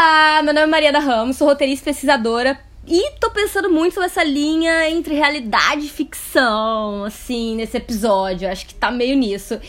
Olá, 0.00 0.42
meu 0.44 0.54
nome 0.54 0.64
é 0.64 0.70
Maria 0.70 0.92
da 0.92 1.00
Ramos, 1.00 1.38
sou 1.38 1.48
roteirista 1.48 1.86
pesquisadora 1.86 2.56
e 2.86 3.10
tô 3.18 3.32
pensando 3.32 3.68
muito 3.68 3.94
sobre 3.94 4.06
essa 4.06 4.22
linha 4.22 4.88
entre 4.88 5.12
realidade 5.12 5.86
e 5.86 5.88
ficção, 5.88 7.02
assim, 7.02 7.56
nesse 7.56 7.78
episódio. 7.78 8.48
Acho 8.48 8.64
que 8.64 8.76
tá 8.76 8.92
meio 8.92 9.16
nisso. 9.16 9.60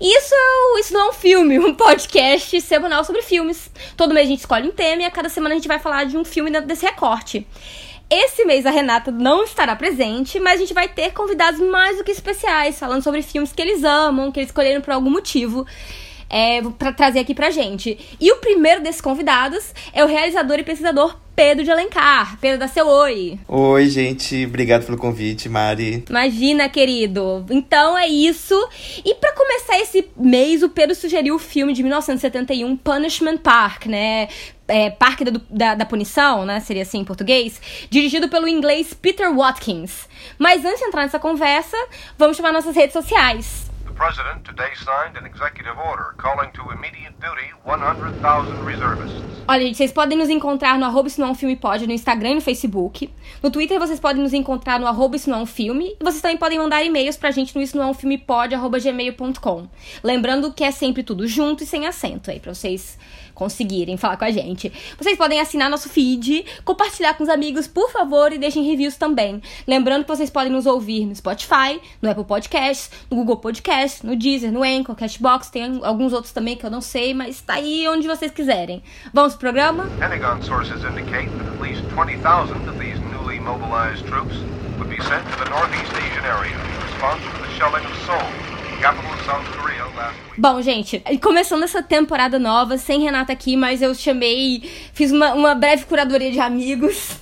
Isso, 0.00 0.34
isso 0.80 0.94
não 0.94 1.00
é 1.00 1.10
um 1.10 1.12
filme, 1.12 1.58
um 1.60 1.74
podcast 1.74 2.62
semanal 2.62 3.04
sobre 3.04 3.20
filmes. 3.20 3.70
Todo 3.94 4.14
mês 4.14 4.26
a 4.26 4.30
gente 4.30 4.38
escolhe 4.38 4.66
um 4.66 4.72
tema 4.72 5.02
e 5.02 5.04
a 5.04 5.10
cada 5.10 5.28
semana 5.28 5.54
a 5.54 5.58
gente 5.58 5.68
vai 5.68 5.78
falar 5.78 6.04
de 6.04 6.16
um 6.16 6.24
filme 6.24 6.50
dentro 6.50 6.66
desse 6.66 6.86
recorte. 6.86 7.46
Esse 8.08 8.42
mês 8.46 8.64
a 8.64 8.70
Renata 8.70 9.10
não 9.10 9.44
estará 9.44 9.76
presente, 9.76 10.40
mas 10.40 10.54
a 10.54 10.64
gente 10.64 10.72
vai 10.72 10.88
ter 10.88 11.12
convidados 11.12 11.60
mais 11.60 11.98
do 11.98 12.04
que 12.04 12.10
especiais, 12.10 12.78
falando 12.78 13.02
sobre 13.02 13.20
filmes 13.20 13.52
que 13.52 13.60
eles 13.60 13.84
amam, 13.84 14.32
que 14.32 14.40
eles 14.40 14.48
escolheram 14.48 14.80
por 14.80 14.94
algum 14.94 15.10
motivo 15.10 15.66
é, 16.34 16.60
para 16.76 16.92
trazer 16.92 17.20
aqui 17.20 17.32
pra 17.32 17.48
gente. 17.48 17.96
E 18.20 18.32
o 18.32 18.38
primeiro 18.38 18.82
desses 18.82 19.00
convidados 19.00 19.72
é 19.92 20.02
o 20.02 20.08
realizador 20.08 20.58
e 20.58 20.64
pesquisador 20.64 21.16
Pedro 21.36 21.62
de 21.62 21.70
Alencar. 21.70 22.36
Pedro, 22.40 22.58
dá 22.58 22.66
seu 22.66 22.88
oi. 22.88 23.38
Oi, 23.46 23.88
gente. 23.88 24.44
Obrigado 24.44 24.84
pelo 24.84 24.98
convite, 24.98 25.48
Mari. 25.48 26.04
Imagina, 26.10 26.68
querido. 26.68 27.46
Então 27.48 27.96
é 27.96 28.08
isso. 28.08 28.54
E 29.04 29.14
para 29.14 29.32
começar 29.32 29.78
esse 29.78 30.08
mês, 30.16 30.64
o 30.64 30.68
Pedro 30.68 30.96
sugeriu 30.96 31.36
o 31.36 31.38
filme 31.38 31.72
de 31.72 31.84
1971, 31.84 32.76
Punishment 32.78 33.38
Park, 33.38 33.86
né? 33.86 34.26
É, 34.66 34.90
Parque 34.90 35.24
da, 35.24 35.40
da, 35.48 35.74
da, 35.76 35.84
Punição, 35.84 36.44
né? 36.44 36.58
Seria 36.58 36.82
assim 36.82 36.98
em 36.98 37.04
português. 37.04 37.60
Dirigido 37.88 38.28
pelo 38.28 38.48
inglês 38.48 38.92
Peter 38.92 39.32
Watkins. 39.32 40.08
Mas 40.36 40.64
antes 40.64 40.80
de 40.80 40.86
entrar 40.86 41.02
nessa 41.02 41.20
conversa, 41.20 41.76
vamos 42.18 42.36
chamar 42.36 42.52
nossas 42.52 42.74
redes 42.74 42.92
sociais. 42.92 43.63
President 43.94 44.44
today 44.44 44.72
signed 44.74 45.16
an 45.16 45.24
executive 45.24 45.78
order 45.78 46.14
calling 46.16 46.50
to 46.52 46.70
immediate 46.72 47.14
duty 47.20 47.52
100,000 47.64 48.64
reservists. 48.64 49.22
Olha, 49.46 49.60
gente, 49.60 49.76
vocês 49.76 49.92
podem 49.92 50.16
nos 50.16 50.30
encontrar 50.30 50.78
no 50.78 50.84
arroba 50.84 51.08
não 51.18 51.28
é 51.28 51.30
um 51.30 51.34
filme 51.34 51.54
pode 51.54 51.86
no 51.86 51.92
Instagram 51.92 52.30
e 52.30 52.34
no 52.36 52.40
Facebook. 52.40 53.10
No 53.42 53.50
Twitter 53.50 53.78
vocês 53.78 54.00
podem 54.00 54.22
nos 54.22 54.32
encontrar 54.32 54.80
no 54.80 54.86
arroba 54.86 55.16
não 55.26 55.38
é 55.38 55.42
um 55.42 55.46
filme. 55.46 55.96
E 56.00 56.04
vocês 56.04 56.22
também 56.22 56.36
podem 56.36 56.58
mandar 56.58 56.82
e-mails 56.82 57.16
pra 57.16 57.30
gente 57.30 57.54
no 57.54 57.62
isso 57.62 57.76
não 57.76 57.84
é 57.84 57.86
um 57.88 57.94
filme 57.94 58.18
pode, 58.18 58.54
arroba 58.54 58.78
gmail.com. 58.78 59.68
Lembrando 60.02 60.52
que 60.52 60.64
é 60.64 60.70
sempre 60.70 61.02
tudo 61.02 61.26
junto 61.28 61.62
e 61.62 61.66
sem 61.66 61.86
acento 61.86 62.30
aí, 62.30 62.40
pra 62.40 62.54
vocês 62.54 62.98
conseguirem 63.34 63.96
falar 63.96 64.16
com 64.16 64.24
a 64.24 64.30
gente. 64.30 64.72
Vocês 64.98 65.16
podem 65.16 65.40
assinar 65.40 65.68
nosso 65.68 65.88
feed, 65.88 66.44
compartilhar 66.64 67.14
com 67.14 67.24
os 67.24 67.28
amigos, 67.28 67.66
por 67.66 67.90
favor, 67.90 68.32
e 68.32 68.38
deixem 68.38 68.62
reviews 68.64 68.96
também. 68.96 69.42
Lembrando 69.66 70.04
que 70.04 70.08
vocês 70.08 70.30
podem 70.30 70.52
nos 70.52 70.66
ouvir 70.66 71.06
no 71.06 71.14
Spotify, 71.14 71.80
no 72.00 72.10
Apple 72.10 72.24
Podcasts, 72.24 72.90
no 73.10 73.16
Google 73.18 73.36
Podcasts, 73.36 74.02
no 74.02 74.16
Deezer, 74.16 74.52
no 74.52 74.62
Anchor, 74.62 74.94
Cashbox, 74.94 75.50
tem 75.50 75.80
alguns 75.82 76.12
outros 76.12 76.32
também 76.32 76.56
que 76.56 76.64
eu 76.64 76.70
não 76.70 76.80
sei, 76.80 77.12
mas 77.12 77.40
tá 77.40 77.54
aí 77.54 77.86
onde 77.88 78.06
vocês 78.06 78.30
quiserem. 78.30 78.82
Vamos 79.12 79.34
pro 79.34 79.40
programa? 79.40 79.90
Pentagon 79.98 80.42
sources 80.42 80.84
indicate 80.84 81.28
that 81.38 81.46
at 81.46 81.60
least 81.60 81.82
20,000 81.94 82.68
of 82.68 82.78
these 82.78 82.98
newly 83.12 83.38
mobilized 83.38 84.06
troops 84.06 84.36
would 84.78 84.88
be 84.88 85.00
sent 85.02 85.22
to 85.30 85.44
the 85.44 85.50
Northeast 85.50 85.92
Asian 85.92 86.24
area 86.24 86.52
in 86.52 86.82
response 86.82 87.22
to 87.22 87.42
the 87.42 87.50
shelling 87.56 87.84
of 87.84 87.94
Seoul, 88.06 88.24
Bom, 90.36 90.60
gente, 90.60 91.02
começando 91.22 91.62
essa 91.62 91.82
temporada 91.82 92.38
nova, 92.38 92.76
sem 92.76 93.00
Renata 93.00 93.32
aqui, 93.32 93.56
mas 93.56 93.80
eu 93.80 93.94
chamei, 93.94 94.62
fiz 94.92 95.12
uma, 95.12 95.32
uma 95.32 95.54
breve 95.54 95.84
curadoria 95.84 96.30
de 96.30 96.40
amigos. 96.40 97.16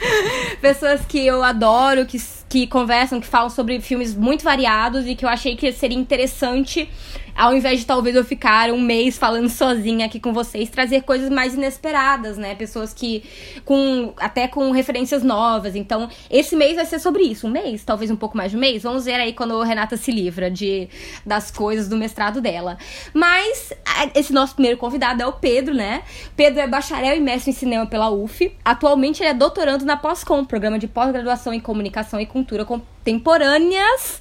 Pessoas 0.60 1.04
que 1.06 1.26
eu 1.26 1.42
adoro, 1.42 2.06
que, 2.06 2.18
que 2.48 2.66
conversam, 2.66 3.20
que 3.20 3.26
falam 3.26 3.50
sobre 3.50 3.80
filmes 3.80 4.14
muito 4.14 4.44
variados 4.44 5.06
e 5.06 5.14
que 5.14 5.24
eu 5.24 5.28
achei 5.28 5.56
que 5.56 5.72
seria 5.72 5.98
interessante 5.98 6.88
ao 7.36 7.54
invés 7.54 7.80
de 7.80 7.86
talvez 7.86 8.14
eu 8.14 8.24
ficar 8.24 8.70
um 8.70 8.80
mês 8.80 9.18
falando 9.18 9.48
sozinha 9.48 10.06
aqui 10.06 10.20
com 10.20 10.32
vocês, 10.32 10.70
trazer 10.70 11.02
coisas 11.02 11.28
mais 11.30 11.54
inesperadas, 11.54 12.36
né? 12.36 12.54
Pessoas 12.54 12.94
que 12.94 13.24
com 13.64 14.12
até 14.16 14.46
com 14.46 14.70
referências 14.70 15.22
novas. 15.22 15.74
Então, 15.74 16.08
esse 16.30 16.54
mês 16.54 16.76
vai 16.76 16.86
ser 16.86 16.98
sobre 16.98 17.22
isso, 17.24 17.46
um 17.46 17.50
mês, 17.50 17.84
talvez 17.84 18.10
um 18.10 18.16
pouco 18.16 18.36
mais 18.36 18.50
de 18.50 18.56
um 18.56 18.60
mês. 18.60 18.82
Vamos 18.82 19.04
ver 19.04 19.14
aí 19.14 19.32
quando 19.32 19.60
a 19.60 19.64
Renata 19.64 19.96
se 19.96 20.12
livra 20.12 20.50
de 20.50 20.88
das 21.24 21.50
coisas 21.50 21.88
do 21.88 21.96
mestrado 21.96 22.40
dela. 22.40 22.78
Mas 23.12 23.72
esse 24.14 24.32
nosso 24.32 24.54
primeiro 24.54 24.78
convidado 24.78 25.22
é 25.22 25.26
o 25.26 25.32
Pedro, 25.32 25.74
né? 25.74 26.02
Pedro 26.36 26.60
é 26.60 26.66
bacharel 26.66 27.16
e 27.16 27.20
mestre 27.20 27.50
em 27.50 27.54
cinema 27.54 27.86
pela 27.86 28.10
UF. 28.10 28.52
Atualmente 28.64 29.22
ele 29.22 29.30
é 29.30 29.34
doutorando 29.34 29.84
na 29.84 29.96
Pós-Com, 29.96 30.44
programa 30.44 30.78
de 30.78 30.86
pós-graduação 30.86 31.52
em 31.52 31.60
comunicação 31.60 32.20
e 32.20 32.26
cultura 32.26 32.64
contemporâneas 32.64 34.20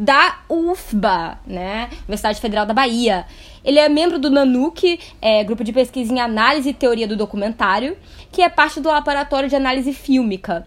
da 0.00 0.38
UFBA, 0.48 1.38
né? 1.46 1.90
Universidade 2.04 2.40
Federal 2.40 2.64
da 2.64 2.72
Bahia. 2.72 3.26
Ele 3.62 3.78
é 3.78 3.86
membro 3.86 4.18
do 4.18 4.30
NANUC, 4.30 4.98
é, 5.20 5.44
grupo 5.44 5.62
de 5.62 5.74
pesquisa 5.74 6.10
em 6.10 6.18
análise 6.18 6.70
e 6.70 6.72
teoria 6.72 7.06
do 7.06 7.18
documentário, 7.18 7.98
que 8.32 8.40
é 8.40 8.48
parte 8.48 8.80
do 8.80 8.88
laboratório 8.88 9.46
de 9.46 9.54
análise 9.54 9.92
fílmica. 9.92 10.66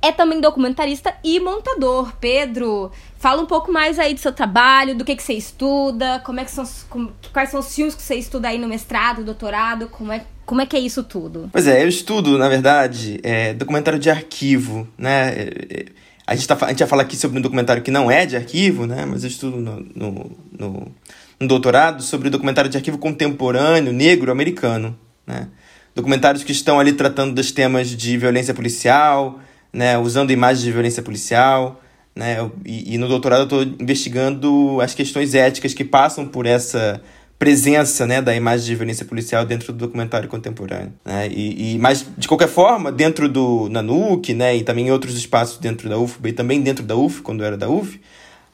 É 0.00 0.10
também 0.10 0.40
documentarista 0.40 1.14
e 1.22 1.38
montador. 1.40 2.14
Pedro, 2.18 2.90
fala 3.18 3.42
um 3.42 3.46
pouco 3.46 3.70
mais 3.70 3.98
aí 3.98 4.14
do 4.14 4.20
seu 4.20 4.32
trabalho, 4.32 4.96
do 4.96 5.04
que, 5.04 5.14
que 5.14 5.22
você 5.22 5.34
estuda, 5.34 6.22
como 6.24 6.40
é 6.40 6.44
que 6.46 6.50
são, 6.50 6.64
como, 6.88 7.12
quais 7.34 7.50
são 7.50 7.60
os 7.60 7.74
filmes 7.74 7.94
que 7.94 8.00
você 8.00 8.14
estuda 8.14 8.48
aí 8.48 8.56
no 8.56 8.66
mestrado, 8.66 9.22
doutorado, 9.22 9.88
como 9.88 10.10
é, 10.10 10.24
como 10.46 10.62
é 10.62 10.64
que 10.64 10.74
é 10.74 10.80
isso 10.80 11.04
tudo? 11.04 11.50
Pois 11.52 11.66
é, 11.66 11.82
eu 11.82 11.88
estudo, 11.88 12.38
na 12.38 12.48
verdade, 12.48 13.20
é, 13.22 13.52
documentário 13.52 13.98
de 13.98 14.08
arquivo, 14.08 14.88
né? 14.96 15.34
É, 15.34 15.84
a 16.30 16.36
gente, 16.36 16.46
tá, 16.46 16.56
a 16.64 16.68
gente 16.68 16.78
vai 16.78 16.86
falar 16.86 17.02
aqui 17.02 17.16
sobre 17.16 17.40
um 17.40 17.42
documentário 17.42 17.82
que 17.82 17.90
não 17.90 18.08
é 18.08 18.24
de 18.24 18.36
arquivo, 18.36 18.86
né? 18.86 19.04
Mas 19.04 19.24
eu 19.24 19.28
estudo 19.28 19.56
no, 19.56 19.84
no, 19.96 20.30
no, 20.56 20.92
no 21.40 21.48
doutorado 21.48 22.04
sobre 22.04 22.28
o 22.28 22.30
documentário 22.30 22.70
de 22.70 22.76
arquivo 22.76 22.98
contemporâneo 22.98 23.92
negro 23.92 24.30
americano, 24.30 24.96
né? 25.26 25.48
Documentários 25.92 26.44
que 26.44 26.52
estão 26.52 26.78
ali 26.78 26.92
tratando 26.92 27.34
dos 27.34 27.50
temas 27.50 27.88
de 27.88 28.16
violência 28.16 28.54
policial, 28.54 29.40
né? 29.72 29.98
Usando 29.98 30.30
imagens 30.30 30.62
de 30.62 30.70
violência 30.70 31.02
policial, 31.02 31.82
né? 32.14 32.48
E, 32.64 32.94
e 32.94 32.96
no 32.96 33.08
doutorado 33.08 33.40
eu 33.40 33.62
estou 33.62 33.62
investigando 33.82 34.80
as 34.80 34.94
questões 34.94 35.34
éticas 35.34 35.74
que 35.74 35.84
passam 35.84 36.28
por 36.28 36.46
essa 36.46 37.02
presença 37.40 38.06
né, 38.06 38.20
da 38.20 38.36
imagem 38.36 38.66
de 38.66 38.74
violência 38.74 39.06
policial 39.06 39.46
dentro 39.46 39.72
do 39.72 39.78
documentário 39.78 40.28
contemporâneo. 40.28 40.92
Né? 41.02 41.26
E, 41.28 41.72
e, 41.72 41.78
mas, 41.78 42.06
de 42.18 42.28
qualquer 42.28 42.48
forma, 42.48 42.92
dentro 42.92 43.30
do 43.30 43.66
Nanuc, 43.70 44.34
né, 44.34 44.54
e 44.54 44.62
também 44.62 44.88
em 44.88 44.90
outros 44.90 45.16
espaços 45.16 45.56
dentro 45.56 45.88
da 45.88 45.96
UF, 45.98 46.18
e 46.22 46.32
também 46.34 46.60
dentro 46.60 46.84
da 46.84 46.94
UF, 46.94 47.22
quando 47.22 47.42
era 47.42 47.56
da 47.56 47.66
UF, 47.66 47.98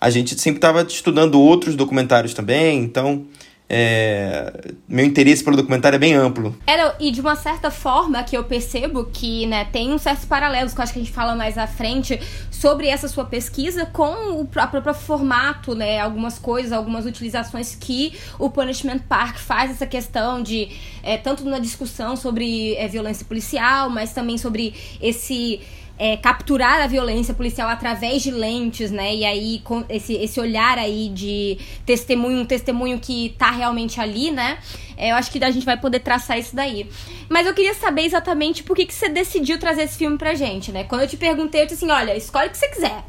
a 0.01 0.09
gente 0.09 0.41
sempre 0.41 0.59
estava 0.59 0.83
estudando 0.83 1.41
outros 1.41 1.75
documentários 1.75 2.33
também, 2.33 2.79
então 2.79 3.27
é, 3.69 4.75
meu 4.89 5.05
interesse 5.05 5.43
pelo 5.43 5.57
documentário 5.57 5.97
é 5.97 5.99
bem 5.99 6.15
amplo. 6.15 6.57
É, 6.67 6.95
e 7.01 7.11
de 7.11 7.21
uma 7.21 7.35
certa 7.35 7.71
forma 7.71 8.23
que 8.23 8.37
eu 8.37 8.45
percebo 8.45 9.05
que 9.07 9.45
né, 9.47 9.65
tem 9.65 9.93
uns 9.93 10.03
certos 10.03 10.25
paralelos, 10.25 10.73
que 10.73 10.79
eu 10.79 10.83
acho 10.85 10.93
que 10.93 11.01
a 11.01 11.03
gente 11.03 11.13
fala 11.13 11.35
mais 11.35 11.59
à 11.59 11.67
frente, 11.67 12.21
sobre 12.51 12.87
essa 12.87 13.09
sua 13.09 13.25
pesquisa 13.25 13.85
com 13.87 14.41
o 14.41 14.47
próprio 14.47 14.83
formato, 14.95 15.75
né? 15.75 16.01
Algumas 16.01 16.39
coisas, 16.39 16.73
algumas 16.73 17.07
utilizações 17.07 17.75
que 17.75 18.13
o 18.39 18.49
Punishment 18.49 19.01
Park 19.09 19.37
faz 19.39 19.73
essa 19.73 19.87
questão 19.87 20.43
de, 20.43 20.69
é, 21.03 21.17
tanto 21.17 21.45
na 21.45 21.59
discussão 21.59 22.17
sobre 22.17 22.75
é, 22.77 22.87
violência 22.87 23.27
policial, 23.27 23.91
mas 23.91 24.13
também 24.13 24.39
sobre 24.39 24.75
esse 25.01 25.61
é, 25.99 26.17
capturar 26.17 26.81
a 26.81 26.87
violência 26.87 27.33
policial 27.33 27.69
através 27.69 28.23
de 28.23 28.31
lentes, 28.31 28.91
né? 28.91 29.15
E 29.15 29.25
aí, 29.25 29.61
com 29.65 29.85
esse, 29.89 30.15
esse 30.15 30.39
olhar 30.39 30.79
aí 30.79 31.09
de 31.09 31.59
testemunho, 31.85 32.41
um 32.41 32.45
testemunho 32.45 32.99
que 32.99 33.35
tá 33.39 33.51
realmente 33.51 34.01
ali, 34.01 34.31
né? 34.31 34.59
É, 34.97 35.11
eu 35.11 35.17
acho 35.17 35.31
que 35.31 35.43
a 35.43 35.51
gente 35.51 35.65
vai 35.65 35.79
poder 35.79 36.01
traçar 36.01 36.39
isso 36.39 36.55
daí. 36.55 36.89
Mas 37.29 37.47
eu 37.47 37.55
queria 37.55 37.75
saber 37.75 38.03
exatamente 38.03 38.63
por 38.63 38.77
que, 38.77 38.87
que 38.87 38.95
você 38.95 39.09
decidiu 39.09 39.59
trazer 39.59 39.83
esse 39.83 39.97
filme 39.97 40.19
pra 40.19 40.35
gente, 40.35 40.71
né? 40.71 40.85
Quando 40.85 41.03
eu 41.03 41.09
te 41.09 41.17
perguntei, 41.17 41.63
eu 41.63 41.67
disse 41.67 41.85
assim: 41.85 41.93
olha, 41.93 42.17
escolhe 42.17 42.49
o 42.49 42.51
que 42.51 42.59
você 42.59 42.69
quiser. 42.69 43.05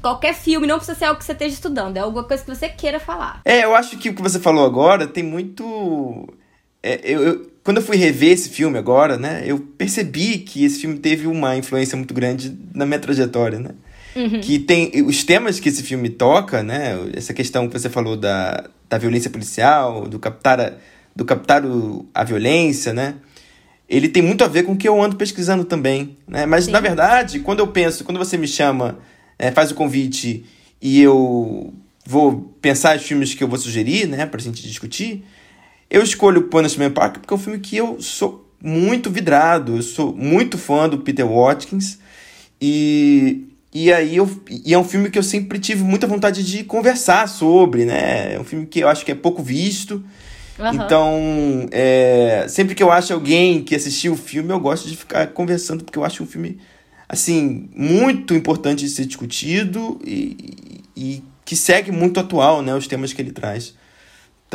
Qualquer 0.00 0.34
filme, 0.34 0.66
não 0.66 0.76
precisa 0.76 0.98
ser 0.98 1.04
algo 1.04 1.18
que 1.18 1.24
você 1.24 1.32
esteja 1.32 1.54
estudando, 1.54 1.98
é 1.98 2.00
alguma 2.00 2.24
coisa 2.24 2.42
que 2.42 2.54
você 2.54 2.66
queira 2.66 2.98
falar. 2.98 3.42
É, 3.44 3.64
eu 3.64 3.74
acho 3.74 3.98
que 3.98 4.08
o 4.08 4.14
que 4.14 4.22
você 4.22 4.40
falou 4.40 4.64
agora 4.64 5.06
tem 5.06 5.22
muito. 5.22 6.26
É, 6.82 7.00
eu, 7.04 7.22
eu 7.22 7.50
quando 7.66 7.78
eu 7.78 7.82
fui 7.82 7.96
rever 7.96 8.32
esse 8.32 8.48
filme 8.48 8.78
agora, 8.78 9.18
né, 9.18 9.42
eu 9.44 9.58
percebi 9.58 10.38
que 10.38 10.64
esse 10.64 10.80
filme 10.80 10.98
teve 10.98 11.26
uma 11.26 11.56
influência 11.56 11.96
muito 11.96 12.14
grande 12.14 12.56
na 12.72 12.86
minha 12.86 12.98
trajetória, 12.98 13.58
né? 13.58 13.70
Uhum. 14.14 14.40
Que 14.40 14.58
tem 14.58 14.90
os 15.04 15.24
temas 15.24 15.60
que 15.60 15.68
esse 15.68 15.82
filme 15.82 16.08
toca, 16.08 16.62
né? 16.62 16.96
Essa 17.12 17.34
questão 17.34 17.68
que 17.68 17.78
você 17.78 17.90
falou 17.90 18.16
da, 18.16 18.70
da 18.88 18.96
violência 18.96 19.28
policial, 19.28 20.08
do 20.08 20.18
captar 20.18 20.58
a, 20.58 20.72
do 21.14 21.24
captar 21.24 21.66
o, 21.66 22.06
a 22.14 22.24
violência, 22.24 22.94
né? 22.94 23.16
ele 23.88 24.08
tem 24.08 24.22
muito 24.22 24.42
a 24.42 24.48
ver 24.48 24.64
com 24.64 24.72
o 24.72 24.76
que 24.76 24.88
eu 24.88 25.00
ando 25.00 25.16
pesquisando 25.16 25.64
também, 25.64 26.16
né? 26.26 26.44
Mas, 26.44 26.64
Sim. 26.64 26.72
na 26.72 26.80
verdade, 26.80 27.40
quando 27.40 27.60
eu 27.60 27.68
penso, 27.68 28.04
quando 28.04 28.18
você 28.18 28.36
me 28.36 28.48
chama, 28.48 28.98
é, 29.38 29.50
faz 29.50 29.70
o 29.70 29.74
convite 29.74 30.44
e 30.80 31.00
eu 31.00 31.72
vou 32.04 32.54
pensar 32.60 32.96
os 32.96 33.02
filmes 33.02 33.34
que 33.34 33.42
eu 33.42 33.48
vou 33.48 33.58
sugerir, 33.58 34.06
né, 34.06 34.26
pra 34.26 34.40
gente 34.40 34.62
discutir, 34.62 35.24
eu 35.90 36.02
escolho 36.02 36.48
Punishment 36.48 36.92
Park 36.92 37.18
porque 37.18 37.32
é 37.32 37.36
um 37.36 37.40
filme 37.40 37.58
que 37.58 37.76
eu 37.76 38.00
sou 38.00 38.50
muito 38.62 39.10
vidrado, 39.10 39.76
eu 39.76 39.82
sou 39.82 40.14
muito 40.14 40.58
fã 40.58 40.88
do 40.88 40.98
Peter 40.98 41.26
Watkins 41.26 41.98
e, 42.60 43.44
e 43.72 43.92
aí 43.92 44.16
eu, 44.16 44.28
e 44.48 44.72
é 44.72 44.78
um 44.78 44.84
filme 44.84 45.10
que 45.10 45.18
eu 45.18 45.22
sempre 45.22 45.58
tive 45.58 45.82
muita 45.82 46.06
vontade 46.06 46.42
de 46.42 46.64
conversar 46.64 47.28
sobre, 47.28 47.84
né? 47.84 48.34
É 48.34 48.40
um 48.40 48.44
filme 48.44 48.66
que 48.66 48.80
eu 48.80 48.88
acho 48.88 49.04
que 49.04 49.12
é 49.12 49.14
pouco 49.14 49.42
visto. 49.42 50.02
Aham. 50.58 50.84
Então, 50.84 51.68
é, 51.70 52.46
sempre 52.48 52.74
que 52.74 52.82
eu 52.82 52.90
acho 52.90 53.12
alguém 53.12 53.62
que 53.62 53.74
assistiu 53.74 54.14
o 54.14 54.16
filme, 54.16 54.50
eu 54.50 54.58
gosto 54.58 54.88
de 54.88 54.96
ficar 54.96 55.26
conversando, 55.28 55.84
porque 55.84 55.98
eu 55.98 56.04
acho 56.04 56.22
um 56.22 56.26
filme, 56.26 56.58
assim, 57.06 57.68
muito 57.76 58.34
importante 58.34 58.84
de 58.84 58.90
ser 58.90 59.04
discutido 59.04 60.00
e, 60.02 60.82
e 60.96 61.22
que 61.44 61.54
segue 61.54 61.92
muito 61.92 62.18
atual, 62.18 62.62
né? 62.62 62.74
Os 62.74 62.86
temas 62.86 63.12
que 63.12 63.20
ele 63.20 63.32
traz. 63.32 63.74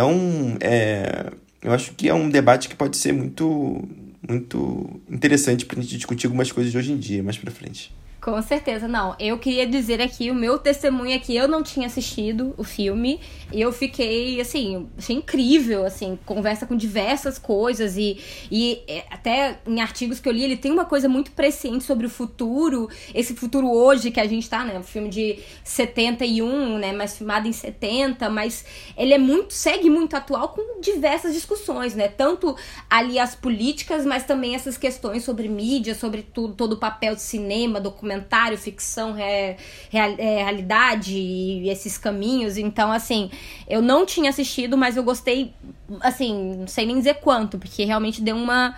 Então, 0.01 0.57
é, 0.61 1.31
eu 1.61 1.71
acho 1.71 1.93
que 1.93 2.09
é 2.09 2.13
um 2.13 2.27
debate 2.27 2.67
que 2.67 2.75
pode 2.75 2.97
ser 2.97 3.11
muito, 3.13 3.87
muito 4.27 4.99
interessante 5.07 5.63
pra 5.63 5.79
gente 5.79 5.95
discutir 5.95 6.25
algumas 6.25 6.51
coisas 6.51 6.71
de 6.71 6.77
hoje 6.79 6.91
em 6.91 6.97
dia, 6.97 7.21
mais 7.21 7.37
pra 7.37 7.51
frente. 7.51 7.93
Com 8.21 8.39
certeza, 8.43 8.87
não. 8.87 9.15
Eu 9.19 9.39
queria 9.39 9.65
dizer 9.65 9.99
aqui, 9.99 10.29
o 10.29 10.35
meu 10.35 10.59
testemunho 10.59 11.11
é 11.11 11.17
que 11.17 11.35
eu 11.35 11.47
não 11.47 11.63
tinha 11.63 11.87
assistido 11.87 12.53
o 12.55 12.63
filme 12.63 13.19
e 13.51 13.59
eu 13.59 13.73
fiquei, 13.73 14.39
assim, 14.39 14.87
achei 14.95 15.15
incrível, 15.15 15.83
assim, 15.83 16.19
conversa 16.23 16.67
com 16.67 16.75
diversas 16.77 17.39
coisas 17.39 17.97
e, 17.97 18.19
e 18.51 18.83
é, 18.87 19.05
até 19.09 19.59
em 19.65 19.81
artigos 19.81 20.19
que 20.19 20.29
eu 20.29 20.33
li, 20.33 20.43
ele 20.43 20.55
tem 20.55 20.71
uma 20.71 20.85
coisa 20.85 21.09
muito 21.09 21.31
presciente 21.31 21.83
sobre 21.83 22.05
o 22.05 22.09
futuro, 22.11 22.87
esse 23.11 23.33
futuro 23.33 23.67
hoje 23.67 24.11
que 24.11 24.19
a 24.19 24.27
gente 24.27 24.47
tá, 24.47 24.63
né, 24.63 24.77
um 24.77 24.83
filme 24.83 25.09
de 25.09 25.39
71, 25.63 26.77
né, 26.77 26.93
mas 26.93 27.17
filmado 27.17 27.47
em 27.47 27.51
70, 27.51 28.29
mas 28.29 28.63
ele 28.95 29.15
é 29.15 29.17
muito, 29.17 29.51
segue 29.51 29.89
muito 29.89 30.15
atual 30.15 30.49
com 30.49 30.79
diversas 30.79 31.33
discussões, 31.33 31.95
né, 31.95 32.07
tanto 32.07 32.55
ali 32.87 33.17
as 33.17 33.33
políticas, 33.33 34.05
mas 34.05 34.25
também 34.25 34.53
essas 34.53 34.77
questões 34.77 35.23
sobre 35.23 35.49
mídia, 35.49 35.95
sobre 35.95 36.21
tudo, 36.21 36.53
todo 36.53 36.73
o 36.73 36.77
papel 36.77 37.15
de 37.15 37.21
cinema, 37.23 37.79
documentário, 38.11 38.57
ficção, 38.57 39.13
re, 39.13 39.55
real- 39.89 40.15
é, 40.17 40.43
realidade 40.43 41.15
e 41.17 41.69
esses 41.69 41.97
caminhos. 41.97 42.57
Então, 42.57 42.91
assim, 42.91 43.29
eu 43.67 43.81
não 43.81 44.05
tinha 44.05 44.29
assistido, 44.29 44.77
mas 44.77 44.97
eu 44.97 45.03
gostei, 45.03 45.53
assim, 46.01 46.55
não 46.59 46.67
sei 46.67 46.85
nem 46.85 46.97
dizer 46.97 47.15
quanto, 47.15 47.57
porque 47.57 47.85
realmente 47.85 48.21
deu 48.21 48.35
uma 48.35 48.75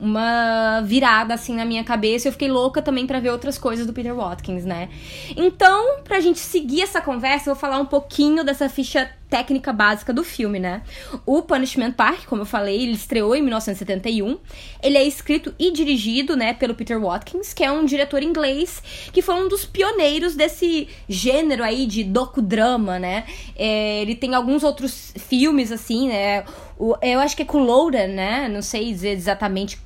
uma 0.00 0.80
virada 0.84 1.34
assim 1.34 1.56
na 1.56 1.64
minha 1.64 1.82
cabeça 1.82 2.28
eu 2.28 2.32
fiquei 2.32 2.46
louca 2.48 2.80
também 2.80 3.04
pra 3.04 3.18
ver 3.18 3.30
outras 3.30 3.58
coisas 3.58 3.84
do 3.84 3.92
Peter 3.92 4.14
Watkins, 4.14 4.64
né? 4.64 4.88
Então, 5.36 6.02
pra 6.04 6.20
gente 6.20 6.38
seguir 6.38 6.82
essa 6.82 7.00
conversa, 7.00 7.50
eu 7.50 7.54
vou 7.54 7.60
falar 7.60 7.80
um 7.80 7.84
pouquinho 7.84 8.44
dessa 8.44 8.68
ficha 8.68 9.10
técnica 9.28 9.72
básica 9.72 10.12
do 10.12 10.24
filme, 10.24 10.58
né? 10.58 10.82
O 11.26 11.42
Punishment 11.42 11.92
Park, 11.92 12.24
como 12.26 12.42
eu 12.42 12.46
falei, 12.46 12.82
ele 12.82 12.92
estreou 12.92 13.34
em 13.36 13.42
1971. 13.42 14.38
Ele 14.82 14.96
é 14.96 15.04
escrito 15.04 15.54
e 15.58 15.70
dirigido, 15.70 16.36
né, 16.36 16.54
pelo 16.54 16.74
Peter 16.74 16.98
Watkins, 17.00 17.52
que 17.52 17.62
é 17.62 17.70
um 17.70 17.84
diretor 17.84 18.22
inglês 18.22 18.82
que 19.12 19.20
foi 19.22 19.34
um 19.34 19.48
dos 19.48 19.64
pioneiros 19.64 20.34
desse 20.34 20.88
gênero 21.08 21.62
aí 21.62 21.86
de 21.86 22.04
docudrama, 22.04 22.98
né? 22.98 23.24
É, 23.56 24.00
ele 24.02 24.14
tem 24.14 24.34
alguns 24.34 24.62
outros 24.62 25.12
filmes 25.18 25.70
assim, 25.72 26.08
né? 26.08 26.44
O- 26.78 26.96
eu 27.02 27.20
acho 27.20 27.36
que 27.36 27.42
é 27.42 27.44
com 27.44 27.64
Lauren, 27.64 28.08
né? 28.08 28.48
Não 28.48 28.62
sei 28.62 28.92
dizer 28.92 29.10
exatamente 29.10 29.78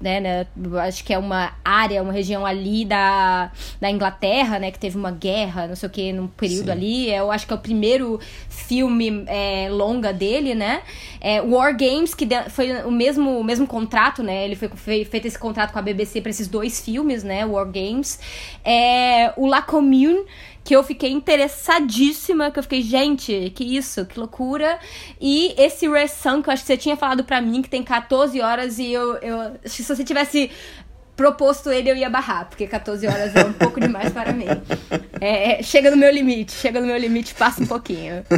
né, 0.00 0.20
né, 0.20 0.46
acho 0.86 1.02
que 1.02 1.12
é 1.12 1.18
uma 1.18 1.52
área, 1.64 2.02
uma 2.02 2.12
região 2.12 2.44
ali 2.44 2.84
da, 2.84 3.50
da 3.80 3.90
Inglaterra, 3.90 4.58
né, 4.58 4.70
que 4.70 4.78
teve 4.78 4.96
uma 4.96 5.10
guerra, 5.10 5.66
não 5.66 5.74
sei 5.76 5.88
o 5.88 5.92
que, 5.92 6.12
num 6.12 6.26
período 6.26 6.66
Sim. 6.66 6.70
ali. 6.72 7.10
Eu 7.10 7.30
acho 7.32 7.46
que 7.46 7.52
é 7.52 7.56
o 7.56 7.58
primeiro 7.58 8.20
filme 8.48 9.24
é, 9.26 9.68
longa 9.70 10.12
dele, 10.12 10.54
né? 10.54 10.82
É, 11.20 11.40
War 11.40 11.76
Games, 11.76 12.14
que 12.14 12.26
de- 12.26 12.50
foi 12.50 12.72
o 12.82 12.90
mesmo, 12.90 13.38
o 13.40 13.44
mesmo 13.44 13.66
contrato, 13.66 14.22
né? 14.22 14.44
Ele 14.44 14.54
foi, 14.54 14.68
foi 14.68 15.04
feito 15.04 15.26
esse 15.26 15.38
contrato 15.38 15.72
com 15.72 15.78
a 15.78 15.82
BBC 15.82 16.20
para 16.20 16.30
esses 16.30 16.48
dois 16.48 16.80
filmes, 16.80 17.24
né? 17.24 17.46
War 17.46 17.66
Games. 17.66 18.18
É, 18.64 19.32
o 19.36 19.46
La 19.46 19.62
Commune, 19.62 20.24
que 20.66 20.74
eu 20.74 20.82
fiquei 20.82 21.12
interessadíssima, 21.12 22.50
que 22.50 22.58
eu 22.58 22.62
fiquei, 22.64 22.82
gente, 22.82 23.52
que 23.54 23.62
isso, 23.62 24.04
que 24.04 24.18
loucura. 24.18 24.80
E 25.20 25.54
esse 25.56 25.88
Red 25.88 26.08
Sun, 26.08 26.42
que 26.42 26.48
eu 26.48 26.52
acho 26.52 26.64
que 26.64 26.66
você 26.66 26.76
tinha 26.76 26.96
falado 26.96 27.22
pra 27.22 27.40
mim, 27.40 27.62
que 27.62 27.70
tem 27.70 27.84
14 27.84 28.40
horas, 28.40 28.80
e 28.80 28.92
eu, 28.92 29.14
eu 29.18 29.52
se 29.64 29.84
você 29.84 30.02
tivesse 30.02 30.50
proposto 31.14 31.70
ele, 31.70 31.88
eu 31.88 31.94
ia 31.94 32.10
barrar, 32.10 32.46
porque 32.46 32.66
14 32.66 33.06
horas 33.06 33.36
é 33.36 33.44
um 33.44 33.52
pouco 33.54 33.80
demais 33.80 34.12
para 34.12 34.32
mim. 34.32 34.46
É, 35.20 35.60
é, 35.60 35.62
chega 35.62 35.88
no 35.88 35.96
meu 35.96 36.12
limite, 36.12 36.50
chega 36.50 36.80
no 36.80 36.86
meu 36.88 36.98
limite, 36.98 37.32
passa 37.34 37.62
um 37.62 37.66
pouquinho. 37.66 38.24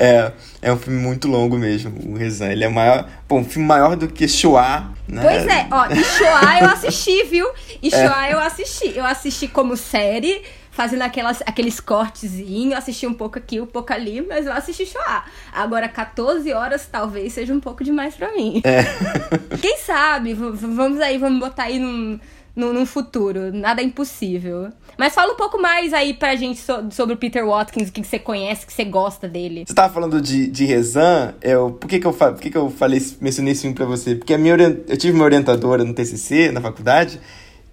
É, 0.00 0.30
é 0.62 0.72
um 0.72 0.78
filme 0.78 1.00
muito 1.00 1.26
longo 1.26 1.58
mesmo, 1.58 1.92
o 2.12 2.16
Rezan. 2.16 2.52
Ele 2.52 2.62
é 2.62 2.68
maior, 2.68 3.08
pô, 3.26 3.36
um 3.36 3.44
filme 3.44 3.66
maior 3.66 3.96
do 3.96 4.06
que 4.06 4.28
Shoah, 4.28 4.92
né? 5.08 5.22
Pois 5.22 5.44
é, 5.44 5.66
ó, 5.72 5.86
e 5.90 6.04
Shoah 6.04 6.60
eu 6.60 6.68
assisti, 6.68 7.24
viu? 7.24 7.48
E 7.82 7.90
Shoah 7.90 8.30
eu 8.30 8.38
assisti. 8.38 8.96
Eu 8.96 9.04
assisti 9.04 9.48
como 9.48 9.76
série, 9.76 10.40
fazendo 10.78 11.02
aquelas, 11.02 11.42
aqueles 11.44 11.80
cortezinhos, 11.80 12.74
assisti 12.78 13.04
um 13.04 13.12
pouco 13.12 13.36
aqui, 13.36 13.60
um 13.60 13.66
pouco 13.66 13.92
ali, 13.92 14.20
mas 14.22 14.46
eu 14.46 14.52
assisti 14.52 14.86
Shoah. 14.86 15.24
Agora, 15.52 15.88
14 15.88 16.52
horas 16.52 16.86
talvez 16.90 17.32
seja 17.32 17.52
um 17.52 17.58
pouco 17.58 17.82
demais 17.82 18.14
pra 18.14 18.30
mim. 18.32 18.62
Quem 19.60 19.76
sabe? 19.78 20.34
Vamos 20.34 21.00
aí, 21.00 21.18
vamos 21.18 21.40
botar 21.40 21.64
aí 21.64 21.80
num, 21.80 22.20
num, 22.54 22.72
num 22.72 22.86
futuro. 22.86 23.52
Nada 23.52 23.82
é 23.82 23.84
impossível. 23.84 24.68
Mas 24.96 25.12
fala 25.14 25.32
um 25.32 25.36
pouco 25.36 25.60
mais 25.60 25.92
aí 25.92 26.14
pra 26.14 26.36
gente 26.36 26.60
so- 26.60 26.86
sobre 26.92 27.14
o 27.16 27.18
Peter 27.18 27.44
Watkins, 27.44 27.88
o 27.88 27.92
que 27.92 28.00
que 28.02 28.06
você 28.06 28.20
conhece, 28.20 28.62
o 28.62 28.68
que 28.68 28.72
você 28.72 28.84
gosta 28.84 29.28
dele. 29.28 29.64
Você 29.66 29.74
tava 29.74 29.92
falando 29.92 30.20
de, 30.20 30.46
de 30.46 30.64
Rezan, 30.64 31.34
eu, 31.42 31.72
por, 31.72 31.88
que, 31.88 31.98
que, 31.98 32.06
eu, 32.06 32.12
por 32.12 32.34
que, 32.38 32.50
que 32.50 32.56
eu 32.56 32.70
falei, 32.70 33.04
mencionei 33.20 33.50
esse 33.52 33.62
filme 33.62 33.74
pra 33.74 33.84
você? 33.86 34.14
Porque 34.14 34.32
a 34.32 34.38
minha, 34.38 34.54
eu 34.86 34.96
tive 34.96 35.12
uma 35.16 35.24
orientadora 35.24 35.82
no 35.82 35.92
TCC, 35.92 36.52
na 36.52 36.60
faculdade, 36.60 37.20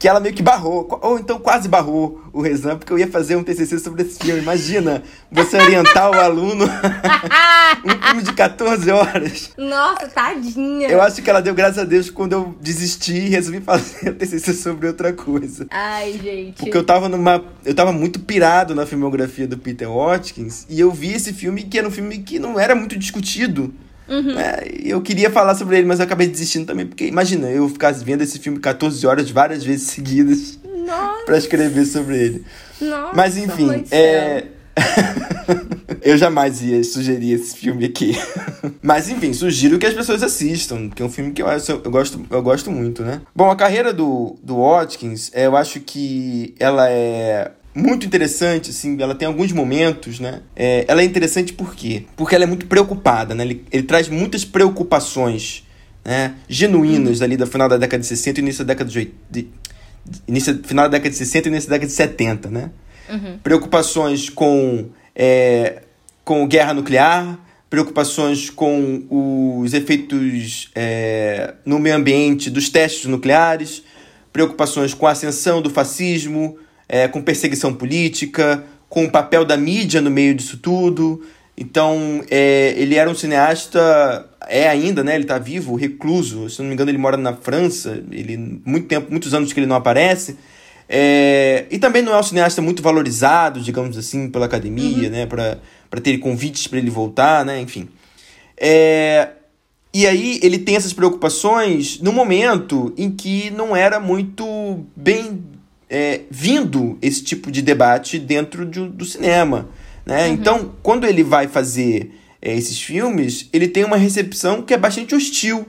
que 0.05 0.09
ela 0.09 0.19
meio 0.19 0.35
que 0.35 0.43
barrou, 0.43 0.99
ou 1.01 1.17
então 1.17 1.39
quase 1.39 1.67
barrou 1.67 2.21
o 2.31 2.39
Rezan, 2.39 2.77
porque 2.77 2.93
eu 2.93 2.99
ia 2.99 3.07
fazer 3.07 3.37
um 3.37 3.43
TCC 3.43 3.79
sobre 3.79 4.03
esse 4.03 4.19
filme. 4.19 4.39
Imagina, 4.39 5.01
você 5.31 5.57
orientar 5.57 6.11
o 6.11 6.13
aluno 6.13 6.65
um 7.83 8.07
filme 8.07 8.21
de 8.21 8.31
14 8.33 8.91
horas. 8.91 9.49
Nossa, 9.57 10.07
tadinha. 10.07 10.89
Eu 10.89 11.01
acho 11.01 11.23
que 11.23 11.27
ela 11.27 11.41
deu 11.41 11.55
graças 11.55 11.79
a 11.79 11.83
Deus 11.83 12.11
quando 12.11 12.33
eu 12.33 12.55
desisti 12.61 13.15
e 13.15 13.29
resolvi 13.29 13.61
fazer 13.61 14.09
o 14.13 14.13
TCC 14.13 14.53
sobre 14.53 14.85
outra 14.85 15.11
coisa. 15.11 15.65
Ai, 15.71 16.19
gente. 16.21 16.57
Porque 16.57 16.77
eu 16.77 16.83
tava 16.83 17.09
numa. 17.09 17.43
Eu 17.65 17.73
tava 17.73 17.91
muito 17.91 18.19
pirado 18.19 18.75
na 18.75 18.85
filmografia 18.85 19.47
do 19.47 19.57
Peter 19.57 19.89
Watkins 19.89 20.67
e 20.69 20.79
eu 20.79 20.91
vi 20.91 21.13
esse 21.13 21.33
filme 21.33 21.63
que 21.63 21.79
era 21.79 21.87
um 21.87 21.91
filme 21.91 22.19
que 22.19 22.37
não 22.37 22.59
era 22.59 22.75
muito 22.75 22.95
discutido. 22.95 23.73
Né? 24.07 24.57
E 24.81 24.89
Eu 24.89 25.01
queria 25.01 25.29
falar 25.29 25.55
sobre 25.55 25.77
ele, 25.77 25.87
mas 25.87 25.99
eu 25.99 26.05
acabei 26.05 26.27
desistindo 26.27 26.65
também, 26.65 26.85
porque 26.85 27.05
imagina, 27.05 27.49
eu 27.49 27.67
ficar 27.69 27.91
vendo 27.93 28.21
esse 28.21 28.39
filme 28.39 28.59
14 28.59 29.05
horas 29.05 29.29
várias 29.29 29.63
vezes 29.63 29.87
seguidas 29.87 30.59
pra 31.25 31.37
escrever 31.37 31.85
sobre 31.85 32.17
ele. 32.17 32.45
nossa. 32.81 33.15
Mas 33.15 33.37
enfim, 33.37 33.85
é. 33.91 34.45
eu 36.01 36.17
jamais 36.17 36.61
ia 36.61 36.83
sugerir 36.83 37.33
esse 37.33 37.57
filme 37.57 37.85
aqui. 37.85 38.17
Mas 38.81 39.09
enfim, 39.09 39.33
sugiro 39.33 39.79
que 39.79 39.85
as 39.85 39.93
pessoas 39.93 40.21
assistam, 40.21 40.89
que 40.89 41.01
é 41.01 41.05
um 41.05 41.09
filme 41.09 41.31
que 41.31 41.41
eu, 41.41 41.47
eu, 41.47 41.91
gosto, 41.91 42.25
eu 42.29 42.41
gosto 42.41 42.71
muito, 42.71 43.03
né? 43.03 43.21
Bom, 43.33 43.49
a 43.49 43.55
carreira 43.55 43.93
do, 43.93 44.35
do 44.43 44.57
Watkins, 44.57 45.31
é, 45.33 45.45
eu 45.45 45.55
acho 45.55 45.79
que 45.79 46.53
ela 46.59 46.89
é 46.89 47.51
muito 47.75 48.05
interessante, 48.05 48.69
assim, 48.69 48.95
ela 49.01 49.13
tem 49.13 49.27
alguns 49.27 49.51
momentos, 49.51 50.19
né? 50.19 50.41
É, 50.55 50.85
ela 50.87 51.01
é 51.01 51.05
interessante 51.05 51.51
por 51.53 51.75
quê? 51.75 52.05
Porque 52.15 52.33
ela 52.33 52.45
é 52.45 52.47
muito 52.47 52.65
preocupada, 52.67 53.35
né? 53.35 53.43
Ele, 53.43 53.65
ele 53.71 53.83
traz 53.83 54.07
muitas 54.07 54.45
preocupações, 54.45 55.63
né? 56.03 56.35
Genuínas 56.47 57.21
ali 57.21 57.35
do 57.35 57.45
final 57.45 57.67
da 57.67 57.77
década 57.77 57.99
de 58.01 58.07
60 58.07 58.39
e 58.39 58.43
início 58.43 58.63
da 58.63 58.73
década 58.73 58.89
de... 58.89 58.97
oit- 58.99 59.13
de 59.29 59.47
início, 60.27 60.57
final 60.63 60.85
da 60.85 60.91
década 60.97 61.09
de 61.09 61.17
60 61.17 61.47
e 61.47 61.51
início 61.51 61.69
da 61.69 61.75
década 61.75 61.87
de 61.89 61.93
70, 61.95 62.49
né? 62.49 62.69
Preocupações 63.43 64.29
com, 64.29 64.87
é, 65.15 65.81
com 66.23 66.47
guerra 66.47 66.73
nuclear, 66.73 67.39
preocupações 67.69 68.49
com 68.49 69.03
os 69.61 69.73
efeitos 69.73 70.69
é, 70.73 71.55
no 71.65 71.77
meio 71.77 71.95
ambiente 71.95 72.49
dos 72.49 72.69
testes 72.69 73.05
nucleares, 73.05 73.83
preocupações 74.31 74.93
com 74.93 75.05
a 75.07 75.11
ascensão 75.11 75.61
do 75.61 75.69
fascismo, 75.69 76.57
é, 76.87 77.07
com 77.07 77.21
perseguição 77.21 77.73
política, 77.73 78.63
com 78.89 79.05
o 79.05 79.11
papel 79.11 79.43
da 79.43 79.57
mídia 79.57 80.01
no 80.01 80.11
meio 80.11 80.33
disso 80.33 80.57
tudo. 80.57 81.23
Então, 81.57 82.21
é, 82.29 82.73
ele 82.77 82.95
era 82.95 83.09
um 83.09 83.15
cineasta, 83.15 84.29
é 84.47 84.67
ainda, 84.67 85.03
né? 85.03 85.15
Ele 85.15 85.23
está 85.23 85.39
vivo, 85.39 85.75
recluso. 85.75 86.49
Se 86.49 86.59
não 86.59 86.67
me 86.67 86.73
engano, 86.73 86.91
ele 86.91 86.97
mora 86.97 87.15
na 87.15 87.33
França. 87.33 88.03
Ele 88.11 88.61
muito 88.65 88.87
tempo, 88.87 89.09
muitos 89.09 89.33
anos 89.33 89.53
que 89.53 89.59
ele 89.59 89.67
não 89.67 89.75
aparece. 89.75 90.37
É, 90.87 91.65
e 91.71 91.79
também 91.79 92.01
não 92.01 92.13
é 92.13 92.19
um 92.19 92.23
cineasta 92.23 92.61
muito 92.61 92.83
valorizado, 92.83 93.61
digamos 93.61 93.97
assim, 93.97 94.29
pela 94.29 94.45
academia, 94.45 95.09
né? 95.09 95.25
Para 95.25 96.01
ter 96.03 96.17
convites 96.17 96.67
para 96.67 96.77
ele 96.77 96.89
voltar, 96.89 97.45
né? 97.45 97.59
Enfim. 97.59 97.87
É, 98.57 99.29
E 99.95 100.05
aí 100.05 100.41
ele 100.43 100.59
tem 100.59 100.75
essas 100.75 100.91
preocupações 100.91 102.01
no 102.01 102.11
momento 102.11 102.93
em 102.97 103.09
que 103.09 103.49
não 103.51 103.73
era 103.73 103.97
muito 103.97 104.85
bem 104.93 105.41
é, 105.89 106.21
vindo 106.29 106.97
esse 107.01 107.23
tipo 107.23 107.51
de 107.51 107.61
debate 107.61 108.19
dentro 108.19 108.65
de, 108.65 108.87
do 108.87 109.05
cinema. 109.05 109.69
Né? 110.05 110.27
Uhum. 110.27 110.33
Então, 110.33 110.75
quando 110.81 111.05
ele 111.05 111.23
vai 111.23 111.47
fazer 111.47 112.11
é, 112.41 112.55
esses 112.55 112.81
filmes, 112.81 113.49
ele 113.53 113.67
tem 113.67 113.83
uma 113.83 113.97
recepção 113.97 114.61
que 114.61 114.73
é 114.73 114.77
bastante 114.77 115.15
hostil. 115.15 115.65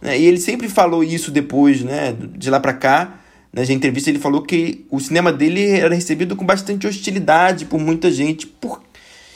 Né? 0.00 0.18
E 0.18 0.24
ele 0.24 0.38
sempre 0.38 0.68
falou 0.68 1.04
isso 1.04 1.30
depois, 1.30 1.82
né? 1.82 2.16
de 2.36 2.50
lá 2.50 2.60
para 2.60 2.72
cá. 2.72 3.20
Na 3.52 3.64
entrevista 3.64 4.08
ele 4.08 4.20
falou 4.20 4.42
que 4.42 4.86
o 4.88 5.00
cinema 5.00 5.32
dele 5.32 5.66
era 5.66 5.92
recebido 5.92 6.36
com 6.36 6.46
bastante 6.46 6.86
hostilidade 6.86 7.64
por 7.64 7.80
muita 7.80 8.08
gente 8.10 8.46
por... 8.46 8.80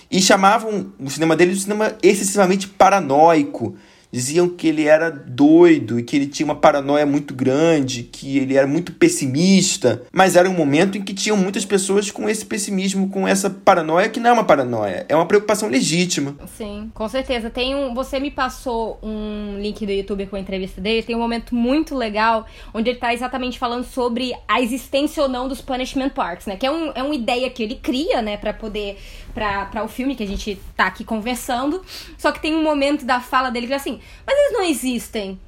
e 0.08 0.22
chamavam 0.22 0.92
o 1.00 1.10
cinema 1.10 1.34
dele 1.34 1.50
de 1.50 1.58
um 1.58 1.62
cinema 1.62 1.96
excessivamente 2.00 2.68
paranoico 2.68 3.74
diziam 4.14 4.48
que 4.48 4.68
ele 4.68 4.84
era 4.84 5.10
doido 5.10 5.98
e 5.98 6.04
que 6.04 6.14
ele 6.14 6.28
tinha 6.28 6.44
uma 6.44 6.54
paranoia 6.54 7.04
muito 7.04 7.34
grande, 7.34 8.04
que 8.04 8.38
ele 8.38 8.56
era 8.56 8.64
muito 8.64 8.92
pessimista, 8.92 10.04
mas 10.12 10.36
era 10.36 10.48
um 10.48 10.54
momento 10.54 10.96
em 10.96 11.02
que 11.02 11.12
tinham 11.12 11.36
muitas 11.36 11.64
pessoas 11.64 12.12
com 12.12 12.28
esse 12.28 12.46
pessimismo, 12.46 13.10
com 13.10 13.26
essa 13.26 13.50
paranoia 13.50 14.08
que 14.08 14.20
não 14.20 14.30
é 14.30 14.32
uma 14.32 14.44
paranoia, 14.44 15.04
é 15.08 15.16
uma 15.16 15.26
preocupação 15.26 15.68
legítima. 15.68 16.36
Sim, 16.56 16.92
com 16.94 17.08
certeza. 17.08 17.50
Tem 17.50 17.74
um, 17.74 17.92
você 17.92 18.20
me 18.20 18.30
passou 18.30 19.00
um 19.02 19.58
link 19.58 19.84
do 19.84 19.90
YouTube 19.90 20.26
com 20.26 20.36
a 20.36 20.40
entrevista 20.40 20.80
dele, 20.80 21.02
tem 21.02 21.16
um 21.16 21.18
momento 21.18 21.52
muito 21.52 21.96
legal 21.96 22.46
onde 22.72 22.90
ele 22.90 22.98
está 22.98 23.12
exatamente 23.12 23.58
falando 23.58 23.82
sobre 23.82 24.32
a 24.46 24.62
existência 24.62 25.24
ou 25.24 25.28
não 25.28 25.48
dos 25.48 25.60
punishment 25.60 26.10
parks, 26.10 26.46
né? 26.46 26.54
Que 26.54 26.66
é, 26.66 26.70
um, 26.70 26.92
é 26.94 27.02
uma 27.02 27.16
ideia 27.16 27.50
que 27.50 27.64
ele 27.64 27.74
cria, 27.74 28.22
né, 28.22 28.36
para 28.36 28.52
poder 28.52 28.96
para 29.34 29.84
o 29.84 29.88
filme 29.88 30.14
que 30.14 30.22
a 30.22 30.26
gente 30.26 30.58
tá 30.76 30.86
aqui 30.86 31.04
conversando. 31.04 31.82
Só 32.16 32.30
que 32.30 32.40
tem 32.40 32.54
um 32.54 32.62
momento 32.62 33.04
da 33.04 33.20
fala 33.20 33.50
dele 33.50 33.66
que 33.66 33.72
é 33.72 33.76
assim, 33.76 34.00
mas 34.26 34.38
eles 34.38 34.52
não 34.52 34.62
existem. 34.62 35.38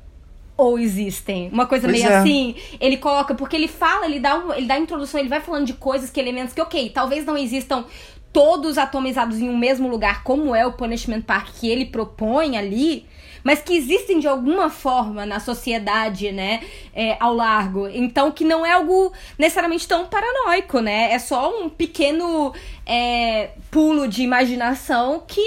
Ou 0.56 0.78
existem. 0.78 1.50
Uma 1.50 1.66
coisa 1.66 1.86
pois 1.86 2.00
meio 2.00 2.10
é. 2.10 2.16
assim. 2.16 2.56
Ele 2.80 2.96
coloca, 2.96 3.34
porque 3.34 3.54
ele 3.54 3.68
fala, 3.68 4.06
ele 4.06 4.18
dá, 4.18 4.36
um, 4.38 4.52
ele 4.52 4.66
dá 4.66 4.74
a 4.74 4.78
introdução, 4.78 5.20
ele 5.20 5.28
vai 5.28 5.40
falando 5.40 5.66
de 5.66 5.74
coisas, 5.74 6.10
que 6.10 6.18
elementos 6.18 6.54
que, 6.54 6.60
ok, 6.60 6.90
talvez 6.90 7.24
não 7.24 7.36
existam 7.36 7.84
todos 8.32 8.76
atomizados 8.76 9.38
em 9.38 9.48
um 9.48 9.56
mesmo 9.56 9.88
lugar, 9.88 10.22
como 10.22 10.54
é 10.54 10.66
o 10.66 10.72
Punishment 10.72 11.22
Park 11.22 11.48
que 11.58 11.70
ele 11.70 11.86
propõe 11.86 12.58
ali 12.58 13.06
mas 13.46 13.62
que 13.62 13.76
existem 13.76 14.18
de 14.18 14.26
alguma 14.26 14.68
forma 14.68 15.24
na 15.24 15.38
sociedade, 15.38 16.32
né, 16.32 16.62
é, 16.92 17.16
ao 17.20 17.32
largo. 17.32 17.86
Então, 17.86 18.32
que 18.32 18.44
não 18.44 18.66
é 18.66 18.72
algo 18.72 19.12
necessariamente 19.38 19.86
tão 19.86 20.04
paranoico, 20.06 20.80
né? 20.80 21.12
É 21.12 21.18
só 21.20 21.62
um 21.62 21.68
pequeno 21.68 22.52
é, 22.84 23.50
pulo 23.70 24.08
de 24.08 24.24
imaginação 24.24 25.22
que 25.28 25.40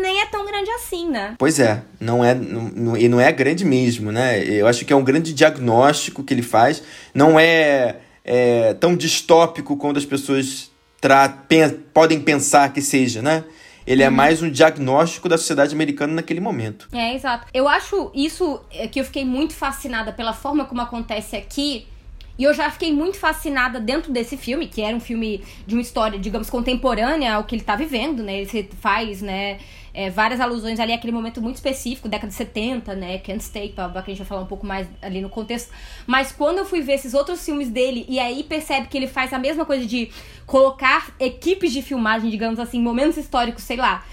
nem 0.00 0.22
é 0.22 0.26
tão 0.30 0.46
grande 0.46 0.70
assim, 0.70 1.10
né? 1.10 1.34
Pois 1.38 1.60
é, 1.60 1.82
não 2.00 2.24
é, 2.24 2.34
não, 2.34 2.96
e 2.96 3.06
não 3.06 3.20
é 3.20 3.30
grande 3.30 3.66
mesmo, 3.66 4.10
né? 4.10 4.42
Eu 4.42 4.66
acho 4.66 4.86
que 4.86 4.92
é 4.94 4.96
um 4.96 5.04
grande 5.04 5.34
diagnóstico 5.34 6.24
que 6.24 6.32
ele 6.32 6.40
faz. 6.40 6.82
Não 7.12 7.38
é, 7.38 7.96
é 8.24 8.72
tão 8.80 8.96
distópico 8.96 9.76
quando 9.76 9.98
as 9.98 10.06
pessoas 10.06 10.70
podem 11.92 12.18
pensar 12.18 12.72
que 12.72 12.80
seja, 12.80 13.20
né? 13.20 13.44
Ele 13.86 14.02
é 14.02 14.06
uhum. 14.06 14.12
é 14.12 14.16
mais 14.16 14.42
um 14.42 14.50
diagnóstico 14.50 15.28
da 15.28 15.36
sociedade 15.36 15.74
americana 15.74 16.14
naquele 16.14 16.40
momento. 16.40 16.88
É, 16.92 17.14
exato. 17.14 17.46
Eu 17.52 17.68
acho 17.68 18.10
isso 18.14 18.60
é, 18.70 18.86
que 18.86 19.00
eu 19.00 19.04
fiquei 19.04 19.24
muito 19.24 19.54
fascinada 19.54 20.12
pela 20.12 20.32
forma 20.32 20.64
como 20.64 20.80
acontece 20.80 21.36
aqui. 21.36 21.86
E 22.38 22.44
eu 22.44 22.54
já 22.54 22.70
fiquei 22.70 22.92
muito 22.92 23.18
fascinada 23.18 23.78
dentro 23.78 24.10
desse 24.10 24.36
filme, 24.36 24.66
que 24.66 24.80
era 24.80 24.96
um 24.96 25.00
filme 25.00 25.44
de 25.66 25.74
uma 25.74 25.82
história, 25.82 26.18
digamos, 26.18 26.48
contemporânea 26.48 27.34
ao 27.34 27.44
que 27.44 27.54
ele 27.54 27.62
tá 27.62 27.76
vivendo, 27.76 28.22
né? 28.22 28.40
Ele 28.40 28.68
faz, 28.80 29.20
né? 29.20 29.58
É, 29.94 30.08
várias 30.08 30.40
alusões 30.40 30.80
ali 30.80 30.92
àquele 30.92 31.12
momento 31.12 31.40
muito 31.40 31.56
específico, 31.56 32.08
década 32.08 32.28
de 32.28 32.34
70, 32.34 32.94
né? 32.94 33.18
Can't 33.18 33.42
Stay, 33.42 33.70
pra, 33.70 33.88
pra 33.88 34.02
que 34.02 34.10
a 34.10 34.14
gente 34.14 34.18
vai 34.18 34.26
falar 34.26 34.42
um 34.42 34.46
pouco 34.46 34.66
mais 34.66 34.88
ali 35.02 35.20
no 35.20 35.28
contexto. 35.28 35.72
Mas 36.06 36.32
quando 36.32 36.58
eu 36.58 36.64
fui 36.64 36.80
ver 36.80 36.94
esses 36.94 37.14
outros 37.14 37.44
filmes 37.44 37.68
dele, 37.68 38.06
e 38.08 38.18
aí 38.18 38.42
percebe 38.42 38.88
que 38.88 38.96
ele 38.96 39.06
faz 39.06 39.32
a 39.32 39.38
mesma 39.38 39.64
coisa 39.64 39.84
de 39.84 40.10
colocar 40.46 41.14
equipes 41.20 41.72
de 41.72 41.82
filmagem, 41.82 42.30
digamos 42.30 42.58
assim, 42.58 42.80
momentos 42.80 43.18
históricos, 43.18 43.64
sei 43.64 43.76
lá, 43.76 44.04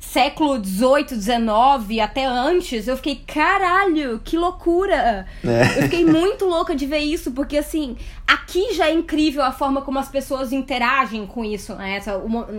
século 0.00 0.58
18, 0.58 1.14
19, 1.14 2.00
até 2.00 2.24
antes, 2.24 2.88
eu 2.88 2.96
fiquei, 2.96 3.22
caralho, 3.24 4.20
que 4.24 4.36
loucura! 4.36 5.24
É. 5.44 5.78
Eu 5.78 5.82
fiquei 5.84 6.04
muito 6.04 6.44
louca 6.44 6.74
de 6.74 6.84
ver 6.84 6.98
isso, 6.98 7.30
porque 7.30 7.56
assim, 7.56 7.96
aqui 8.26 8.74
já 8.74 8.88
é 8.88 8.92
incrível 8.92 9.42
a 9.42 9.52
forma 9.52 9.82
como 9.82 10.00
as 10.00 10.08
pessoas 10.08 10.52
interagem 10.52 11.24
com 11.26 11.44
isso, 11.44 11.74
né? 11.76 12.00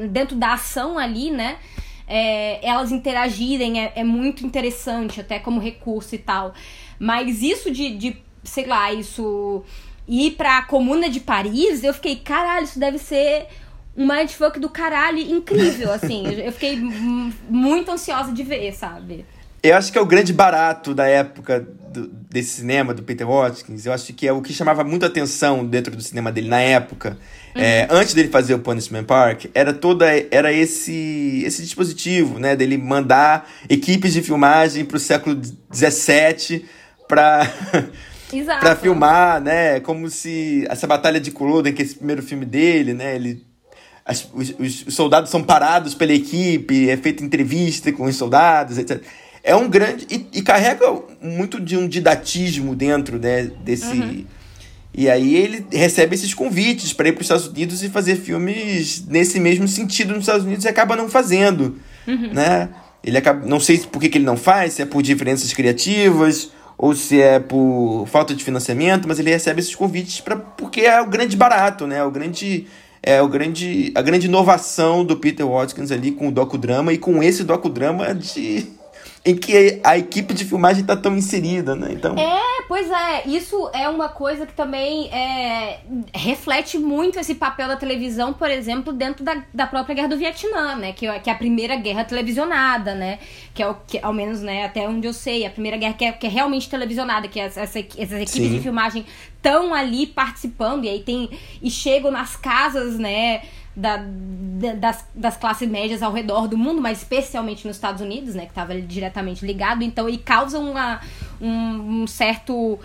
Dentro 0.09 0.37
da 0.37 0.53
ação 0.53 0.97
ali, 0.97 1.29
né? 1.29 1.57
É, 2.07 2.65
elas 2.67 2.91
interagirem 2.91 3.79
é, 3.79 3.93
é, 3.95 4.03
muito 4.03 4.45
interessante, 4.45 5.21
até 5.21 5.39
como 5.39 5.59
recurso 5.59 6.15
e 6.15 6.17
tal. 6.17 6.53
Mas 6.99 7.41
isso 7.41 7.71
de, 7.71 7.95
de 7.97 8.17
sei 8.43 8.65
lá, 8.65 8.91
isso 8.93 9.63
ir 10.07 10.31
pra 10.31 10.63
Comuna 10.63 11.09
de 11.09 11.19
Paris, 11.19 11.83
eu 11.83 11.93
fiquei, 11.93 12.17
caralho, 12.17 12.65
isso 12.65 12.79
deve 12.79 12.97
ser 12.97 13.47
um 13.95 14.07
mindfuck 14.07 14.59
do 14.59 14.69
caralho 14.69 15.19
incrível, 15.19 15.91
assim. 15.93 16.25
eu 16.27 16.51
fiquei 16.51 16.77
muito 17.49 17.91
ansiosa 17.91 18.31
de 18.31 18.43
ver, 18.43 18.73
sabe? 18.73 19.25
Eu 19.61 19.77
acho 19.77 19.93
que 19.93 19.97
é 19.97 20.01
o 20.01 20.05
grande 20.05 20.33
barato 20.33 20.93
da 20.93 21.07
época 21.07 21.65
do, 21.89 22.07
desse 22.29 22.57
cinema, 22.57 22.93
do 22.93 23.01
Peter 23.01 23.25
Watkins. 23.25 23.85
Eu 23.85 23.93
acho 23.93 24.13
que 24.13 24.27
é 24.27 24.33
o 24.33 24.41
que 24.41 24.51
chamava 24.51 24.83
muito 24.83 25.05
atenção 25.05 25.65
dentro 25.65 25.95
do 25.95 26.01
cinema 26.01 26.33
dele 26.33 26.49
na 26.49 26.59
época. 26.59 27.17
Uhum. 27.55 27.61
É, 27.61 27.87
antes 27.89 28.13
dele 28.13 28.29
fazer 28.29 28.53
o 28.53 28.59
Punishment 28.59 29.03
Park, 29.03 29.45
era 29.53 29.73
toda 29.73 30.05
era 30.31 30.51
esse 30.51 31.43
esse 31.45 31.61
dispositivo, 31.61 32.39
né? 32.39 32.55
Dele 32.55 32.77
mandar 32.77 33.49
equipes 33.69 34.13
de 34.13 34.21
filmagem 34.21 34.85
para 34.85 34.97
o 34.97 34.99
século 34.99 35.39
XVII 35.73 36.65
para 37.07 37.51
para 38.59 38.75
filmar, 38.75 39.41
né? 39.41 39.79
Como 39.79 40.09
se 40.09 40.65
essa 40.69 40.87
batalha 40.87 41.19
de 41.19 41.31
Culloden, 41.31 41.73
que 41.73 41.81
é 41.81 41.85
esse 41.85 41.95
primeiro 41.95 42.23
filme 42.23 42.45
dele, 42.45 42.93
né? 42.93 43.15
Ele 43.15 43.45
as, 44.05 44.27
os, 44.33 44.53
os, 44.59 44.93
soldados 44.93 45.29
são 45.29 45.41
parados 45.41 45.95
pela 45.95 46.11
equipe, 46.11 46.89
é 46.89 46.97
feita 46.97 47.23
entrevista 47.23 47.91
com 47.91 48.03
os 48.03 48.15
soldados, 48.15 48.77
etc 48.77 49.01
é 49.43 49.55
um 49.55 49.69
grande. 49.69 50.07
E, 50.09 50.39
e, 50.39 50.41
carrega 50.41 50.85
muito 51.21 51.59
de 51.59 51.75
um 51.77 51.87
didatismo 51.87 52.75
dentro 52.75 53.19
né, 53.19 53.51
desse. 53.63 53.85
Uhum. 53.85 54.25
E 54.95 55.09
aí 55.09 55.35
ele 55.35 55.65
recebe 55.71 56.13
esses 56.13 56.33
convites 56.33 56.93
para 56.93 57.09
ir 57.09 57.13
para 57.13 57.21
os 57.21 57.25
Estados 57.25 57.47
Unidos 57.47 57.81
e 57.81 57.89
fazer 57.89 58.15
filmes 58.15 59.03
nesse 59.07 59.39
mesmo 59.39 59.67
sentido 59.67 60.13
nos 60.13 60.21
Estados 60.21 60.45
Unidos 60.45 60.65
e 60.65 60.67
acaba 60.67 60.95
não 60.95 61.09
fazendo. 61.09 61.77
Uhum. 62.07 62.31
Né? 62.31 62.69
Ele 63.03 63.17
acaba. 63.17 63.45
Não 63.45 63.59
sei 63.59 63.79
por 63.79 63.99
que, 63.99 64.07
que 64.07 64.19
ele 64.19 64.25
não 64.25 64.37
faz, 64.37 64.73
se 64.73 64.81
é 64.83 64.85
por 64.85 65.01
diferenças 65.01 65.51
criativas 65.51 66.51
ou 66.77 66.95
se 66.95 67.19
é 67.19 67.39
por 67.39 68.05
falta 68.07 68.35
de 68.35 68.43
financiamento, 68.43 69.07
mas 69.07 69.17
ele 69.17 69.31
recebe 69.31 69.59
esses 69.59 69.73
convites 69.73 70.21
para 70.21 70.35
porque 70.35 70.81
é 70.81 71.01
o 71.01 71.07
grande 71.07 71.35
barato, 71.35 71.87
né? 71.87 72.03
O 72.03 72.11
grande 72.11 72.67
é 73.01 73.21
o 73.21 73.27
grande 73.27 73.91
a 73.95 74.01
grande 74.01 74.27
inovação 74.27 75.03
do 75.03 75.17
Peter 75.17 75.47
Watkins 75.47 75.91
ali 75.91 76.11
com 76.11 76.27
o 76.27 76.31
docudrama 76.31 76.93
e 76.93 76.97
com 76.97 77.21
esse 77.23 77.43
docudrama 77.43 78.13
de 78.13 78.67
em 79.25 79.35
que 79.35 79.79
a 79.83 79.97
equipe 79.97 80.33
de 80.33 80.43
filmagem 80.43 80.81
está 80.81 80.95
tão 80.95 81.15
inserida, 81.15 81.75
né? 81.75 81.89
Então... 81.91 82.15
É, 82.17 82.52
pois 82.67 82.89
é. 82.89 83.27
Isso 83.27 83.69
é 83.73 83.87
uma 83.89 84.09
coisa 84.09 84.45
que 84.45 84.53
também 84.53 85.09
é, 85.09 85.79
reflete 86.13 86.77
muito 86.77 87.19
esse 87.19 87.35
papel 87.35 87.67
da 87.67 87.75
televisão, 87.75 88.33
por 88.33 88.49
exemplo, 88.49 88.93
dentro 88.93 89.23
da, 89.23 89.43
da 89.53 89.67
própria 89.67 89.95
Guerra 89.95 90.07
do 90.09 90.17
Vietnã, 90.17 90.75
né? 90.75 90.93
Que, 90.93 91.07
que 91.19 91.29
é 91.29 91.33
a 91.33 91.35
primeira 91.35 91.75
guerra 91.75 92.03
televisionada, 92.03 92.95
né? 92.95 93.19
Que 93.53 93.63
é 93.63 93.67
o 93.67 93.75
que, 93.75 93.99
ao 93.99 94.13
menos, 94.13 94.41
né, 94.41 94.65
até 94.65 94.87
onde 94.87 95.07
eu 95.07 95.13
sei, 95.13 95.45
a 95.45 95.49
primeira 95.49 95.77
guerra 95.77 95.93
que 95.93 96.05
é, 96.05 96.11
que 96.11 96.27
é 96.27 96.29
realmente 96.29 96.69
televisionada, 96.69 97.27
que 97.27 97.39
essa, 97.39 97.61
essas 97.61 97.97
equipes 97.97 98.31
Sim. 98.31 98.55
de 98.55 98.59
filmagem 98.59 99.05
estão 99.35 99.73
ali 99.73 100.07
participando, 100.07 100.85
e 100.85 100.89
aí 100.89 100.99
tem. 101.01 101.29
E 101.61 101.69
chegam 101.69 102.11
nas 102.11 102.35
casas, 102.35 102.97
né? 102.97 103.41
Da, 103.75 104.03
das, 104.77 105.05
das 105.15 105.37
classes 105.37 105.67
médias 105.67 106.03
ao 106.03 106.11
redor 106.11 106.47
do 106.47 106.57
mundo, 106.57 106.81
mas 106.81 106.99
especialmente 106.99 107.65
nos 107.67 107.75
Estados 107.75 108.01
Unidos, 108.01 108.35
né, 108.35 108.43
que 108.43 108.51
estava 108.51 108.79
diretamente 108.79 109.45
ligado, 109.45 109.83
então 109.83 110.07
e 110.07 110.17
causa 110.17 110.59
uma, 110.59 111.01
um, 111.41 112.03
um, 112.03 112.07
certo 112.07 112.79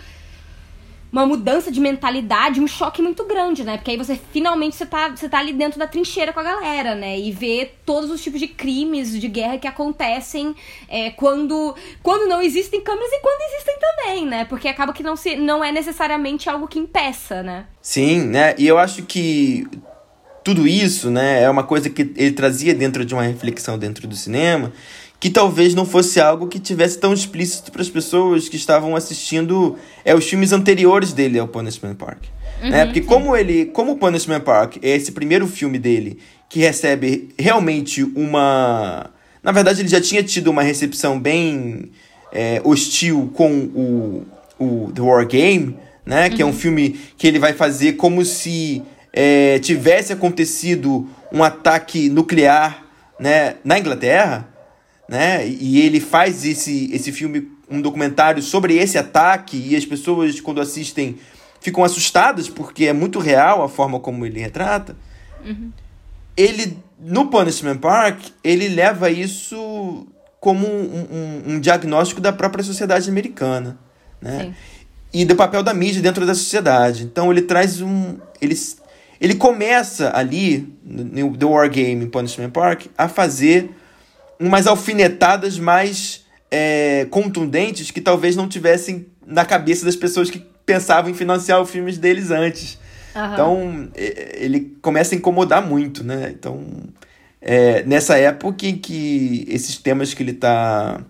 uma 1.11 1.25
mudança 1.25 1.71
de 1.71 1.79
mentalidade, 1.79 2.59
um 2.59 2.67
choque 2.67 3.01
muito 3.01 3.23
grande, 3.25 3.63
né? 3.63 3.77
Porque 3.77 3.89
aí 3.89 3.97
você 3.97 4.19
finalmente 4.31 4.75
você 4.75 4.85
tá, 4.85 5.09
você 5.09 5.27
tá 5.27 5.39
ali 5.39 5.53
dentro 5.53 5.79
da 5.79 5.87
trincheira 5.87 6.31
com 6.31 6.39
a 6.39 6.43
galera, 6.43 6.93
né? 6.93 7.17
E 7.17 7.31
vê 7.31 7.71
todos 7.83 8.11
os 8.11 8.21
tipos 8.21 8.39
de 8.39 8.47
crimes 8.47 9.19
de 9.19 9.27
guerra 9.27 9.57
que 9.57 9.67
acontecem 9.67 10.55
é, 10.87 11.09
quando, 11.09 11.75
quando 12.03 12.29
não 12.29 12.39
existem 12.39 12.79
câmeras 12.81 13.11
e 13.11 13.19
quando 13.21 13.41
existem 13.41 13.75
também, 13.79 14.25
né? 14.27 14.45
Porque 14.45 14.67
acaba 14.67 14.93
que 14.93 15.01
não, 15.01 15.15
se, 15.15 15.35
não 15.35 15.63
é 15.63 15.71
necessariamente 15.71 16.47
algo 16.47 16.67
que 16.67 16.77
impeça, 16.77 17.41
né? 17.41 17.65
Sim, 17.81 18.25
né? 18.25 18.53
E 18.59 18.67
eu 18.67 18.77
acho 18.77 19.01
que 19.01 19.67
tudo 20.43 20.67
isso, 20.67 21.09
né, 21.09 21.43
é 21.43 21.49
uma 21.49 21.63
coisa 21.63 21.89
que 21.89 22.01
ele 22.15 22.31
trazia 22.31 22.73
dentro 22.73 23.05
de 23.05 23.13
uma 23.13 23.23
reflexão 23.23 23.77
dentro 23.77 24.07
do 24.07 24.15
cinema, 24.15 24.71
que 25.19 25.29
talvez 25.29 25.75
não 25.75 25.85
fosse 25.85 26.19
algo 26.19 26.47
que 26.47 26.59
tivesse 26.59 26.97
tão 26.97 27.13
explícito 27.13 27.71
para 27.71 27.81
as 27.81 27.89
pessoas 27.89 28.47
que 28.47 28.55
estavam 28.55 28.95
assistindo 28.95 29.75
é, 30.05 30.15
os 30.15 30.27
filmes 30.27 30.53
anteriores 30.53 31.11
dele 31.11 31.37
ao 31.37 31.47
Punishment 31.47 31.95
Park. 31.95 32.23
Uhum, 32.63 32.69
né? 32.69 32.85
Porque 32.85 33.01
como 33.01 33.35
ele, 33.35 33.65
como 33.65 33.93
o 33.93 33.97
Punishment 33.97 34.39
Park 34.41 34.77
é 34.81 34.95
esse 34.95 35.11
primeiro 35.11 35.45
filme 35.45 35.77
dele 35.77 36.19
que 36.47 36.59
recebe 36.59 37.29
realmente 37.37 38.03
uma, 38.15 39.11
na 39.43 39.51
verdade 39.51 39.81
ele 39.81 39.89
já 39.89 39.99
tinha 39.99 40.23
tido 40.23 40.49
uma 40.49 40.63
recepção 40.63 41.19
bem 41.19 41.91
é, 42.31 42.61
hostil 42.63 43.29
com 43.33 43.51
o, 43.75 44.25
o 44.57 44.91
The 44.93 45.01
War 45.01 45.27
Game, 45.27 45.75
né? 46.05 46.29
Que 46.29 46.41
é 46.41 46.45
um 46.45 46.53
filme 46.53 46.97
que 47.17 47.27
ele 47.27 47.39
vai 47.39 47.53
fazer 47.53 47.93
como 47.93 48.23
se 48.23 48.81
é, 49.13 49.59
tivesse 49.59 50.13
acontecido 50.13 51.09
um 51.31 51.43
ataque 51.43 52.09
nuclear 52.09 52.85
né, 53.19 53.55
na 53.63 53.77
Inglaterra, 53.77 54.47
né? 55.07 55.47
E 55.47 55.81
ele 55.81 55.99
faz 55.99 56.45
esse, 56.45 56.89
esse 56.93 57.11
filme, 57.11 57.51
um 57.69 57.81
documentário 57.81 58.41
sobre 58.41 58.77
esse 58.77 58.97
ataque, 58.97 59.57
e 59.57 59.75
as 59.75 59.85
pessoas, 59.85 60.39
quando 60.39 60.61
assistem, 60.61 61.17
ficam 61.59 61.83
assustadas 61.83 62.47
porque 62.47 62.85
é 62.85 62.93
muito 62.93 63.19
real 63.19 63.63
a 63.63 63.69
forma 63.69 63.99
como 63.99 64.25
ele 64.25 64.39
retrata. 64.39 64.95
Ele, 66.37 66.77
no 66.99 67.27
Punishment 67.27 67.77
Park, 67.77 68.21
ele 68.43 68.69
leva 68.69 69.09
isso 69.09 70.07
como 70.39 70.65
um, 70.65 71.07
um, 71.11 71.53
um 71.53 71.59
diagnóstico 71.59 72.21
da 72.21 72.31
própria 72.31 72.63
sociedade 72.63 73.09
americana, 73.09 73.77
né? 74.21 74.43
Sim. 74.43 74.53
E 75.11 75.25
do 75.25 75.35
papel 75.35 75.63
da 75.63 75.73
mídia 75.73 76.01
dentro 76.01 76.25
da 76.25 76.35
sociedade. 76.35 77.03
Então 77.03 77.31
ele 77.31 77.41
traz 77.41 77.81
um... 77.81 78.17
Ele, 78.39 78.55
ele 79.19 79.35
começa 79.35 80.11
ali, 80.15 80.73
no 80.83 81.35
The 81.35 81.45
War 81.45 81.69
Game 81.69 82.03
em 82.03 82.09
Punishment 82.09 82.51
Park, 82.51 82.85
a 82.97 83.07
fazer 83.07 83.71
umas 84.39 84.65
alfinetadas 84.65 85.59
mais 85.59 86.25
é, 86.49 87.05
contundentes 87.09 87.91
que 87.91 87.99
talvez 87.99 88.35
não 88.35 88.47
tivessem 88.47 89.07
na 89.25 89.45
cabeça 89.45 89.85
das 89.85 89.95
pessoas 89.95 90.29
que 90.29 90.39
pensavam 90.65 91.11
em 91.11 91.13
financiar 91.13 91.61
os 91.61 91.69
filmes 91.69 91.97
deles 91.97 92.31
antes. 92.31 92.79
Aham. 93.15 93.33
Então, 93.33 93.89
é, 93.95 94.37
ele 94.39 94.77
começa 94.81 95.13
a 95.13 95.17
incomodar 95.17 95.65
muito, 95.65 96.03
né? 96.03 96.33
Então, 96.33 96.65
é, 97.41 97.83
nessa 97.83 98.17
época 98.17 98.65
em 98.65 98.77
que 98.77 99.45
esses 99.49 99.77
temas 99.77 100.13
que 100.13 100.23
ele 100.23 100.31
está 100.31 101.01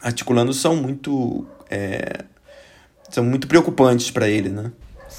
articulando 0.00 0.52
são 0.52 0.76
muito 0.76 1.46
é, 1.70 2.24
são 3.08 3.24
muito 3.24 3.46
preocupantes 3.46 4.10
para 4.10 4.28
ele, 4.28 4.48
né? 4.48 4.72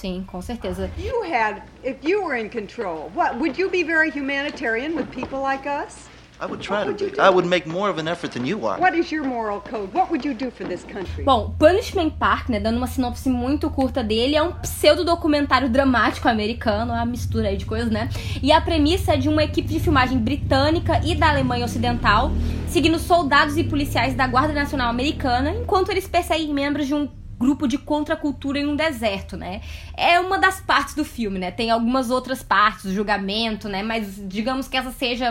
Sim, 0.04 0.26
com 0.28 0.42
certeza. 0.42 0.92
You 0.98 1.24
had, 1.24 1.62
if 1.82 1.96
you 2.04 2.26
were 2.26 2.38
in 2.38 2.50
control, 2.50 3.10
what 3.16 3.38
would 3.38 3.58
you 3.58 3.70
be 3.70 3.86
very 3.86 4.12
humanitarian 4.12 4.96
with 4.98 5.06
people 5.12 5.40
like 5.40 5.66
us? 5.66 6.10
I 6.42 6.46
would 6.46 6.60
try 6.62 6.80
What 6.80 6.84
to 6.84 7.06
would 7.06 7.12
be. 7.12 7.16
do? 7.16 7.22
I 7.22 7.30
would 7.30 7.48
make 7.48 7.66
more 7.70 7.90
of 7.90 7.98
an 7.98 8.10
effort 8.10 8.34
than 8.34 8.46
you 8.46 8.68
are. 8.68 8.78
What 8.82 8.98
is 8.98 9.14
your 9.14 9.24
moral 9.24 9.62
code? 9.62 9.94
What 9.94 10.12
would 10.12 10.26
you 10.28 10.34
do 10.34 10.52
for 10.52 10.68
this 10.68 10.84
country? 10.84 11.24
Bom, 11.24 11.56
Punishment 11.58 12.18
Park, 12.20 12.50
né, 12.50 12.60
dando 12.60 12.76
uma 12.80 12.88
sinopse 12.88 13.30
muito 13.30 13.70
curta 13.70 14.04
dele, 14.04 14.36
é 14.36 14.44
um 14.44 14.52
pseudo-documentário 14.52 15.70
dramático 15.70 16.28
americano, 16.28 16.92
uma 16.92 17.06
mistura 17.06 17.48
aí 17.48 17.56
de 17.56 17.66
coisas, 17.66 17.90
né? 17.90 18.10
E 18.42 18.52
a 18.52 18.60
premissa 18.60 19.14
é 19.14 19.18
de 19.18 19.30
uma 19.30 19.42
equipe 19.46 19.70
de 19.70 19.80
filmagem 19.80 20.18
britânica 20.18 21.00
e 21.06 21.16
da 21.16 21.30
Alemanha 21.30 21.64
Ocidental, 21.64 22.30
seguindo 22.68 23.00
soldados 23.00 23.56
e 23.56 23.64
policiais 23.64 24.14
da 24.14 24.28
Guarda 24.28 24.52
Nacional 24.52 24.90
Americana, 24.90 25.52
enquanto 25.52 25.92
eles 25.92 26.10
perseguem 26.10 26.54
membros 26.54 26.88
de 26.88 26.94
um 26.94 27.08
grupo 27.44 27.68
de 27.68 27.78
contracultura 27.78 28.58
em 28.58 28.66
um 28.66 28.76
deserto, 28.76 29.36
né? 29.36 29.62
É 29.98 30.18
uma 30.18 30.40
das 30.40 30.62
partes 30.62 30.96
do 30.96 31.04
filme, 31.04 31.38
né? 31.38 31.52
Tem 31.52 31.70
algumas 31.70 32.10
outras 32.10 32.42
partes, 32.42 32.86
o 32.86 32.94
julgamento, 32.94 33.68
né? 33.68 33.84
Mas 33.84 34.16
digamos 34.26 34.70
que 34.70 34.78
essa 34.78 34.92
seja 34.92 35.30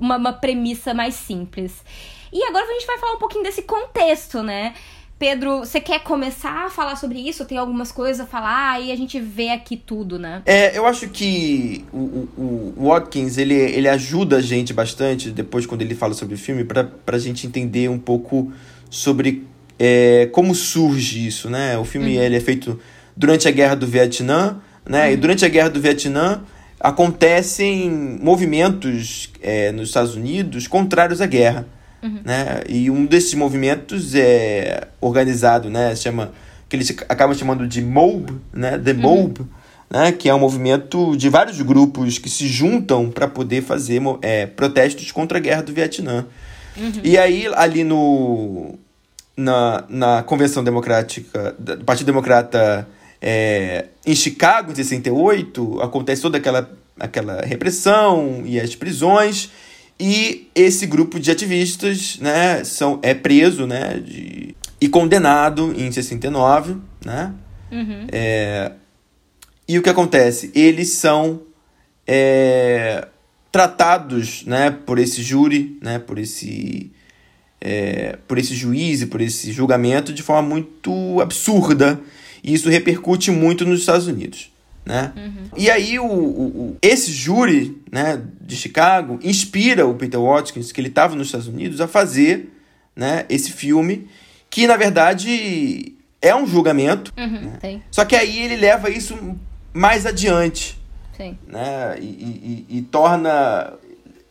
uma, 0.00 0.16
uma 0.16 0.32
premissa 0.32 0.92
mais 0.92 1.14
simples. 1.14 1.84
E 2.32 2.42
agora 2.42 2.64
a 2.64 2.72
gente 2.72 2.86
vai 2.86 2.98
falar 2.98 3.12
um 3.12 3.18
pouquinho 3.18 3.44
desse 3.44 3.62
contexto, 3.62 4.42
né? 4.42 4.74
Pedro, 5.18 5.60
você 5.60 5.80
quer 5.80 6.00
começar 6.00 6.66
a 6.66 6.70
falar 6.70 6.96
sobre 6.96 7.18
isso? 7.18 7.46
Tem 7.46 7.56
algumas 7.56 7.90
coisas 7.92 8.20
a 8.20 8.26
falar 8.26 8.82
e 8.82 8.90
a 8.90 8.96
gente 8.96 9.18
vê 9.18 9.50
aqui 9.50 9.76
tudo, 9.76 10.18
né? 10.18 10.42
É, 10.44 10.76
eu 10.76 10.84
acho 10.84 11.08
que 11.08 11.86
o, 11.92 12.28
o, 12.36 12.74
o 12.76 12.88
Watkins, 12.88 13.38
ele, 13.38 13.54
ele 13.54 13.88
ajuda 13.88 14.36
a 14.36 14.42
gente 14.42 14.74
bastante, 14.74 15.30
depois 15.30 15.64
quando 15.64 15.80
ele 15.80 15.94
fala 15.94 16.12
sobre 16.12 16.34
o 16.34 16.38
filme, 16.38 16.64
pra, 16.64 16.84
pra 16.84 17.18
gente 17.18 17.46
entender 17.46 17.88
um 17.88 17.98
pouco 17.98 18.52
sobre 18.90 19.46
é, 19.78 20.28
como 20.32 20.54
surge 20.54 21.26
isso, 21.26 21.50
né? 21.50 21.76
O 21.78 21.84
filme 21.84 22.16
ele 22.16 22.36
é 22.36 22.40
feito 22.40 22.80
durante 23.16 23.46
a 23.48 23.50
Guerra 23.50 23.74
do 23.74 23.86
Vietnã, 23.86 24.58
né? 24.88 25.12
E 25.12 25.16
durante 25.16 25.44
a 25.44 25.48
Guerra 25.48 25.68
do 25.68 25.80
Vietnã 25.80 26.42
acontecem 26.80 27.90
movimentos 28.20 29.30
é, 29.42 29.72
nos 29.72 29.88
Estados 29.88 30.14
Unidos 30.14 30.66
contrários 30.66 31.20
à 31.20 31.26
guerra, 31.26 31.66
né? 32.24 32.62
E 32.68 32.90
um 32.90 33.04
desses 33.04 33.34
movimentos 33.34 34.14
é 34.14 34.88
organizado, 35.00 35.68
né? 35.68 35.94
Chama 35.96 36.32
que 36.68 36.76
eles 36.76 36.94
acabam 37.08 37.36
chamando 37.36 37.66
de 37.66 37.82
MOB, 37.82 38.30
né? 38.52 38.78
The 38.78 38.92
MOB, 38.92 39.40
né? 39.90 40.12
Que 40.12 40.28
é 40.28 40.34
um 40.34 40.38
movimento 40.38 41.16
de 41.16 41.28
vários 41.28 41.60
grupos 41.62 42.18
que 42.18 42.28
se 42.30 42.46
juntam 42.46 43.10
para 43.10 43.26
poder 43.26 43.62
fazer 43.62 44.00
é, 44.22 44.46
protestos 44.46 45.10
contra 45.12 45.38
a 45.38 45.40
guerra 45.40 45.62
do 45.62 45.72
Vietnã. 45.72 46.26
E 47.02 47.16
aí 47.18 47.46
ali 47.54 47.82
no 47.84 48.78
na, 49.36 49.84
na 49.88 50.22
Convenção 50.22 50.64
Democrática 50.64 51.54
do 51.58 51.84
Partido 51.84 52.06
Democrata 52.06 52.88
é, 53.20 53.86
em 54.04 54.14
Chicago, 54.14 54.72
em 54.72 54.74
68, 54.74 55.80
acontece 55.82 56.22
toda 56.22 56.38
aquela, 56.38 56.70
aquela 56.98 57.42
repressão 57.42 58.42
e 58.44 58.58
as 58.58 58.74
prisões, 58.74 59.50
e 59.98 60.48
esse 60.54 60.86
grupo 60.86 61.18
de 61.18 61.30
ativistas 61.30 62.18
né, 62.20 62.62
são, 62.64 62.98
é 63.02 63.14
preso 63.14 63.66
né, 63.66 63.98
de, 63.98 64.54
e 64.80 64.88
condenado 64.88 65.74
em 65.76 65.90
69. 65.90 66.76
Né? 67.04 67.32
É, 68.12 68.72
e 69.66 69.78
o 69.78 69.82
que 69.82 69.88
acontece? 69.88 70.50
Eles 70.54 70.90
são 70.92 71.42
é, 72.06 73.08
tratados 73.50 74.44
né, 74.44 74.70
por 74.70 74.98
esse 74.98 75.22
júri, 75.22 75.78
né, 75.82 75.98
por 75.98 76.18
esse 76.18 76.92
é, 77.60 78.18
por 78.28 78.38
esse 78.38 78.54
juiz 78.54 79.02
e 79.02 79.06
por 79.06 79.20
esse 79.20 79.52
julgamento 79.52 80.12
de 80.12 80.22
forma 80.22 80.48
muito 80.48 81.20
absurda. 81.20 82.00
E 82.42 82.54
isso 82.54 82.68
repercute 82.68 83.30
muito 83.30 83.64
nos 83.64 83.80
Estados 83.80 84.06
Unidos. 84.06 84.52
Né? 84.84 85.12
E 85.56 85.68
aí, 85.68 85.98
o, 85.98 86.04
o- 86.06 86.76
esse 86.80 87.10
júri 87.10 87.76
né, 87.90 88.22
de 88.40 88.54
Chicago 88.54 89.18
inspira 89.22 89.84
o 89.84 89.94
Peter 89.94 90.20
Watkins, 90.20 90.70
que 90.70 90.80
ele 90.80 90.88
estava 90.88 91.16
nos 91.16 91.26
Estados 91.28 91.48
Unidos, 91.48 91.80
a 91.80 91.88
fazer 91.88 92.52
né, 92.94 93.24
esse 93.28 93.50
filme, 93.50 94.06
que 94.48 94.64
na 94.66 94.76
verdade 94.76 95.92
é 96.22 96.34
um 96.36 96.46
julgamento, 96.46 97.12
Uhum, 97.18 97.50
Tem, 97.60 97.82
só 97.90 98.04
que 98.04 98.14
aí 98.14 98.38
ele 98.38 98.56
leva 98.56 98.88
isso 98.88 99.16
mais 99.74 100.06
adiante 100.06 100.78
sim. 101.16 101.36
né? 101.48 101.96
E, 102.00 102.04
e- 102.04 102.66
e- 102.70 102.78
e 102.78 102.82
torna 102.82 103.72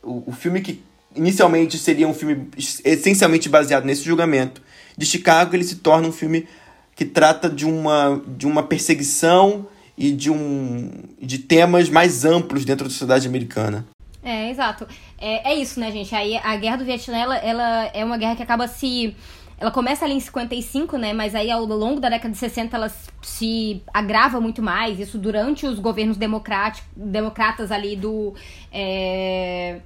o, 0.01 0.23
o 0.27 0.31
filme 0.31 0.61
que 0.61 0.81
inicialmente 1.15 1.77
seria 1.77 2.07
um 2.07 2.13
filme 2.13 2.47
es- 2.57 2.81
essencialmente 2.83 3.49
baseado 3.49 3.85
nesse 3.85 4.03
julgamento 4.03 4.61
de 4.97 5.05
Chicago, 5.05 5.55
ele 5.55 5.63
se 5.63 5.77
torna 5.77 6.07
um 6.07 6.11
filme 6.11 6.47
que 6.95 7.03
trata 7.05 7.49
de 7.49 7.65
uma, 7.65 8.21
de 8.27 8.47
uma 8.47 8.63
perseguição 8.63 9.67
e 9.97 10.11
de, 10.11 10.29
um, 10.31 10.91
de 11.21 11.39
temas 11.39 11.89
mais 11.89 12.23
amplos 12.25 12.63
dentro 12.65 12.85
da 12.85 12.89
sociedade 12.89 13.27
americana. 13.27 13.85
É, 14.23 14.49
exato. 14.49 14.87
É, 15.19 15.51
é 15.51 15.55
isso, 15.55 15.79
né, 15.79 15.91
gente? 15.91 16.15
Aí 16.15 16.37
a 16.37 16.55
guerra 16.55 16.77
do 16.77 16.85
Vietnã, 16.85 17.17
ela, 17.17 17.37
ela 17.37 17.85
é 17.93 18.03
uma 18.03 18.17
guerra 18.17 18.35
que 18.35 18.43
acaba 18.43 18.67
se. 18.67 19.15
Ela 19.57 19.71
começa 19.71 20.03
ali 20.03 20.15
em 20.15 20.19
55, 20.19 20.97
né? 20.97 21.13
Mas 21.13 21.33
aí 21.35 21.49
ao 21.51 21.63
longo 21.65 21.99
da 22.01 22.09
década 22.09 22.31
de 22.33 22.37
60 22.37 22.75
ela 22.75 22.91
se 23.21 23.81
agrava 23.93 24.41
muito 24.41 24.61
mais. 24.61 24.99
Isso 24.99 25.17
durante 25.17 25.65
os 25.65 25.79
governos 25.79 26.17
democráticos, 26.17 26.89
democratas 26.95 27.71
ali 27.71 27.95
do. 27.95 28.33
é, 28.73 29.79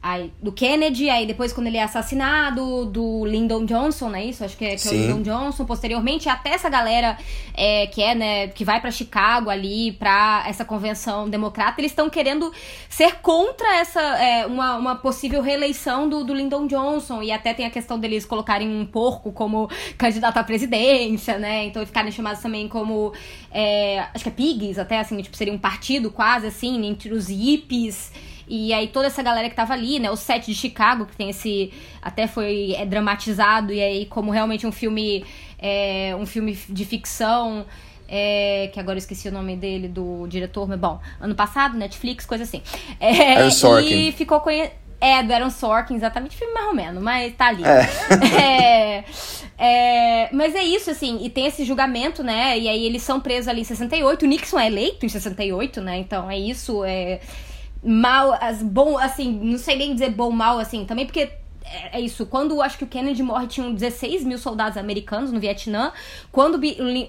Aí, 0.00 0.32
do 0.40 0.52
Kennedy, 0.52 1.10
aí 1.10 1.26
depois 1.26 1.52
quando 1.52 1.66
ele 1.66 1.76
é 1.76 1.82
assassinado, 1.82 2.86
do 2.86 3.24
Lyndon 3.24 3.64
Johnson, 3.64 4.08
né? 4.08 4.26
Isso, 4.26 4.44
acho 4.44 4.56
que 4.56 4.64
é, 4.64 4.76
que 4.76 4.86
é 4.86 4.90
o. 4.92 4.94
Lyndon 4.94 5.22
Johnson, 5.22 5.64
posteriormente, 5.64 6.28
até 6.28 6.50
essa 6.50 6.68
galera 6.68 7.18
é, 7.52 7.88
que 7.88 8.00
é, 8.00 8.14
né, 8.14 8.46
que 8.46 8.64
vai 8.64 8.80
pra 8.80 8.92
Chicago 8.92 9.50
ali, 9.50 9.90
pra 9.90 10.44
essa 10.46 10.64
convenção 10.64 11.28
democrata, 11.28 11.80
eles 11.80 11.90
estão 11.90 12.08
querendo 12.08 12.52
ser 12.88 13.16
contra 13.16 13.80
essa, 13.80 14.00
é, 14.00 14.46
uma, 14.46 14.76
uma 14.76 14.94
possível 14.94 15.42
reeleição 15.42 16.08
do, 16.08 16.22
do 16.22 16.32
Lyndon 16.32 16.68
Johnson, 16.68 17.20
e 17.20 17.32
até 17.32 17.52
tem 17.52 17.66
a 17.66 17.70
questão 17.70 17.98
deles 17.98 18.24
colocarem 18.24 18.68
um 18.68 18.86
porco 18.86 19.32
como 19.32 19.68
candidato 19.98 20.38
à 20.38 20.44
presidência, 20.44 21.38
né? 21.38 21.66
Então 21.66 21.84
ficarem 21.84 22.12
chamados 22.12 22.40
também 22.40 22.68
como, 22.68 23.12
é, 23.50 24.06
acho 24.14 24.22
que 24.22 24.30
é 24.30 24.32
pigs, 24.32 24.78
até 24.78 25.00
assim, 25.00 25.20
tipo, 25.20 25.36
seria 25.36 25.52
um 25.52 25.58
partido 25.58 26.08
quase 26.08 26.46
assim, 26.46 26.86
entre 26.86 27.12
os 27.12 27.26
hippies. 27.26 28.12
E 28.48 28.72
aí 28.72 28.88
toda 28.88 29.06
essa 29.06 29.22
galera 29.22 29.48
que 29.48 29.54
tava 29.54 29.74
ali, 29.74 29.98
né? 29.98 30.10
O 30.10 30.16
set 30.16 30.46
de 30.46 30.54
Chicago, 30.54 31.06
que 31.06 31.16
tem 31.16 31.30
esse. 31.30 31.72
Até 32.00 32.26
foi 32.26 32.74
é, 32.76 32.86
dramatizado, 32.86 33.72
e 33.72 33.80
aí, 33.80 34.06
como 34.06 34.30
realmente 34.30 34.66
um 34.66 34.72
filme. 34.72 35.24
É, 35.58 36.16
um 36.18 36.26
filme 36.26 36.58
de 36.68 36.84
ficção. 36.84 37.66
é, 38.08 38.70
que 38.72 38.80
agora 38.80 38.96
eu 38.96 39.00
esqueci 39.00 39.28
o 39.28 39.32
nome 39.32 39.54
dele, 39.56 39.86
do 39.86 40.26
diretor, 40.26 40.66
mas 40.66 40.80
bom, 40.80 40.98
ano 41.20 41.34
passado, 41.34 41.76
Netflix, 41.76 42.24
coisa 42.24 42.44
assim. 42.44 42.62
É, 42.98 43.34
Aaron 43.34 43.50
Sorkin. 43.50 44.08
E 44.08 44.12
ficou 44.12 44.40
conhecido. 44.40 44.88
É, 45.00 45.22
do 45.22 45.32
Aaron 45.32 45.50
Sorkin, 45.50 45.94
exatamente, 45.94 46.36
filme 46.36 46.52
mais 46.52 46.66
ou 46.66 46.74
menos, 46.74 47.00
mas 47.00 47.32
tá 47.36 47.48
ali. 47.48 47.62
É. 47.64 47.88
É, 48.98 49.04
é, 49.56 50.28
mas 50.32 50.54
é 50.54 50.62
isso, 50.62 50.90
assim, 50.90 51.18
e 51.22 51.30
tem 51.30 51.46
esse 51.46 51.64
julgamento, 51.64 52.22
né? 52.22 52.58
E 52.58 52.68
aí 52.68 52.84
eles 52.84 53.02
são 53.02 53.20
presos 53.20 53.48
ali 53.48 53.60
em 53.60 53.64
68. 53.64 54.24
O 54.24 54.28
Nixon 54.28 54.58
é 54.58 54.66
eleito 54.66 55.06
em 55.06 55.08
68, 55.08 55.80
né? 55.80 55.98
Então 55.98 56.30
é 56.30 56.38
isso. 56.38 56.84
É, 56.84 57.20
mal, 57.88 58.36
as, 58.40 58.62
bom, 58.62 58.98
assim, 58.98 59.32
não 59.42 59.56
sei 59.56 59.76
nem 59.76 59.94
dizer 59.94 60.10
bom, 60.10 60.30
mal, 60.30 60.58
assim, 60.58 60.84
também 60.84 61.06
porque 61.06 61.30
é, 61.64 61.98
é 61.98 62.00
isso. 62.00 62.26
Quando 62.26 62.60
acho 62.60 62.76
que 62.76 62.84
o 62.84 62.86
Kennedy 62.86 63.22
morre, 63.22 63.46
tinham 63.46 63.72
16 63.72 64.24
mil 64.24 64.38
soldados 64.38 64.76
americanos 64.76 65.32
no 65.32 65.40
Vietnã. 65.40 65.92
Quando 66.30 66.60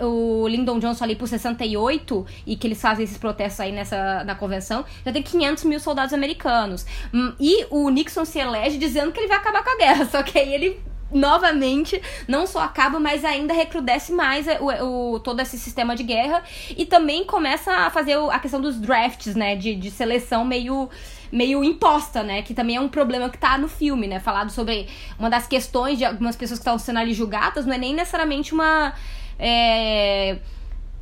o 0.02 0.48
Lyndon 0.48 0.80
Johnson 0.80 1.04
ali 1.04 1.15
por 1.15 1.28
68, 1.28 2.26
e 2.46 2.56
que 2.56 2.68
eles 2.68 2.82
fazem 2.82 3.04
esses 3.04 3.18
protestos 3.18 3.60
aí 3.60 3.72
nessa, 3.72 4.24
na 4.24 4.36
convenção, 4.36 4.86
já 5.06 5.12
tem 5.12 5.22
500 5.22 5.63
mil 5.65 5.80
soldados 5.80 6.13
americanos. 6.13 6.86
Hum, 7.13 7.34
e 7.39 7.65
o 7.70 7.89
Nixon 7.89 8.26
se 8.26 8.39
elege 8.39 8.78
dizendo 8.78 9.12
que 9.12 9.20
ele 9.20 9.28
vai 9.28 9.38
acabar 9.38 9.63
com 9.63 9.70
a 9.72 9.78
guerra. 9.78 10.06
Só 10.10 10.24
que 10.24 10.38
aí 10.38 10.54
ele 10.54 10.80
novamente 11.12 12.02
não 12.28 12.45
só 12.45 12.60
acaba, 12.60 13.00
mas 13.00 13.26
ainda 13.26 13.54
recrudesce 13.54 14.12
mais 14.12 14.45
o, 14.60 15.13
o, 15.13 15.19
todo 15.19 15.39
esse 15.41 15.58
sistema 15.58 15.95
de 15.95 16.04
guerra 16.04 16.43
e 16.78 16.86
também 16.86 17.26
começa 17.26 17.72
a 17.72 17.89
fazer 17.89 18.15
a 18.32 18.39
questão 18.39 18.62
dos 18.62 18.80
drafts, 18.80 19.36
né, 19.36 19.56
de, 19.56 19.76
de 19.76 19.89
seleção 19.89 20.45
meio 20.45 20.89
meio 21.32 21.63
imposta, 21.63 22.24
né? 22.24 22.41
Que 22.41 22.54
também 22.54 22.76
é 22.76 22.82
um 22.82 22.89
problema 22.89 23.30
que 23.30 23.38
tá 23.38 23.58
no 23.58 23.67
filme, 23.67 24.08
né? 24.08 24.19
Falado 24.19 24.52
sobre 24.52 24.88
uma 25.17 25.30
das 25.30 25.48
questões 25.48 25.98
de 25.98 26.06
algumas 26.06 26.36
pessoas 26.36 26.60
que 26.60 26.63
estão 26.63 26.78
sendo 26.80 27.00
ali 27.00 27.13
julgadas, 27.13 27.65
não 27.65 27.74
é 27.74 27.78
nem 27.78 27.93
necessariamente 27.93 28.54
uma. 28.54 28.93
É, 29.38 30.39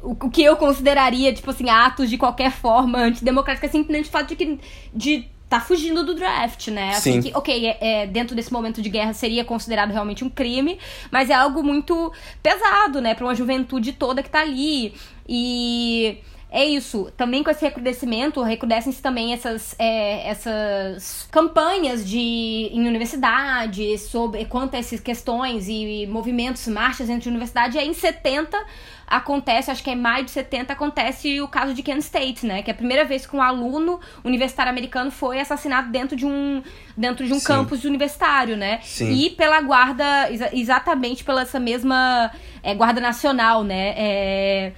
o, 0.02 0.12
o 0.12 0.30
que 0.30 0.44
eu 0.44 0.58
consideraria, 0.58 1.34
tipo 1.34 1.50
assim, 1.50 1.70
atos 1.70 2.10
de 2.10 2.18
qualquer 2.18 2.52
forma 2.52 3.00
antidemocrática, 3.00 3.68
é 3.68 3.70
simplesmente 3.70 4.10
o 4.10 4.12
fato 4.12 4.28
de 4.30 4.36
que. 4.36 4.60
De 4.94 5.37
tá 5.50 5.60
fugindo 5.60 6.04
do 6.04 6.14
draft, 6.14 6.68
né? 6.68 6.90
Assim 6.90 7.22
Sim. 7.22 7.22
que, 7.22 7.38
ok, 7.38 7.66
é, 7.66 7.78
é, 7.80 8.08
dentro 8.08 8.36
desse 8.36 8.52
momento 8.52 8.82
de 8.82 8.90
guerra 8.90 9.14
seria 9.14 9.46
considerado 9.46 9.92
realmente 9.92 10.24
um 10.24 10.30
crime, 10.30 10.78
mas 11.10 11.30
é 11.30 11.34
algo 11.34 11.64
muito 11.64 12.12
pesado, 12.44 13.00
né, 13.02 13.16
para 13.16 13.26
uma 13.26 13.36
juventude 13.36 13.94
toda 13.94 14.22
que 14.22 14.30
tá 14.30 14.42
ali. 14.42 14.94
E 15.28 16.18
é 16.50 16.66
isso. 16.66 17.12
Também 17.18 17.44
com 17.44 17.52
esse 17.52 17.64
recrudescimento, 17.64 18.42
recrudescem-se 18.42 19.02
também 19.02 19.34
essas, 19.34 19.76
é, 19.78 20.30
essas 20.30 21.28
campanhas 21.30 22.08
de, 22.08 22.70
em 22.72 22.88
universidades 22.88 24.04
sobre 24.04 24.46
quanto 24.46 24.76
a 24.76 24.78
essas 24.78 25.00
questões 25.00 25.68
e 25.68 26.08
movimentos, 26.08 26.66
marchas 26.68 27.10
entre 27.10 27.30
universidades. 27.30 27.76
E 27.76 27.80
aí 27.80 27.88
em 27.88 27.94
70 27.94 28.58
acontece, 29.06 29.72
acho 29.72 29.84
que 29.84 29.90
é 29.90 29.96
maio 29.96 30.24
de 30.26 30.32
70, 30.32 30.72
acontece 30.72 31.40
o 31.42 31.48
caso 31.48 31.74
de 31.74 31.82
Kent 31.82 32.00
State, 32.00 32.46
né? 32.46 32.62
Que 32.62 32.72
é 32.72 32.74
a 32.74 32.78
primeira 32.78 33.04
vez 33.04 33.26
que 33.26 33.36
um 33.36 33.42
aluno 33.42 34.00
universitário 34.24 34.70
americano 34.70 35.12
foi 35.12 35.40
assassinado 35.40 35.90
dentro 35.92 36.16
de 36.16 36.26
um, 36.26 36.62
dentro 36.96 37.26
de 37.26 37.34
um 37.34 37.40
campus 37.40 37.84
universitário, 37.84 38.56
né? 38.56 38.80
Sim. 38.84 39.12
E 39.12 39.30
pela 39.32 39.62
guarda, 39.62 40.32
exa 40.32 40.50
exatamente 40.54 41.24
pela 41.24 41.42
essa 41.42 41.60
mesma 41.60 42.32
é, 42.64 42.74
guarda 42.74 43.00
nacional, 43.00 43.64
né? 43.64 43.94
É, 43.98 44.74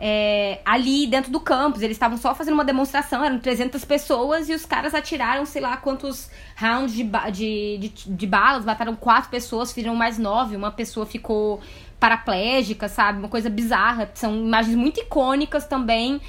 é, 0.00 0.60
ali 0.64 1.06
dentro 1.06 1.30
do 1.30 1.38
campus. 1.38 1.82
Eles 1.82 1.96
estavam 1.96 2.16
só 2.16 2.34
fazendo 2.34 2.54
uma 2.54 2.64
demonstração, 2.64 3.22
eram 3.22 3.38
300 3.38 3.84
pessoas 3.84 4.48
e 4.48 4.54
os 4.54 4.64
caras 4.64 4.94
atiraram, 4.94 5.44
sei 5.44 5.60
lá 5.60 5.76
quantos 5.76 6.30
rounds 6.56 6.94
de, 6.94 7.04
de, 7.32 7.78
de, 7.78 8.10
de 8.10 8.26
balas, 8.26 8.64
mataram 8.64 8.96
quatro 8.96 9.30
pessoas, 9.30 9.70
feriram 9.70 9.94
mais 9.94 10.18
nove, 10.18 10.56
uma 10.56 10.70
pessoa 10.70 11.04
ficou 11.04 11.60
paraplégica, 12.00 12.88
sabe? 12.88 13.18
Uma 13.18 13.28
coisa 13.28 13.50
bizarra. 13.50 14.10
São 14.14 14.34
imagens 14.34 14.74
muito 14.74 15.00
icônicas 15.00 15.66
também 15.66 16.20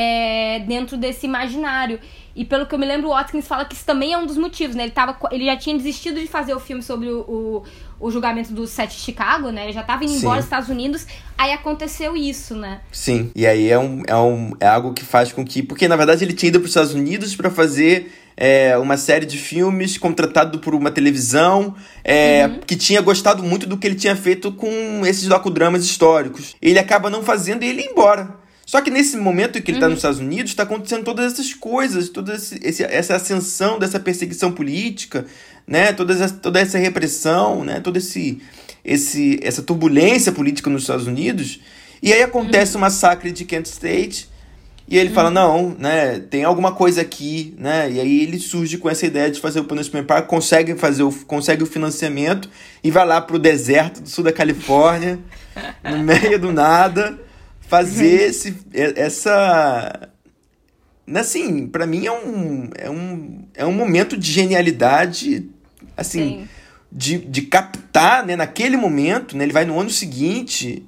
é, 0.00 0.60
dentro 0.60 0.96
desse 0.96 1.26
imaginário. 1.26 1.98
E 2.36 2.44
pelo 2.44 2.66
que 2.66 2.74
eu 2.74 2.78
me 2.78 2.86
lembro, 2.86 3.08
o 3.08 3.10
Watkins 3.10 3.48
fala 3.48 3.64
que 3.64 3.74
isso 3.74 3.84
também 3.84 4.12
é 4.12 4.18
um 4.18 4.24
dos 4.24 4.36
motivos, 4.36 4.76
né? 4.76 4.84
Ele, 4.84 4.92
tava, 4.92 5.18
ele 5.32 5.44
já 5.44 5.56
tinha 5.56 5.76
desistido 5.76 6.20
de 6.20 6.28
fazer 6.28 6.54
o 6.54 6.60
filme 6.60 6.84
sobre 6.84 7.08
o, 7.08 7.18
o, 7.22 7.62
o 7.98 8.08
julgamento 8.08 8.52
do 8.52 8.64
Sete 8.64 8.94
de 8.94 9.02
Chicago, 9.02 9.50
né? 9.50 9.64
Ele 9.64 9.72
já 9.72 9.80
estava 9.80 10.04
indo 10.04 10.12
Sim. 10.12 10.18
embora 10.18 10.36
dos 10.36 10.44
Estados 10.44 10.68
Unidos, 10.68 11.04
aí 11.36 11.52
aconteceu 11.52 12.16
isso, 12.16 12.54
né? 12.54 12.80
Sim, 12.92 13.32
e 13.34 13.44
aí 13.44 13.68
é, 13.68 13.76
um, 13.76 14.02
é, 14.06 14.14
um, 14.14 14.52
é 14.60 14.68
algo 14.68 14.92
que 14.92 15.04
faz 15.04 15.32
com 15.32 15.44
que. 15.44 15.64
Porque 15.64 15.88
na 15.88 15.96
verdade 15.96 16.24
ele 16.24 16.32
tinha 16.32 16.48
ido 16.48 16.60
para 16.60 16.66
os 16.66 16.70
Estados 16.70 16.94
Unidos 16.94 17.34
para 17.34 17.50
fazer 17.50 18.12
é, 18.36 18.78
uma 18.78 18.96
série 18.96 19.26
de 19.26 19.36
filmes 19.36 19.98
contratado 19.98 20.60
por 20.60 20.76
uma 20.76 20.92
televisão 20.92 21.74
é, 22.04 22.46
Uhum. 22.46 22.60
que 22.64 22.76
tinha 22.76 23.00
gostado 23.00 23.42
muito 23.42 23.66
do 23.66 23.76
que 23.76 23.84
ele 23.84 23.96
tinha 23.96 24.14
feito 24.14 24.52
com 24.52 25.04
esses 25.04 25.26
docudramas 25.26 25.84
históricos. 25.84 26.54
Ele 26.62 26.78
acaba 26.78 27.10
não 27.10 27.24
fazendo 27.24 27.64
e 27.64 27.66
ele 27.68 27.82
ir 27.82 27.90
embora. 27.90 28.46
Só 28.70 28.82
que 28.82 28.90
nesse 28.90 29.16
momento 29.16 29.58
em 29.58 29.62
que 29.62 29.70
ele 29.70 29.78
está 29.78 29.86
Uhum. 29.86 29.92
nos 29.92 30.00
Estados 30.00 30.18
Unidos, 30.18 30.50
está 30.50 30.64
acontecendo 30.64 31.02
todas 31.02 31.32
essas 31.32 31.54
coisas, 31.54 32.10
toda 32.10 32.34
esse, 32.34 32.60
esse- 32.62 32.84
essa 32.84 33.16
ascensão 33.16 33.78
dessa 33.78 33.98
perseguição 33.98 34.52
política, 34.52 35.24
né? 35.66 35.90
toda, 35.94 36.12
essa, 36.12 36.28
toda 36.34 36.60
essa 36.60 36.76
repressão, 36.76 37.64
né? 37.64 37.80
toda 37.80 37.96
esse, 37.96 38.42
esse, 38.84 39.40
essa 39.42 39.62
turbulência 39.62 40.32
política 40.32 40.68
nos 40.68 40.82
Estados 40.82 41.06
Unidos. 41.06 41.60
E 42.02 42.12
aí 42.12 42.22
acontece 42.22 42.76
o 42.76 42.78
massacre 42.78 43.32
de 43.32 43.46
Kent 43.46 43.64
State, 43.64 44.28
e 44.86 44.98
ele 44.98 45.08
fala, 45.14 45.30
não, 45.30 45.74
né, 45.78 46.18
tem 46.18 46.44
alguma 46.44 46.72
coisa 46.72 47.00
aqui, 47.00 47.54
né? 47.58 47.90
E 47.90 47.98
aí 48.00 48.22
ele 48.22 48.38
surge 48.38 48.76
com 48.76 48.88
essa 48.90 49.06
ideia 49.06 49.30
de 49.30 49.40
fazer 49.40 49.60
o 49.60 49.64
Punishment 49.64 50.04
Park, 50.04 50.26
consegue 50.26 50.74
fazer 50.76 51.02
o, 51.04 51.10
consegue 51.26 51.62
o 51.62 51.66
financiamento 51.66 52.50
e 52.84 52.90
vai 52.90 53.06
lá 53.06 53.18
pro 53.20 53.38
deserto 53.38 54.02
do 54.02 54.08
sul 54.10 54.24
da 54.24 54.32
Califórnia, 54.32 55.18
no 55.84 55.98
meio 56.02 56.38
do 56.38 56.52
nada, 56.52 57.18
fazer 57.68 58.28
esse, 58.28 58.56
e- 58.72 58.94
essa 58.96 60.08
assim, 61.14 61.66
pra 61.66 61.86
mim 61.86 62.06
é 62.06 62.12
um, 62.12 62.70
é 62.76 62.90
um 62.90 63.44
é 63.54 63.66
um 63.66 63.72
momento 63.72 64.16
de 64.16 64.30
genialidade, 64.30 65.48
assim, 65.96 66.20
Sim. 66.40 66.48
de, 66.90 67.18
de 67.18 67.42
captar, 67.42 68.24
né, 68.26 68.36
naquele 68.36 68.76
momento, 68.76 69.36
né, 69.36 69.44
ele 69.44 69.52
vai 69.52 69.64
no 69.64 69.78
ano 69.78 69.90
seguinte, 69.90 70.84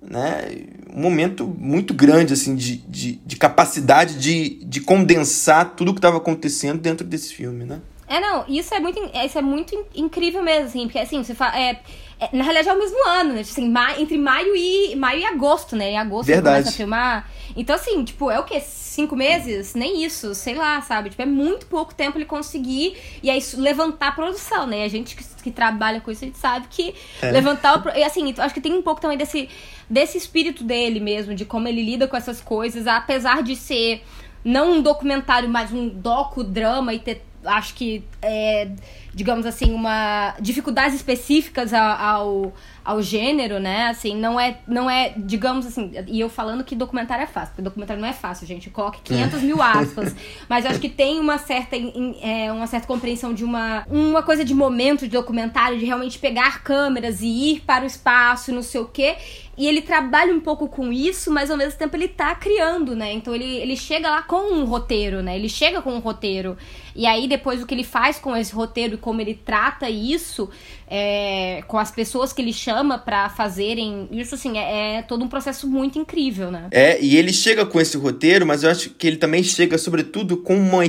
né, 0.00 0.48
um 0.94 1.00
momento 1.00 1.46
muito 1.46 1.92
grande, 1.92 2.32
assim, 2.32 2.54
de, 2.54 2.76
de, 2.76 3.20
de 3.24 3.36
capacidade 3.36 4.18
de, 4.18 4.64
de 4.64 4.80
condensar 4.80 5.74
tudo 5.76 5.90
o 5.90 5.94
que 5.94 5.98
estava 5.98 6.16
acontecendo 6.16 6.80
dentro 6.80 7.06
desse 7.06 7.34
filme, 7.34 7.64
né? 7.64 7.80
É, 8.08 8.20
não, 8.20 8.44
isso 8.48 8.72
é 8.74 8.78
muito, 8.80 8.98
in- 8.98 9.10
isso 9.26 9.36
é 9.38 9.42
muito 9.42 9.74
in- 9.74 10.02
incrível 10.04 10.42
mesmo, 10.42 10.66
assim, 10.68 10.82
porque 10.84 10.98
assim, 10.98 11.22
você 11.24 11.34
fala. 11.34 11.58
É, 11.58 11.80
é, 12.18 12.30
na 12.32 12.44
realidade 12.44 12.68
é 12.68 12.72
o 12.72 12.78
mesmo 12.78 13.06
ano, 13.08 13.34
né? 13.34 13.40
Assim, 13.40 13.68
ma- 13.68 13.98
entre 14.00 14.16
maio 14.16 14.56
e, 14.56 14.94
maio 14.96 15.20
e 15.20 15.24
agosto, 15.26 15.76
né? 15.76 15.90
Em 15.90 15.98
agosto 15.98 16.26
Verdade. 16.26 16.56
começa 16.56 16.70
a 16.70 16.72
filmar. 16.72 17.30
Então, 17.54 17.76
assim, 17.76 18.02
tipo, 18.04 18.30
é 18.30 18.38
o 18.38 18.44
quê? 18.44 18.58
Cinco 18.60 19.14
meses? 19.14 19.74
Nem 19.74 20.02
isso, 20.04 20.34
sei 20.34 20.54
lá, 20.54 20.80
sabe? 20.80 21.10
Tipo, 21.10 21.22
é 21.22 21.26
muito 21.26 21.66
pouco 21.66 21.94
tempo 21.94 22.16
ele 22.16 22.24
conseguir 22.24 22.96
e 23.22 23.28
aí 23.28 23.42
levantar 23.56 24.08
a 24.08 24.12
produção, 24.12 24.66
né? 24.66 24.84
A 24.84 24.88
gente 24.88 25.14
que, 25.14 25.24
que 25.42 25.50
trabalha 25.50 26.00
com 26.00 26.10
isso, 26.10 26.24
a 26.24 26.26
gente 26.28 26.38
sabe 26.38 26.66
que 26.70 26.94
levantar 27.32 27.84
o. 27.86 27.88
E 27.98 28.02
assim, 28.02 28.32
acho 28.38 28.54
que 28.54 28.60
tem 28.62 28.72
um 28.72 28.82
pouco 28.82 29.00
também 29.00 29.18
desse, 29.18 29.48
desse 29.90 30.16
espírito 30.16 30.64
dele 30.64 31.00
mesmo, 31.00 31.34
de 31.34 31.44
como 31.44 31.68
ele 31.68 31.82
lida 31.82 32.06
com 32.08 32.16
essas 32.16 32.40
coisas, 32.40 32.86
apesar 32.86 33.42
de 33.42 33.54
ser 33.56 34.02
não 34.42 34.74
um 34.74 34.80
documentário, 34.80 35.48
mas 35.48 35.70
um 35.72 35.88
docudrama 35.88 36.94
e 36.94 36.98
ter, 37.00 37.22
acho 37.46 37.74
que, 37.74 38.04
é, 38.22 38.68
digamos 39.14 39.46
assim, 39.46 39.72
uma 39.72 40.34
dificuldades 40.40 40.94
específicas 40.94 41.72
a- 41.72 41.98
ao, 42.00 42.52
ao 42.86 43.02
gênero, 43.02 43.58
né? 43.58 43.88
Assim, 43.88 44.16
não 44.16 44.38
é, 44.38 44.58
não 44.64 44.88
é, 44.88 45.12
digamos 45.16 45.66
assim, 45.66 45.90
e 46.06 46.20
eu 46.20 46.28
falando 46.28 46.62
que 46.62 46.76
documentário 46.76 47.24
é 47.24 47.26
fácil, 47.26 47.48
porque 47.48 47.62
documentário 47.62 48.00
não 48.00 48.08
é 48.08 48.12
fácil, 48.12 48.46
gente. 48.46 48.70
Coloque 48.70 49.00
500 49.02 49.42
mil 49.42 49.60
aspas. 49.60 50.14
Mas 50.48 50.64
eu 50.64 50.70
acho 50.70 50.80
que 50.80 50.88
tem 50.88 51.18
uma 51.18 51.36
certa, 51.36 51.74
é, 51.76 52.52
uma 52.52 52.68
certa 52.68 52.86
compreensão 52.86 53.34
de 53.34 53.44
uma, 53.44 53.84
uma 53.90 54.22
coisa 54.22 54.44
de 54.44 54.54
momento 54.54 55.00
de 55.00 55.08
documentário, 55.08 55.80
de 55.80 55.84
realmente 55.84 56.20
pegar 56.20 56.62
câmeras 56.62 57.22
e 57.22 57.54
ir 57.54 57.60
para 57.62 57.82
o 57.82 57.86
espaço 57.88 58.52
não 58.52 58.62
sei 58.62 58.80
o 58.80 58.86
quê. 58.86 59.16
E 59.58 59.66
ele 59.66 59.80
trabalha 59.80 60.34
um 60.34 60.40
pouco 60.40 60.68
com 60.68 60.92
isso, 60.92 61.32
mas 61.32 61.50
ao 61.50 61.56
mesmo 61.56 61.78
tempo 61.78 61.96
ele 61.96 62.08
tá 62.08 62.34
criando, 62.34 62.94
né? 62.94 63.12
Então 63.12 63.34
ele, 63.34 63.56
ele 63.56 63.74
chega 63.74 64.10
lá 64.10 64.22
com 64.22 64.52
um 64.52 64.64
roteiro, 64.66 65.22
né? 65.22 65.34
Ele 65.34 65.48
chega 65.48 65.80
com 65.80 65.94
um 65.94 65.98
roteiro. 65.98 66.58
E 66.94 67.06
aí 67.06 67.26
depois 67.26 67.62
o 67.62 67.66
que 67.66 67.74
ele 67.74 67.82
faz 67.82 68.18
com 68.18 68.36
esse 68.36 68.54
roteiro 68.54 68.94
e 68.94 68.98
como 68.98 69.20
ele 69.20 69.34
trata 69.34 69.88
isso 69.88 70.50
é, 70.88 71.62
com 71.66 71.78
as 71.78 71.90
pessoas 71.90 72.32
que 72.32 72.40
ele 72.40 72.52
chama 72.52 72.98
pra 72.98 73.28
fazerem 73.28 74.08
isso, 74.10 74.34
assim, 74.34 74.56
é, 74.58 74.96
é 74.96 75.02
todo 75.02 75.24
um 75.24 75.28
processo 75.28 75.68
muito 75.68 75.98
incrível, 75.98 76.50
né? 76.50 76.68
É, 76.70 77.00
e 77.02 77.16
ele 77.16 77.32
chega 77.32 77.66
com 77.66 77.80
esse 77.80 77.96
roteiro, 77.96 78.46
mas 78.46 78.62
eu 78.62 78.70
acho 78.70 78.90
que 78.90 79.06
ele 79.06 79.16
também 79.16 79.42
chega, 79.42 79.76
sobretudo, 79.78 80.36
com, 80.36 80.56
uma, 80.56 80.84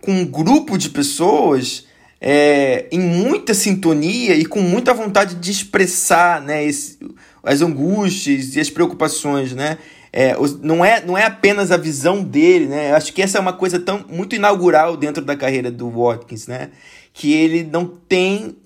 com 0.00 0.12
um 0.12 0.24
grupo 0.24 0.76
de 0.76 0.90
pessoas 0.90 1.86
é, 2.20 2.86
em 2.92 3.00
muita 3.00 3.52
sintonia 3.52 4.36
e 4.36 4.44
com 4.44 4.60
muita 4.60 4.94
vontade 4.94 5.34
de 5.34 5.50
expressar 5.50 6.40
né, 6.40 6.64
esse, 6.64 6.98
as 7.42 7.60
angústias 7.60 8.54
e 8.54 8.60
as 8.60 8.70
preocupações, 8.70 9.52
né? 9.52 9.78
É, 10.12 10.36
não, 10.60 10.84
é, 10.84 11.02
não 11.04 11.16
é 11.16 11.24
apenas 11.24 11.72
a 11.72 11.76
visão 11.78 12.22
dele, 12.22 12.66
né? 12.66 12.90
Eu 12.90 12.96
acho 12.96 13.12
que 13.12 13.22
essa 13.22 13.38
é 13.38 13.40
uma 13.40 13.54
coisa 13.54 13.80
tão 13.80 14.04
muito 14.08 14.36
inaugural 14.36 14.96
dentro 14.96 15.24
da 15.24 15.34
carreira 15.34 15.70
do 15.70 15.90
Watkins, 15.90 16.46
né? 16.46 16.70
Que 17.14 17.32
ele 17.32 17.64
não 17.64 17.86
tem. 17.86 18.56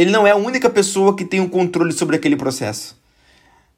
Ele 0.00 0.10
não 0.10 0.26
é 0.26 0.30
a 0.30 0.36
única 0.36 0.70
pessoa 0.70 1.14
que 1.14 1.26
tem 1.26 1.40
um 1.40 1.48
controle 1.48 1.92
sobre 1.92 2.16
aquele 2.16 2.34
processo. 2.34 2.98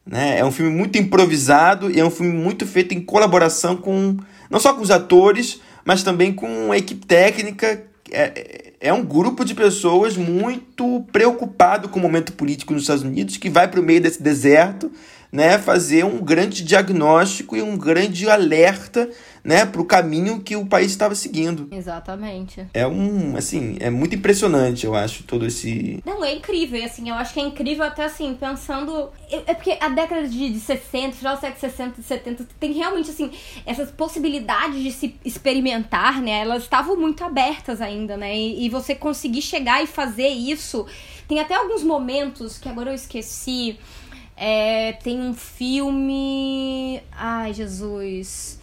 Né? 0.06 0.38
É 0.38 0.44
um 0.44 0.52
filme 0.52 0.70
muito 0.70 0.96
improvisado 0.96 1.90
e 1.90 1.98
é 1.98 2.04
um 2.04 2.10
filme 2.10 2.32
muito 2.32 2.64
feito 2.64 2.94
em 2.94 3.00
colaboração 3.00 3.76
com 3.76 4.16
não 4.48 4.60
só 4.60 4.72
com 4.72 4.82
os 4.82 4.90
atores, 4.90 5.60
mas 5.84 6.04
também 6.04 6.32
com 6.32 6.70
a 6.70 6.78
equipe 6.78 7.04
técnica. 7.04 7.82
É, 8.12 8.72
é 8.80 8.92
um 8.92 9.04
grupo 9.04 9.44
de 9.44 9.52
pessoas 9.52 10.16
muito 10.16 11.04
preocupado 11.10 11.88
com 11.88 11.98
o 11.98 12.02
momento 12.02 12.32
político 12.34 12.72
nos 12.72 12.82
Estados 12.82 13.02
Unidos 13.02 13.36
que 13.36 13.50
vai 13.50 13.66
para 13.66 13.80
o 13.80 13.82
meio 13.82 14.00
desse 14.00 14.22
deserto, 14.22 14.92
né, 15.32 15.58
fazer 15.58 16.04
um 16.04 16.18
grande 16.18 16.62
diagnóstico 16.62 17.56
e 17.56 17.62
um 17.62 17.78
grande 17.78 18.28
alerta 18.28 19.08
né, 19.42 19.64
para 19.64 19.80
o 19.80 19.84
caminho 19.84 20.40
que 20.40 20.54
o 20.54 20.66
país 20.66 20.92
estava 20.92 21.14
seguindo. 21.14 21.66
Exatamente. 21.72 22.66
É 22.74 22.86
um, 22.86 23.34
assim, 23.36 23.76
é 23.80 23.88
muito 23.88 24.14
impressionante, 24.14 24.84
eu 24.84 24.94
acho, 24.94 25.24
todo 25.24 25.46
esse. 25.46 26.00
Não, 26.04 26.22
é 26.22 26.34
incrível, 26.34 26.84
assim, 26.84 27.08
eu 27.08 27.14
acho 27.14 27.32
que 27.32 27.40
é 27.40 27.42
incrível 27.42 27.84
até 27.84 28.04
assim, 28.04 28.36
pensando. 28.38 29.10
É 29.30 29.42
é 29.46 29.54
porque 29.54 29.76
a 29.80 29.88
década 29.88 30.28
de, 30.28 30.50
de 30.50 30.60
60, 30.60 31.16
final 31.16 31.34
do 31.34 31.40
século 31.40 31.60
60 31.60 32.00
e 32.00 32.04
70, 32.04 32.46
tem 32.60 32.72
realmente, 32.72 33.10
assim, 33.10 33.30
essas 33.66 33.90
possibilidades 33.90 34.82
de 34.82 34.92
se 34.92 35.16
experimentar, 35.24 36.20
né? 36.20 36.40
Elas 36.42 36.62
estavam 36.64 36.96
muito 36.96 37.24
abertas 37.24 37.80
ainda, 37.80 38.16
né? 38.16 38.36
E, 38.36 38.66
e 38.66 38.68
você 38.68 38.94
conseguir 38.94 39.42
chegar 39.42 39.82
e 39.82 39.86
fazer 39.86 40.28
isso. 40.28 40.86
Tem 41.26 41.40
até 41.40 41.54
alguns 41.54 41.82
momentos 41.82 42.58
que 42.58 42.68
agora 42.68 42.90
eu 42.90 42.94
esqueci. 42.94 43.78
É, 44.36 44.92
tem 44.92 45.20
um 45.20 45.34
filme. 45.34 47.02
Ai, 47.12 47.52
Jesus 47.52 48.61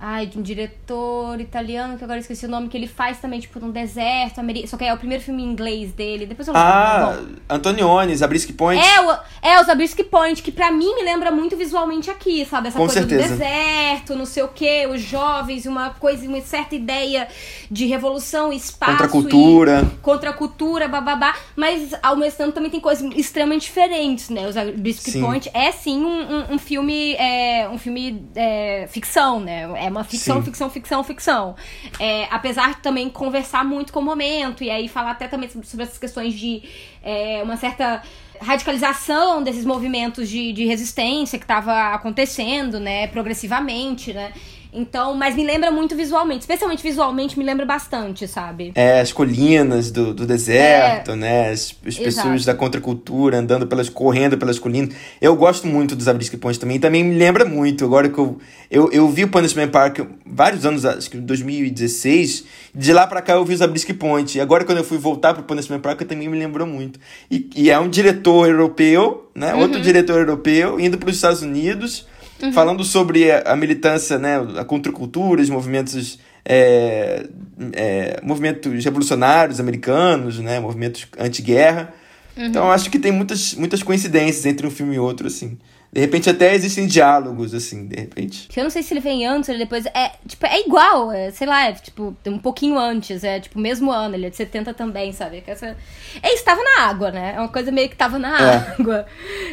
Ai, 0.00 0.26
de 0.26 0.38
um 0.38 0.42
diretor 0.42 1.40
italiano, 1.40 1.98
que 1.98 2.04
agora 2.04 2.20
esqueci 2.20 2.46
o 2.46 2.48
nome, 2.48 2.68
que 2.68 2.76
ele 2.76 2.86
faz 2.86 3.18
também, 3.18 3.40
tipo, 3.40 3.58
num 3.58 3.72
deserto, 3.72 4.40
só 4.68 4.76
que 4.76 4.84
é 4.84 4.94
o 4.94 4.96
primeiro 4.96 5.24
filme 5.24 5.42
em 5.42 5.46
inglês 5.46 5.92
dele. 5.92 6.24
Depois 6.24 6.46
eu 6.46 6.54
Ah, 6.56 7.18
Antonioni, 7.50 8.14
Zabriskie 8.14 8.52
Point. 8.52 8.80
É, 8.80 9.00
o, 9.00 9.18
é, 9.42 9.60
o 9.60 9.64
Zabriskie 9.64 10.04
Point, 10.04 10.40
que 10.40 10.52
pra 10.52 10.70
mim 10.70 10.94
me 10.94 11.02
lembra 11.02 11.32
muito 11.32 11.56
visualmente 11.56 12.08
aqui, 12.10 12.44
sabe? 12.44 12.68
Essa 12.68 12.78
Com 12.78 12.86
coisa 12.86 13.00
certeza. 13.00 13.34
do 13.34 13.38
deserto, 13.38 14.14
não 14.14 14.24
sei 14.24 14.44
o 14.44 14.48
quê, 14.48 14.86
os 14.88 15.00
jovens, 15.02 15.66
uma 15.66 15.90
coisa, 15.90 16.28
uma 16.28 16.40
certa 16.42 16.76
ideia 16.76 17.26
de 17.68 17.84
revolução, 17.86 18.52
espaço. 18.52 18.92
Contra 18.92 19.06
a 19.06 19.10
cultura. 19.10 19.82
E, 19.82 19.96
contra 19.96 20.30
a 20.30 20.32
cultura, 20.32 20.86
bababá. 20.86 21.34
Mas, 21.56 21.92
ao 22.00 22.14
mesmo 22.14 22.38
tempo, 22.38 22.52
também 22.52 22.70
tem 22.70 22.78
coisas 22.78 23.04
extremamente 23.16 23.62
diferentes, 23.62 24.28
né? 24.30 24.46
O 24.46 24.52
Zabriskie 24.52 25.10
Sim. 25.10 25.22
Point 25.22 25.50
é, 25.52 25.72
sim, 25.72 26.04
um, 26.04 26.08
um, 26.08 26.54
um 26.54 26.58
filme, 26.58 27.14
é, 27.14 27.68
um 27.68 27.78
filme 27.78 28.24
é, 28.36 28.86
ficção, 28.88 29.40
né? 29.40 29.68
É 29.74 29.87
uma 29.90 30.04
ficção, 30.04 30.38
Sim. 30.38 30.44
ficção, 30.44 30.70
ficção, 30.70 31.04
ficção. 31.04 31.56
É, 31.98 32.26
apesar 32.30 32.74
de 32.74 32.80
também 32.80 33.08
conversar 33.08 33.64
muito 33.64 33.92
com 33.92 34.00
o 34.00 34.04
momento, 34.04 34.62
e 34.62 34.70
aí 34.70 34.88
falar 34.88 35.12
até 35.12 35.28
também 35.28 35.48
sobre 35.48 35.84
essas 35.84 35.98
questões 35.98 36.34
de 36.34 36.62
é, 37.02 37.42
uma 37.42 37.56
certa 37.56 38.02
radicalização 38.40 39.42
desses 39.42 39.64
movimentos 39.64 40.28
de, 40.28 40.52
de 40.52 40.64
resistência 40.64 41.38
que 41.38 41.44
estava 41.44 41.94
acontecendo, 41.94 42.78
né, 42.78 43.06
progressivamente, 43.08 44.12
né? 44.12 44.32
Então, 44.72 45.14
mas 45.14 45.34
me 45.34 45.44
lembra 45.44 45.70
muito 45.70 45.96
visualmente, 45.96 46.40
especialmente 46.40 46.82
visualmente, 46.82 47.38
me 47.38 47.44
lembra 47.44 47.64
bastante, 47.64 48.28
sabe? 48.28 48.72
É, 48.74 49.00
as 49.00 49.12
colinas 49.12 49.90
do, 49.90 50.12
do 50.12 50.26
deserto, 50.26 51.16
né? 51.16 51.50
As, 51.50 51.74
as 51.86 51.98
pessoas 51.98 52.42
É. 52.42 52.46
Da 52.46 52.54
contracultura 52.54 53.38
andando 53.38 53.66
pelas, 53.66 53.88
correndo 53.88 54.36
pelas 54.36 54.58
colinas. 54.58 54.94
Eu 55.20 55.34
gosto 55.36 55.66
muito 55.66 55.96
dos 55.96 56.04
Zabriskie 56.04 56.36
Point 56.36 56.58
também. 56.60 56.78
Também 56.78 57.02
me 57.02 57.16
lembra 57.16 57.44
muito. 57.44 57.84
Agora 57.84 58.08
que 58.08 58.18
eu, 58.18 58.38
eu, 58.70 58.90
eu 58.92 59.08
vi 59.08 59.24
o 59.24 59.28
Punishment 59.28 59.68
Park 59.68 60.00
vários 60.26 60.64
anos, 60.66 60.84
acho 60.84 61.10
que 61.10 61.16
em 61.16 61.22
2016. 61.22 62.44
De 62.74 62.92
lá 62.92 63.06
pra 63.06 63.22
cá 63.22 63.34
eu 63.34 63.44
vi 63.44 63.54
o 63.54 63.56
Zabriskie 63.56 63.94
Point. 63.94 64.36
E 64.36 64.40
agora 64.40 64.64
quando 64.64 64.78
eu 64.78 64.84
fui 64.84 64.98
voltar 64.98 65.34
pro 65.34 65.42
Punishment 65.42 65.80
Park, 65.80 66.02
também 66.02 66.28
me 66.28 66.38
lembrou 66.38 66.66
muito. 66.66 67.00
E, 67.30 67.48
e 67.56 67.70
é 67.70 67.78
um 67.78 67.88
diretor 67.88 68.48
europeu, 68.48 69.30
né? 69.34 69.54
Uhum. 69.54 69.60
Outro 69.60 69.80
diretor 69.80 70.18
europeu, 70.18 70.78
indo 70.78 70.98
para 70.98 71.08
os 71.08 71.16
Estados 71.16 71.42
Unidos. 71.42 72.06
Falando 72.52 72.84
sobre 72.84 73.30
a, 73.30 73.52
a 73.52 73.56
militância, 73.56 74.18
né, 74.18 74.36
a 74.56 74.64
contracultura, 74.64 75.42
os 75.42 75.50
movimentos, 75.50 76.18
é, 76.44 77.26
é, 77.72 78.20
movimentos 78.22 78.84
revolucionários 78.84 79.58
americanos, 79.58 80.38
né, 80.38 80.60
movimentos 80.60 81.06
anti-guerra. 81.18 81.92
Então, 82.36 82.66
eu 82.66 82.70
acho 82.70 82.88
que 82.88 82.98
tem 83.00 83.10
muitas, 83.10 83.54
muitas 83.54 83.82
coincidências 83.82 84.46
entre 84.46 84.64
um 84.64 84.70
filme 84.70 84.94
e 84.94 84.98
outro, 84.98 85.26
assim. 85.26 85.58
De 85.90 86.00
repente, 86.02 86.28
até 86.28 86.54
existem 86.54 86.86
diálogos, 86.86 87.54
assim, 87.54 87.86
de 87.86 87.98
repente. 87.98 88.46
Eu 88.54 88.62
não 88.64 88.70
sei 88.70 88.82
se 88.82 88.92
ele 88.92 89.00
vem 89.00 89.26
antes 89.26 89.48
ou 89.48 89.56
depois. 89.56 89.86
É, 89.86 90.12
tipo, 90.26 90.44
é 90.44 90.60
igual, 90.60 91.10
é, 91.10 91.30
sei 91.30 91.46
lá, 91.46 91.66
é, 91.66 91.72
tipo, 91.72 92.14
um 92.26 92.38
pouquinho 92.38 92.78
antes, 92.78 93.24
é 93.24 93.40
tipo, 93.40 93.58
mesmo 93.58 93.90
ano, 93.90 94.14
ele 94.14 94.26
é 94.26 94.30
de 94.30 94.36
70 94.36 94.74
também, 94.74 95.12
sabe? 95.12 95.40
Que 95.40 95.50
essa... 95.50 95.74
É 96.22 96.34
isso, 96.34 96.44
tava 96.44 96.60
na 96.62 96.82
água, 96.88 97.10
né? 97.10 97.32
É 97.36 97.40
uma 97.40 97.48
coisa 97.48 97.72
meio 97.72 97.88
que 97.88 97.96
tava 97.96 98.18
na 98.18 98.38
É. 98.38 98.56
água. 98.78 99.06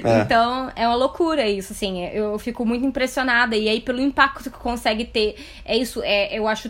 É. 0.04 0.19
Então, 0.21 0.69
é 0.76 0.86
uma 0.86 0.95
loucura 0.98 1.48
isso, 1.48 1.71
assim. 1.71 2.06
Eu 2.08 2.38
fico 2.38 2.65
muito 2.65 2.86
impressionada. 2.86 3.56
E 3.56 3.69
aí, 3.69 3.80
pelo 3.80 4.02
impacto 4.02 4.52
que 4.52 4.58
consegue 4.60 5.06
ter, 5.06 5.36
é 5.63 5.78
isso, 5.78 6.02
é, 6.04 6.38
eu 6.38 6.48
acho 6.48 6.69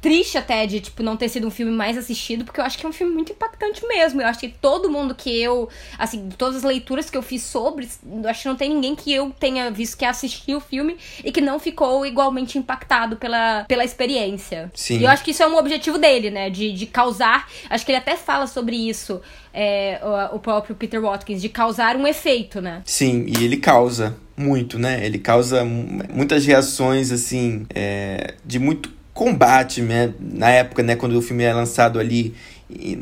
triste 0.00 0.38
até 0.38 0.66
de, 0.66 0.80
tipo, 0.80 1.02
não 1.02 1.16
ter 1.16 1.28
sido 1.28 1.46
um 1.46 1.50
filme 1.50 1.72
mais 1.72 1.98
assistido, 1.98 2.44
porque 2.44 2.58
eu 2.60 2.64
acho 2.64 2.78
que 2.78 2.86
é 2.86 2.88
um 2.88 2.92
filme 2.92 3.12
muito 3.12 3.32
impactante 3.32 3.86
mesmo. 3.86 4.22
Eu 4.22 4.26
acho 4.26 4.38
que 4.40 4.48
todo 4.48 4.88
mundo 4.88 5.14
que 5.14 5.40
eu, 5.42 5.68
assim, 5.98 6.28
todas 6.38 6.56
as 6.56 6.62
leituras 6.62 7.10
que 7.10 7.16
eu 7.18 7.22
fiz 7.22 7.42
sobre, 7.42 7.86
eu 8.10 8.28
acho 8.28 8.42
que 8.42 8.48
não 8.48 8.56
tem 8.56 8.70
ninguém 8.70 8.94
que 8.94 9.12
eu 9.12 9.30
tenha 9.38 9.70
visto 9.70 9.98
que 9.98 10.04
assistiu 10.04 10.56
o 10.58 10.60
filme 10.60 10.96
e 11.22 11.30
que 11.30 11.40
não 11.40 11.58
ficou 11.58 12.06
igualmente 12.06 12.56
impactado 12.56 13.16
pela, 13.16 13.64
pela 13.68 13.84
experiência. 13.84 14.70
Sim. 14.74 14.98
E 15.00 15.04
eu 15.04 15.10
acho 15.10 15.22
que 15.22 15.32
isso 15.32 15.42
é 15.42 15.46
um 15.46 15.56
objetivo 15.56 15.98
dele, 15.98 16.30
né? 16.30 16.48
De, 16.48 16.72
de 16.72 16.86
causar. 16.86 17.48
Acho 17.68 17.84
que 17.84 17.92
ele 17.92 17.98
até 17.98 18.16
fala 18.16 18.46
sobre 18.46 18.76
isso, 18.76 19.20
é, 19.52 20.00
o, 20.32 20.36
o 20.36 20.38
próprio 20.38 20.74
Peter 20.74 21.00
Watkins, 21.00 21.42
de 21.42 21.48
causar 21.50 21.96
um 21.96 22.06
efeito, 22.06 22.60
né? 22.60 22.82
Sim, 22.86 23.26
e 23.26 23.44
ele 23.44 23.58
causa 23.58 24.16
muito, 24.36 24.78
né? 24.78 25.04
Ele 25.04 25.18
causa 25.18 25.62
mu- 25.64 26.02
muitas 26.10 26.46
reações, 26.46 27.12
assim, 27.12 27.66
é, 27.74 28.34
de 28.46 28.58
muito 28.58 28.98
combate, 29.20 29.82
né? 29.82 30.14
Na 30.18 30.48
época, 30.48 30.82
né, 30.82 30.96
quando 30.96 31.14
o 31.14 31.20
filme 31.20 31.44
é 31.44 31.52
lançado 31.52 32.00
ali, 32.00 32.34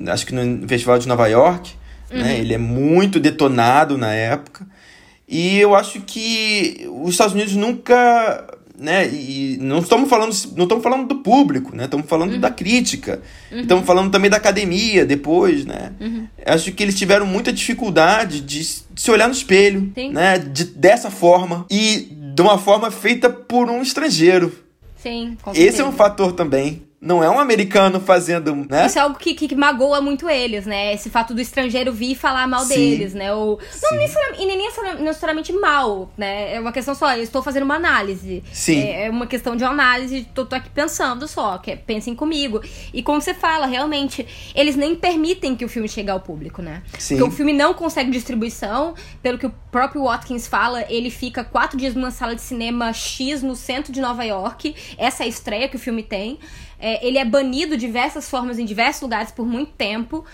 acho 0.09 0.27
que 0.27 0.35
no 0.35 0.67
Festival 0.67 0.99
de 0.99 1.07
Nova 1.07 1.29
York, 1.29 1.71
né? 2.11 2.41
Ele 2.41 2.55
é 2.55 2.59
muito 2.59 3.21
detonado 3.21 3.97
na 3.97 4.13
época. 4.13 4.67
E 5.29 5.61
eu 5.61 5.77
acho 5.77 6.01
que 6.01 6.89
os 7.03 7.11
Estados 7.11 7.35
Unidos 7.35 7.55
nunca, 7.55 8.49
né, 8.77 9.07
e 9.07 9.59
não 9.61 9.79
estamos 9.79 10.11
falando, 10.11 10.35
não 10.57 10.65
estamos 10.65 10.83
falando 10.83 11.07
do 11.07 11.17
público, 11.17 11.77
né? 11.77 11.85
Estamos 11.85 12.09
falando 12.09 12.37
da 12.39 12.51
crítica. 12.51 13.21
Estamos 13.53 13.87
falando 13.87 14.11
também 14.11 14.29
da 14.29 14.39
academia 14.39 15.07
depois, 15.07 15.65
né? 15.65 15.93
Acho 16.45 16.73
que 16.73 16.83
eles 16.83 16.99
tiveram 16.99 17.27
muita 17.27 17.53
dificuldade 17.53 18.41
de 18.41 18.65
se 18.65 19.09
olhar 19.09 19.29
no 19.29 19.35
espelho, 19.35 19.93
Sim. 19.95 20.11
né? 20.13 20.37
De, 20.39 20.65
dessa 20.65 21.13
forma 21.13 21.65
e 21.71 22.09
de 22.35 22.43
uma 22.43 22.59
forma 22.59 22.91
feita 22.91 23.31
por 23.31 23.71
um 23.71 23.81
estrangeiro. 23.83 24.67
Sim, 24.99 25.37
com 25.43 25.51
Esse 25.53 25.61
é 25.61 25.65
certeza. 25.71 25.89
um 25.89 25.93
fator 25.93 26.33
também. 26.33 26.88
Não 27.01 27.23
é 27.23 27.31
um 27.31 27.39
americano 27.39 28.01
fazendo, 28.01 28.67
né? 28.69 28.87
Isso 28.87 28.99
é 28.99 29.03
algo 29.03 29.17
que, 29.17 29.33
que, 29.33 29.47
que 29.47 29.55
magoa 29.55 30.01
muito 30.01 30.29
eles, 30.29 30.67
né? 30.67 30.93
Esse 30.93 31.09
fato 31.09 31.33
do 31.33 31.41
estrangeiro 31.41 31.93
vir 31.93 32.17
falar 32.17 32.49
mal 32.49 32.65
Sim. 32.65 32.75
deles, 32.75 33.15
né? 33.15 33.33
Ou, 33.33 33.61
não 33.83 33.97
necessariamente, 33.99 34.43
e 34.43 34.47
nem 34.47 34.59
necessari- 34.59 35.03
necessariamente 35.03 35.53
mal, 35.53 36.11
né? 36.19 36.55
É 36.55 36.61
uma 36.61 36.73
questão 36.73 36.97
só, 36.97 37.15
eu 37.17 37.23
estou 37.23 37.41
fazendo 37.41 37.63
uma 37.63 37.77
análise. 37.77 38.43
Sim. 38.53 38.81
É 38.81 38.99
é 39.07 39.11
uma 39.11 39.29
questão 39.29 39.55
de 39.55 39.63
uma 39.63 39.71
análise, 39.71 40.27
tô, 40.35 40.45
tô 40.45 40.57
aqui 40.57 40.69
pensando 40.71 41.29
só, 41.29 41.57
que 41.59 41.71
é, 41.71 41.77
pensem 41.77 42.17
comigo. 42.17 42.61
E 42.93 43.01
como 43.01 43.21
você 43.21 43.33
fala, 43.33 43.67
realmente, 43.67 44.27
eles 44.55 44.75
nem 44.75 44.97
permitem 44.97 45.55
que 45.55 45.65
o 45.65 45.69
filme 45.69 45.89
chegue 45.89 46.11
ao 46.11 46.19
público, 46.19 46.61
né? 46.61 46.83
Sim. 46.99 47.17
Porque 47.17 47.31
o 47.31 47.35
filme 47.35 47.53
não 47.53 47.75
consegue 47.75 48.11
distribuição, 48.11 48.95
pelo 49.23 49.39
que 49.39 49.47
o 49.47 49.55
próprio 49.71 50.03
Watkins 50.03 50.49
fala, 50.49 50.85
ele 50.89 51.11
fica 51.11 51.45
quatro 51.45 51.79
dias 51.79 51.95
numa 51.95 52.11
sala 52.11 52.35
de 52.35 52.43
cinema 52.43 52.93
X 52.93 53.41
no 53.41 53.55
centro 53.55 53.93
de 53.93 54.01
Nova 54.01 54.25
York. 54.25 54.75
Essa 54.99 55.23
é 55.23 55.27
a 55.27 55.29
estreia 55.29 55.69
que 55.69 55.77
o 55.77 55.79
filme 55.79 56.03
tem. 56.03 56.39
É, 56.79 57.07
ele 57.07 57.19
é 57.19 57.25
banido 57.25 57.77
de 57.77 57.87
diversas 57.87 58.29
formas 58.29 58.59
em 58.59 58.65
diversos 58.65 59.03
lugares 59.03 59.33
por 59.33 59.47
muito 59.47 59.73
tempo. 59.73 60.25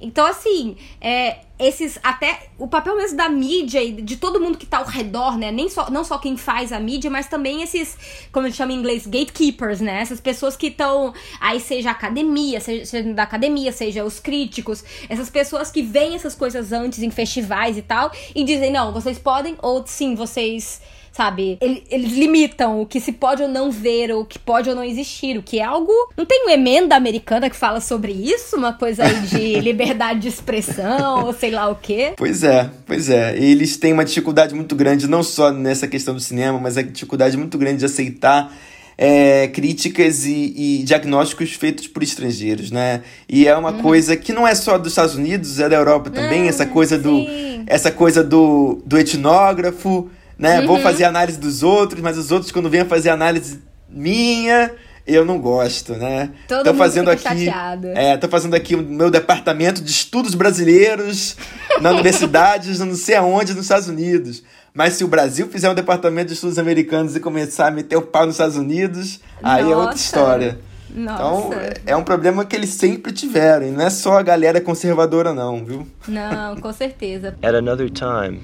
Então, 0.00 0.26
assim, 0.26 0.76
é, 1.00 1.38
esses. 1.60 1.96
Até 2.02 2.48
o 2.58 2.66
papel 2.66 2.96
mesmo 2.96 3.16
da 3.16 3.28
mídia 3.28 3.80
e 3.80 3.92
de 3.92 4.16
todo 4.16 4.40
mundo 4.40 4.58
que 4.58 4.66
tá 4.66 4.78
ao 4.78 4.84
redor, 4.84 5.38
né? 5.38 5.52
Nem 5.52 5.68
só, 5.68 5.88
não 5.90 6.02
só 6.02 6.18
quem 6.18 6.36
faz 6.36 6.72
a 6.72 6.80
mídia, 6.80 7.08
mas 7.08 7.28
também 7.28 7.62
esses, 7.62 7.96
como 8.32 8.46
a 8.46 8.48
gente 8.48 8.58
chama 8.58 8.72
em 8.72 8.76
inglês, 8.76 9.06
gatekeepers, 9.06 9.80
né? 9.80 10.00
Essas 10.00 10.20
pessoas 10.20 10.56
que 10.56 10.66
estão. 10.66 11.14
Aí, 11.40 11.60
seja 11.60 11.90
a 11.90 11.92
academia, 11.92 12.58
seja, 12.58 12.84
seja 12.84 13.14
da 13.14 13.22
academia, 13.22 13.70
seja 13.70 14.04
os 14.04 14.18
críticos, 14.18 14.84
essas 15.08 15.30
pessoas 15.30 15.70
que 15.70 15.82
veem 15.82 16.16
essas 16.16 16.34
coisas 16.34 16.72
antes 16.72 17.00
em 17.00 17.10
festivais 17.10 17.78
e 17.78 17.82
tal, 17.82 18.10
e 18.34 18.42
dizem, 18.42 18.72
não, 18.72 18.92
vocês 18.92 19.18
podem, 19.18 19.56
ou 19.62 19.86
sim, 19.86 20.16
vocês 20.16 20.80
sabe? 21.12 21.58
Ele- 21.60 21.84
Eles 21.90 22.12
limitam 22.12 22.80
o 22.80 22.86
que 22.86 22.98
se 22.98 23.12
pode 23.12 23.42
ou 23.42 23.48
não 23.48 23.70
ver, 23.70 24.10
ou 24.10 24.22
o 24.22 24.24
que 24.24 24.38
pode 24.38 24.68
ou 24.70 24.74
não 24.74 24.82
existir, 24.82 25.36
o 25.36 25.42
que 25.42 25.58
é 25.60 25.62
algo. 25.62 25.92
Não 26.16 26.24
tem 26.24 26.42
uma 26.42 26.52
emenda 26.52 26.96
americana 26.96 27.50
que 27.50 27.56
fala 27.56 27.80
sobre 27.80 28.12
isso? 28.12 28.56
Uma 28.56 28.72
coisa 28.72 29.04
aí 29.04 29.20
de 29.26 29.60
liberdade 29.60 30.20
de 30.20 30.28
expressão, 30.28 31.26
ou 31.26 31.32
sei 31.32 31.50
lá 31.50 31.68
o 31.68 31.74
quê? 31.76 32.14
Pois 32.16 32.42
é, 32.42 32.70
pois 32.86 33.10
é. 33.10 33.36
Eles 33.38 33.76
têm 33.76 33.92
uma 33.92 34.04
dificuldade 34.04 34.54
muito 34.54 34.74
grande, 34.74 35.06
não 35.06 35.22
só 35.22 35.52
nessa 35.52 35.86
questão 35.86 36.14
do 36.14 36.20
cinema, 36.20 36.58
mas 36.58 36.76
a 36.78 36.82
dificuldade 36.82 37.36
muito 37.36 37.58
grande 37.58 37.78
de 37.80 37.84
aceitar 37.84 38.52
é, 38.96 39.48
críticas 39.48 40.24
e, 40.26 40.54
e 40.80 40.82
diagnósticos 40.84 41.52
feitos 41.54 41.88
por 41.88 42.02
estrangeiros, 42.02 42.70
né? 42.70 43.02
E 43.28 43.46
é 43.48 43.56
uma 43.56 43.72
coisa 43.74 44.16
que 44.16 44.32
não 44.32 44.46
é 44.46 44.54
só 44.54 44.78
dos 44.78 44.92
Estados 44.92 45.14
Unidos, 45.14 45.58
é 45.58 45.68
da 45.68 45.76
Europa 45.76 46.10
também, 46.10 46.42
Ah, 46.42 46.46
essa 46.46 46.66
coisa 46.66 46.98
do. 46.98 47.24
sim. 47.24 47.64
Essa 47.66 47.90
coisa 47.90 48.22
do, 48.24 48.82
do 48.84 48.98
etnógrafo, 48.98 50.10
né? 50.42 50.60
Vou 50.66 50.76
Uhum. 50.76 50.82
fazer 50.82 51.04
análise 51.04 51.38
dos 51.38 51.62
outros, 51.62 52.00
mas 52.00 52.18
os 52.18 52.30
outros, 52.32 52.50
quando 52.50 52.68
vêm 52.68 52.84
fazer 52.84 53.10
análise 53.10 53.62
minha, 53.88 54.72
eu 55.06 55.24
não 55.24 55.38
gosto, 55.38 55.94
né? 55.94 56.30
Todo 56.48 56.64
Tô 56.64 56.70
mundo 56.72 56.78
fazendo 56.78 57.10
fica 57.16 57.30
aqui. 57.30 57.44
chateado. 57.44 57.88
É, 57.88 58.16
tô 58.16 58.28
fazendo 58.28 58.54
aqui 58.54 58.74
o 58.74 58.82
meu 58.82 59.10
departamento 59.10 59.80
de 59.82 59.90
estudos 59.90 60.34
brasileiros 60.34 61.36
na 61.80 61.90
universidade, 61.94 62.76
não 62.78 62.94
sei 62.94 63.14
aonde, 63.16 63.54
nos 63.54 63.62
Estados 63.64 63.88
Unidos. 63.88 64.42
Mas 64.74 64.94
se 64.94 65.04
o 65.04 65.08
Brasil 65.08 65.48
fizer 65.48 65.70
um 65.70 65.74
departamento 65.74 66.28
de 66.28 66.34
estudos 66.34 66.58
americanos 66.58 67.14
e 67.14 67.20
começar 67.20 67.68
a 67.68 67.70
meter 67.70 67.96
o 67.96 68.02
pau 68.02 68.24
nos 68.26 68.34
Estados 68.36 68.56
Unidos, 68.56 69.20
aí 69.42 69.62
é 69.62 69.66
outra 69.66 69.84
Nossa. 69.92 69.96
história. 69.98 70.58
Nossa. 70.94 71.46
Então, 71.46 71.50
é 71.86 71.96
um 71.96 72.02
problema 72.02 72.44
que 72.44 72.54
eles 72.56 72.70
sempre 72.70 73.12
tiveram. 73.12 73.66
E 73.66 73.70
não 73.70 73.84
é 73.84 73.90
só 73.90 74.18
a 74.18 74.22
galera 74.22 74.60
conservadora, 74.60 75.32
não, 75.34 75.64
viu? 75.64 75.86
Não, 76.08 76.56
com 76.56 76.72
certeza. 76.72 77.34
At 77.42 77.54
another 77.54 77.88
time, 77.90 78.40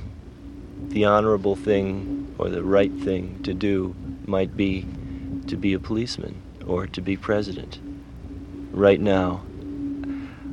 the 0.91 1.05
honorable 1.05 1.57
thing 1.57 2.35
or 2.39 2.49
the 2.49 2.63
right 2.63 2.93
thing 2.93 3.43
to 3.43 3.55
do 3.55 3.95
might 4.27 4.57
be 4.57 4.87
to 5.47 5.57
be 5.57 5.73
a 5.73 5.79
policeman 5.79 6.41
or 6.67 6.87
to 6.87 7.01
be 7.01 7.17
president. 7.17 7.79
Right 8.73 9.01
now, 9.01 9.43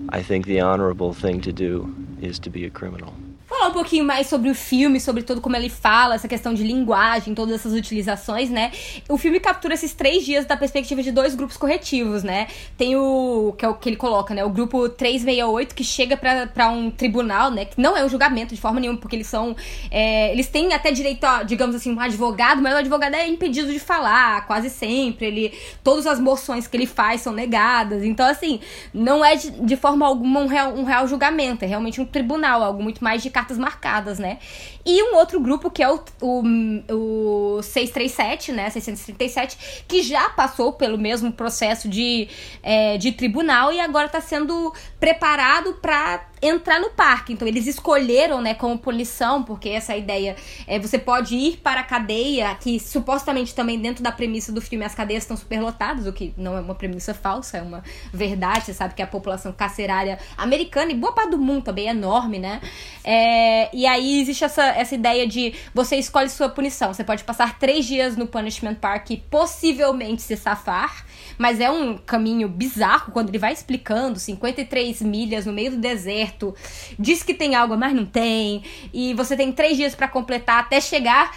I 0.09 0.21
think 0.21 0.45
the 0.45 0.61
honorable 0.61 1.13
thing 1.13 1.41
to 1.41 1.51
do 1.51 1.95
is 2.21 2.39
to 2.39 2.49
be 2.49 2.65
a 2.65 2.69
criminal. 2.69 3.13
Falar 3.55 3.69
um 3.69 3.73
pouquinho 3.73 4.03
mais 4.03 4.27
sobre 4.27 4.49
o 4.49 4.53
filme, 4.53 4.99
sobre 4.99 5.23
tudo 5.23 5.39
como 5.39 5.55
ele 5.55 5.69
fala, 5.69 6.15
essa 6.15 6.27
questão 6.27 6.53
de 6.53 6.61
linguagem, 6.61 7.33
todas 7.33 7.55
essas 7.55 7.71
utilizações, 7.71 8.49
né? 8.49 8.69
O 9.07 9.17
filme 9.17 9.39
captura 9.39 9.73
esses 9.73 9.93
três 9.93 10.25
dias 10.25 10.45
da 10.45 10.57
perspectiva 10.57 11.01
de 11.01 11.09
dois 11.09 11.33
grupos 11.35 11.55
corretivos, 11.55 12.21
né? 12.21 12.47
Tem 12.77 12.97
o 12.97 13.55
que 13.57 13.63
é 13.63 13.69
o 13.69 13.73
que 13.73 13.87
ele 13.87 13.95
coloca, 13.95 14.33
né? 14.33 14.43
O 14.43 14.49
grupo 14.49 14.89
368 14.89 15.73
que 15.73 15.85
chega 15.85 16.17
pra 16.17 16.69
um 16.69 16.91
tribunal, 16.91 17.49
né? 17.49 17.63
Que 17.63 17.79
não 17.79 17.95
é 17.95 18.03
um 18.03 18.09
julgamento 18.09 18.53
de 18.53 18.59
forma 18.59 18.77
nenhuma, 18.77 18.99
porque 18.99 19.15
eles 19.15 19.27
são. 19.27 19.55
é, 19.89 20.33
eles 20.33 20.47
têm 20.47 20.73
até 20.73 20.91
direito 20.91 21.23
a, 21.23 21.43
digamos 21.43 21.77
assim, 21.77 21.93
um 21.93 21.99
advogado, 22.01 22.61
mas 22.61 22.73
o 22.73 22.77
advogado 22.77 23.15
é 23.15 23.25
impedido 23.25 23.71
de 23.71 23.79
falar, 23.79 24.45
quase 24.47 24.69
sempre. 24.69 25.27
Ele. 25.27 25.53
Todas 25.81 26.05
as 26.05 26.19
moções 26.19 26.67
que 26.67 26.75
ele 26.75 26.87
faz 26.87 27.21
são 27.21 27.31
negadas. 27.31 28.03
Então, 28.03 28.27
assim, 28.27 28.59
não 28.93 29.23
é 29.23 29.37
de, 29.37 29.49
de 29.49 29.77
forma 29.77 30.05
alguma 30.05 30.41
um 30.41 30.47
real, 30.47 30.73
um 30.73 30.83
real 30.83 31.07
julgamento, 31.07 31.63
é 31.63 31.67
realmente 31.69 32.01
um 32.01 32.05
tribunal, 32.05 32.61
algo 32.61 32.83
muito 32.83 33.01
mais 33.01 33.23
de 33.23 33.29
cartas 33.45 33.57
marcadas, 33.57 34.17
né? 34.17 34.39
E 34.83 35.01
um 35.03 35.15
outro 35.15 35.39
grupo 35.39 35.69
que 35.69 35.83
é 35.83 35.89
o, 35.89 35.99
o, 36.21 37.57
o 37.57 37.61
637, 37.61 38.51
né? 38.51 38.69
637, 38.69 39.83
que 39.87 40.01
já 40.01 40.29
passou 40.29 40.73
pelo 40.73 40.97
mesmo 40.97 41.31
processo 41.31 41.87
de, 41.87 42.27
é, 42.63 42.97
de 42.97 43.11
tribunal 43.11 43.71
e 43.71 43.79
agora 43.79 44.07
está 44.07 44.19
sendo 44.19 44.73
preparado 44.99 45.75
para 45.75 46.25
entrar 46.47 46.79
no 46.79 46.89
parque. 46.89 47.33
Então 47.33 47.47
eles 47.47 47.67
escolheram, 47.67 48.41
né, 48.41 48.53
como 48.53 48.77
punição, 48.77 49.43
porque 49.43 49.69
essa 49.69 49.95
ideia 49.95 50.35
é 50.67 50.79
você 50.79 50.97
pode 50.97 51.35
ir 51.35 51.57
para 51.57 51.81
a 51.81 51.83
cadeia, 51.83 52.55
que 52.55 52.79
supostamente 52.79 53.53
também 53.53 53.79
dentro 53.79 54.03
da 54.03 54.11
premissa 54.11 54.51
do 54.51 54.61
filme 54.61 54.85
as 54.85 54.95
cadeias 54.95 55.23
estão 55.23 55.37
superlotadas, 55.37 56.05
o 56.05 56.13
que 56.13 56.33
não 56.37 56.57
é 56.57 56.61
uma 56.61 56.75
premissa 56.75 57.13
falsa, 57.13 57.57
é 57.57 57.61
uma 57.61 57.83
verdade. 58.13 58.65
Você 58.65 58.73
sabe 58.73 58.93
que 58.93 59.01
a 59.01 59.07
população 59.07 59.51
carcerária 59.51 60.19
americana 60.37 60.91
e 60.91 60.95
boa 60.95 61.13
parte 61.13 61.31
do 61.31 61.37
mundo 61.37 61.63
também 61.63 61.87
é 61.87 61.91
enorme, 61.91 62.39
né? 62.39 62.61
É, 63.03 63.69
e 63.75 63.85
aí 63.85 64.21
existe 64.21 64.43
essa, 64.43 64.63
essa 64.63 64.95
ideia 64.95 65.27
de 65.27 65.53
você 65.73 65.95
escolhe 65.95 66.29
sua 66.29 66.49
punição. 66.49 66.93
Você 66.93 67.03
pode 67.03 67.23
passar 67.23 67.57
três 67.59 67.85
dias 67.85 68.15
no 68.15 68.27
Punishment 68.27 68.75
Park 68.75 69.11
e 69.11 69.17
possivelmente 69.17 70.21
se 70.21 70.35
safar. 70.35 71.05
Mas 71.37 71.59
é 71.59 71.69
um 71.69 71.97
caminho 71.97 72.47
bizarro 72.47 73.11
quando 73.11 73.29
ele 73.29 73.37
vai 73.39 73.53
explicando 73.53 74.19
53 74.19 75.01
milhas 75.01 75.45
no 75.45 75.53
meio 75.53 75.71
do 75.71 75.77
deserto. 75.77 76.55
Diz 76.97 77.23
que 77.23 77.33
tem 77.33 77.55
água, 77.55 77.75
mas 77.77 77.93
não 77.93 78.05
tem. 78.05 78.63
E 78.93 79.13
você 79.13 79.35
tem 79.35 79.51
três 79.51 79.77
dias 79.77 79.95
pra 79.95 80.07
completar 80.07 80.59
até 80.59 80.79
chegar 80.79 81.31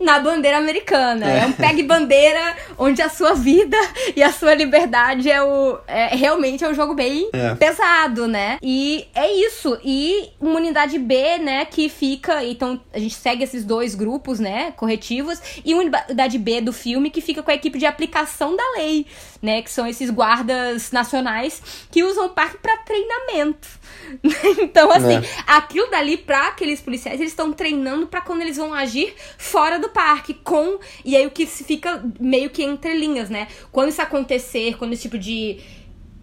na 0.00 0.18
bandeira 0.18 0.56
americana. 0.58 1.30
É, 1.30 1.46
um 1.46 1.52
pegue 1.52 1.82
bandeira 1.82 2.56
onde 2.78 3.02
a 3.02 3.08
sua 3.08 3.34
vida 3.34 3.76
e 4.16 4.22
a 4.22 4.32
sua 4.32 4.54
liberdade 4.54 5.30
é 5.30 5.42
o. 5.42 5.78
É, 5.86 6.16
realmente 6.16 6.64
é 6.64 6.68
um 6.68 6.74
jogo 6.74 6.94
bem 6.94 7.28
É. 7.32 7.54
pesado, 7.54 8.26
né? 8.26 8.58
E 8.62 9.06
é 9.14 9.30
isso. 9.30 9.78
E 9.84 10.30
uma 10.40 10.56
unidade 10.56 10.98
B, 10.98 11.38
né, 11.38 11.64
que 11.66 11.88
fica. 11.88 12.42
Então 12.44 12.80
a 12.92 12.98
gente 12.98 13.14
segue 13.14 13.44
esses 13.44 13.64
dois 13.64 13.94
grupos, 13.94 14.40
né, 14.40 14.72
corretivos. 14.76 15.40
E 15.64 15.74
uma 15.74 15.82
unidade 15.82 16.38
B 16.38 16.60
do 16.60 16.72
filme 16.72 17.10
que 17.10 17.20
fica 17.20 17.42
com 17.42 17.50
a 17.50 17.54
equipe 17.54 17.78
de 17.78 17.86
aplicação 17.86 18.56
da 18.56 18.64
lei, 18.76 19.06
né? 19.42 19.60
Que 19.62 19.70
são 19.70 19.86
esses 19.86 20.08
guardas 20.10 20.90
nacionais 20.92 21.62
que 21.90 22.02
usam 22.02 22.26
o 22.26 22.30
parque 22.30 22.56
pra 22.58 22.76
treinamento. 22.78 23.68
então, 24.60 24.90
assim, 24.90 25.18
Né. 25.18 25.22
aquilo 25.46 25.90
dali 25.90 26.16
pra 26.16 26.48
aqueles 26.48 26.80
policiais, 26.80 27.20
eles 27.20 27.32
estão 27.32 27.52
treinando 27.52 28.06
pra 28.06 28.20
quando 28.20 28.42
eles 28.42 28.56
vão 28.56 28.72
agir 28.74 29.14
fora 29.38 29.78
do 29.78 29.88
parque, 29.88 30.34
com. 30.34 30.78
E 31.04 31.16
aí 31.16 31.26
o 31.26 31.30
que 31.30 31.46
se 31.46 31.64
fica 31.64 32.02
meio 32.18 32.50
que 32.50 32.62
entre 32.62 32.94
linhas, 32.94 33.30
né? 33.30 33.48
Quando 33.72 33.88
isso 33.90 34.02
acontecer, 34.02 34.76
quando 34.78 34.92
esse 34.92 35.02
tipo 35.02 35.18
de. 35.18 35.58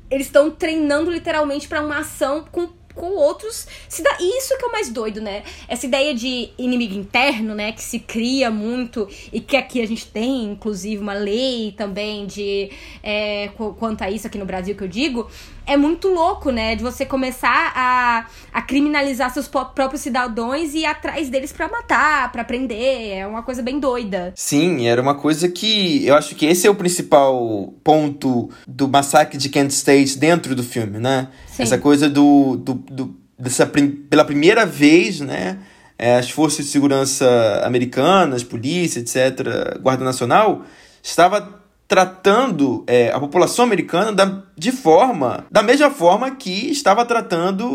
Eles 0.10 0.28
estão 0.28 0.50
treinando 0.50 1.12
literalmente 1.12 1.68
pra 1.68 1.82
uma 1.82 2.00
ação 2.00 2.46
com. 2.52 2.76
Com 2.98 3.12
outros. 3.12 3.68
cida- 3.88 4.10
E 4.20 4.40
isso 4.40 4.58
que 4.58 4.66
é 4.66 4.68
o 4.68 4.72
mais 4.72 4.90
doido, 4.90 5.22
né? 5.22 5.44
Essa 5.68 5.86
ideia 5.86 6.16
de 6.16 6.50
inimigo 6.58 6.96
interno, 6.96 7.54
né? 7.54 7.72
Que 7.72 7.84
se 7.84 8.00
cria 8.00 8.50
muito 8.50 9.08
e 9.32 9.40
que 9.40 9.56
aqui 9.56 9.84
a 9.84 9.86
gente 9.86 10.08
tem, 10.08 10.46
inclusive, 10.46 11.00
uma 11.00 11.14
lei 11.14 11.76
também 11.78 12.26
de. 12.26 12.72
é, 13.04 13.50
qu- 13.56 13.76
quanto 13.76 14.02
a 14.02 14.10
isso 14.10 14.26
aqui 14.26 14.40
no 14.40 14.48
Brasil 14.48 14.74
que 14.76 14.84
eu 14.84 14.88
digo. 14.88 15.30
É 15.68 15.76
muito 15.76 16.08
louco, 16.08 16.50
né? 16.50 16.76
De 16.76 16.82
você 16.84 17.06
começar 17.06 17.74
a, 17.76 18.26
a 18.54 18.62
criminalizar 18.62 19.32
seus 19.34 19.48
pró- 19.48 19.66
próprios 19.66 20.02
cidadãos 20.02 20.74
e 20.74 20.80
ir 20.80 20.86
atrás 20.86 21.30
deles 21.30 21.52
pra 21.52 21.68
matar, 21.68 22.32
pra 22.32 22.44
prender. 22.44 23.18
É 23.18 23.28
uma 23.28 23.44
coisa 23.44 23.62
bem 23.62 23.80
doida. 23.80 24.32
Sim, 24.36 24.88
era 24.88 25.02
uma 25.02 25.16
coisa 25.16 25.50
que 25.50 26.06
eu 26.06 26.16
acho 26.16 26.34
que 26.36 26.46
esse 26.46 26.66
é 26.66 26.70
o 26.70 26.76
principal 26.76 27.74
ponto 27.84 28.50
do 28.68 28.88
massacre 28.88 29.38
de 29.38 29.50
Kent 29.50 29.72
State 29.72 30.18
dentro 30.18 30.56
do 30.56 30.64
filme, 30.64 30.98
né? 31.00 31.28
Sim. 31.48 31.64
Essa 31.64 31.78
coisa 31.78 32.10
do, 32.10 32.56
do, 32.58 32.74
do- 32.74 33.18
dessa 33.38 33.66
pela 33.68 34.24
primeira 34.26 34.66
vez, 34.66 35.20
né? 35.20 35.60
é, 36.00 36.16
as 36.18 36.30
forças 36.30 36.66
de 36.66 36.72
segurança 36.72 37.62
americanas, 37.66 38.44
polícia, 38.44 39.00
etc., 39.00 39.80
Guarda 39.82 40.06
Nacional, 40.06 40.64
estava 41.02 41.60
tratando 41.88 42.84
é, 42.86 43.12
a 43.12 43.20
população 43.20 43.66
americana 43.66 44.12
da, 44.12 44.44
de 44.58 44.72
forma, 44.72 45.46
da 45.50 45.64
mesma 45.64 45.90
forma 45.90 46.32
que 46.36 46.70
estava 46.70 47.06
tratando 47.06 47.66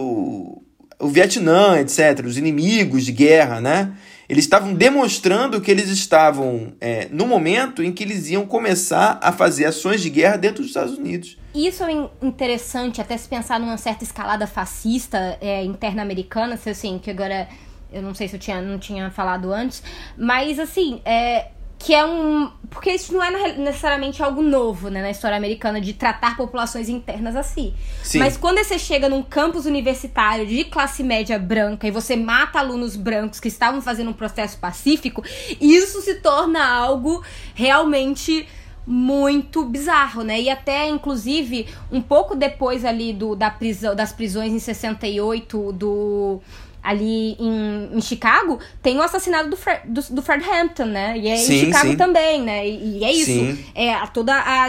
o 1.00 1.08
Vietnã, 1.08 1.78
etc., 1.80 2.24
os 2.26 2.36
inimigos 2.36 3.04
de 3.04 3.12
guerra, 3.12 3.60
né? 3.60 3.92
Eles 4.28 4.44
estavam 4.44 4.72
demonstrando 4.72 5.60
que 5.60 5.70
eles 5.70 5.88
estavam 5.88 6.72
é, 6.80 7.08
no 7.10 7.26
momento 7.26 7.82
em 7.82 7.92
que 7.92 8.02
eles 8.04 8.30
iam 8.30 8.46
começar 8.46 9.18
a 9.22 9.32
fazer 9.32 9.64
ações 9.64 10.00
de 10.00 10.08
guerra 10.08 10.36
dentro 10.36 10.58
dos 10.62 10.68
Estados 10.68 10.96
Unidos. 10.96 11.36
Isso 11.54 11.82
é 11.82 11.92
in- 11.92 12.08
interessante, 12.22 13.00
até 13.00 13.16
se 13.16 13.28
pensar 13.28 13.58
numa 13.58 13.76
certa 13.76 14.04
escalada 14.04 14.46
fascista 14.46 15.36
é, 15.40 15.64
interna 15.64 16.00
americana, 16.02 16.58
assim, 16.64 16.98
que 16.98 17.10
agora 17.10 17.48
eu 17.92 18.00
não 18.00 18.14
sei 18.14 18.26
se 18.28 18.36
eu 18.36 18.40
tinha, 18.40 18.62
não 18.62 18.78
tinha 18.78 19.10
falado 19.10 19.52
antes, 19.52 19.82
mas 20.16 20.58
assim, 20.58 21.02
é, 21.04 21.48
que 21.82 21.92
é 21.92 22.04
um. 22.04 22.50
Porque 22.70 22.90
isso 22.90 23.12
não 23.12 23.22
é 23.22 23.52
necessariamente 23.54 24.22
algo 24.22 24.40
novo, 24.40 24.88
né, 24.88 25.02
na 25.02 25.10
história 25.10 25.36
americana, 25.36 25.80
de 25.80 25.92
tratar 25.92 26.36
populações 26.36 26.88
internas 26.88 27.36
assim. 27.36 27.74
Sim. 28.02 28.20
Mas 28.20 28.36
quando 28.36 28.58
você 28.58 28.78
chega 28.78 29.08
num 29.08 29.22
campus 29.22 29.66
universitário 29.66 30.46
de 30.46 30.64
classe 30.64 31.02
média 31.02 31.38
branca 31.38 31.86
e 31.86 31.90
você 31.90 32.16
mata 32.16 32.60
alunos 32.60 32.96
brancos 32.96 33.40
que 33.40 33.48
estavam 33.48 33.82
fazendo 33.82 34.10
um 34.10 34.14
processo 34.14 34.56
pacífico, 34.58 35.22
isso 35.60 36.00
se 36.00 36.14
torna 36.14 36.64
algo 36.64 37.22
realmente 37.54 38.48
muito 38.86 39.64
bizarro, 39.64 40.22
né? 40.22 40.40
E 40.40 40.48
até, 40.48 40.88
inclusive, 40.88 41.66
um 41.90 42.00
pouco 42.00 42.34
depois 42.34 42.84
ali 42.84 43.12
do, 43.12 43.34
da 43.36 43.50
prisão, 43.50 43.94
das 43.94 44.12
prisões 44.12 44.52
em 44.52 44.58
68 44.58 45.72
do 45.72 46.40
ali 46.82 47.36
em, 47.38 47.90
em 47.96 48.00
Chicago, 48.00 48.58
tem 48.82 48.98
o 48.98 49.02
assassinato 49.02 49.48
do, 49.50 49.56
Fred, 49.56 49.82
do, 49.86 50.00
do 50.14 50.22
Fred 50.22 50.44
Hampton, 50.44 50.86
né? 50.86 51.16
E 51.16 51.28
é 51.28 51.36
Sim, 51.36 51.54
em 51.54 51.58
Chicago 51.66 51.90
sim. 51.92 51.96
também, 51.96 52.42
né? 52.42 52.66
E, 52.68 52.98
e 52.98 53.04
é 53.04 53.12
isso. 53.12 53.26
Sim. 53.26 53.58
É 53.74 53.94
a- 53.94 54.06
toda 54.06 54.34
a 54.34 54.68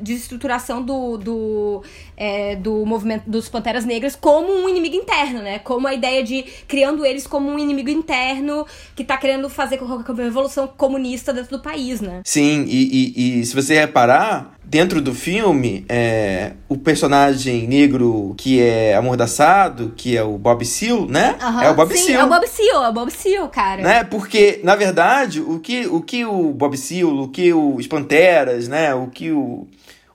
desestruturação 0.00 0.82
do, 0.82 1.16
do, 1.18 1.82
é, 2.16 2.56
do 2.56 2.84
movimento 2.86 3.24
dos 3.28 3.48
Panteras 3.48 3.84
Negras 3.84 4.16
como 4.16 4.52
um 4.52 4.68
inimigo 4.68 4.96
interno, 4.96 5.40
né? 5.42 5.58
Como 5.60 5.86
a 5.86 5.94
ideia 5.94 6.22
de 6.22 6.42
criando 6.66 7.04
eles 7.04 7.26
como 7.26 7.48
um 7.48 7.58
inimigo 7.58 7.90
interno 7.90 8.66
que 8.96 9.04
tá 9.04 9.16
querendo 9.16 9.48
fazer 9.48 9.78
com 9.78 9.92
com 10.02 10.12
a 10.12 10.14
revolução 10.16 10.66
comunista 10.66 11.32
dentro 11.32 11.56
do 11.58 11.62
país, 11.62 12.00
né? 12.00 12.22
Sim, 12.24 12.64
e, 12.66 13.12
e, 13.16 13.40
e 13.40 13.46
se 13.46 13.54
você 13.54 13.74
reparar, 13.78 14.54
dentro 14.64 15.00
do 15.02 15.14
filme, 15.14 15.84
é, 15.88 16.52
o 16.68 16.78
personagem 16.78 17.66
negro 17.66 18.34
que 18.38 18.60
é 18.60 18.94
amordaçado, 18.94 19.92
que 19.96 20.16
é 20.16 20.22
o 20.22 20.38
Bob 20.38 20.64
Seale, 20.64 21.06
né? 21.08 21.36
Aham, 21.40 21.62
é 21.62 21.70
o 21.70 21.74
Bob 21.74 21.92
sim, 21.94 22.04
Seale. 22.06 22.20
É 22.20 22.24
o 22.24 22.28
Bob 22.28 22.46
Seal, 22.48 22.84
é 22.84 22.88
o 22.88 22.92
Bob 22.92 23.10
Seal, 23.10 23.48
cara. 23.48 23.82
né? 23.82 24.04
Porque, 24.04 24.60
na 24.64 24.74
verdade, 24.76 25.40
o 25.40 25.58
que 25.60 25.86
o, 25.86 26.00
que 26.00 26.24
o 26.24 26.52
Bob 26.52 26.76
Seale, 26.76 27.04
o 27.04 27.28
que 27.28 27.52
os 27.52 27.86
Panteras, 27.86 28.68
né? 28.68 28.94
O 28.94 29.08
que 29.08 29.30
o, 29.30 29.66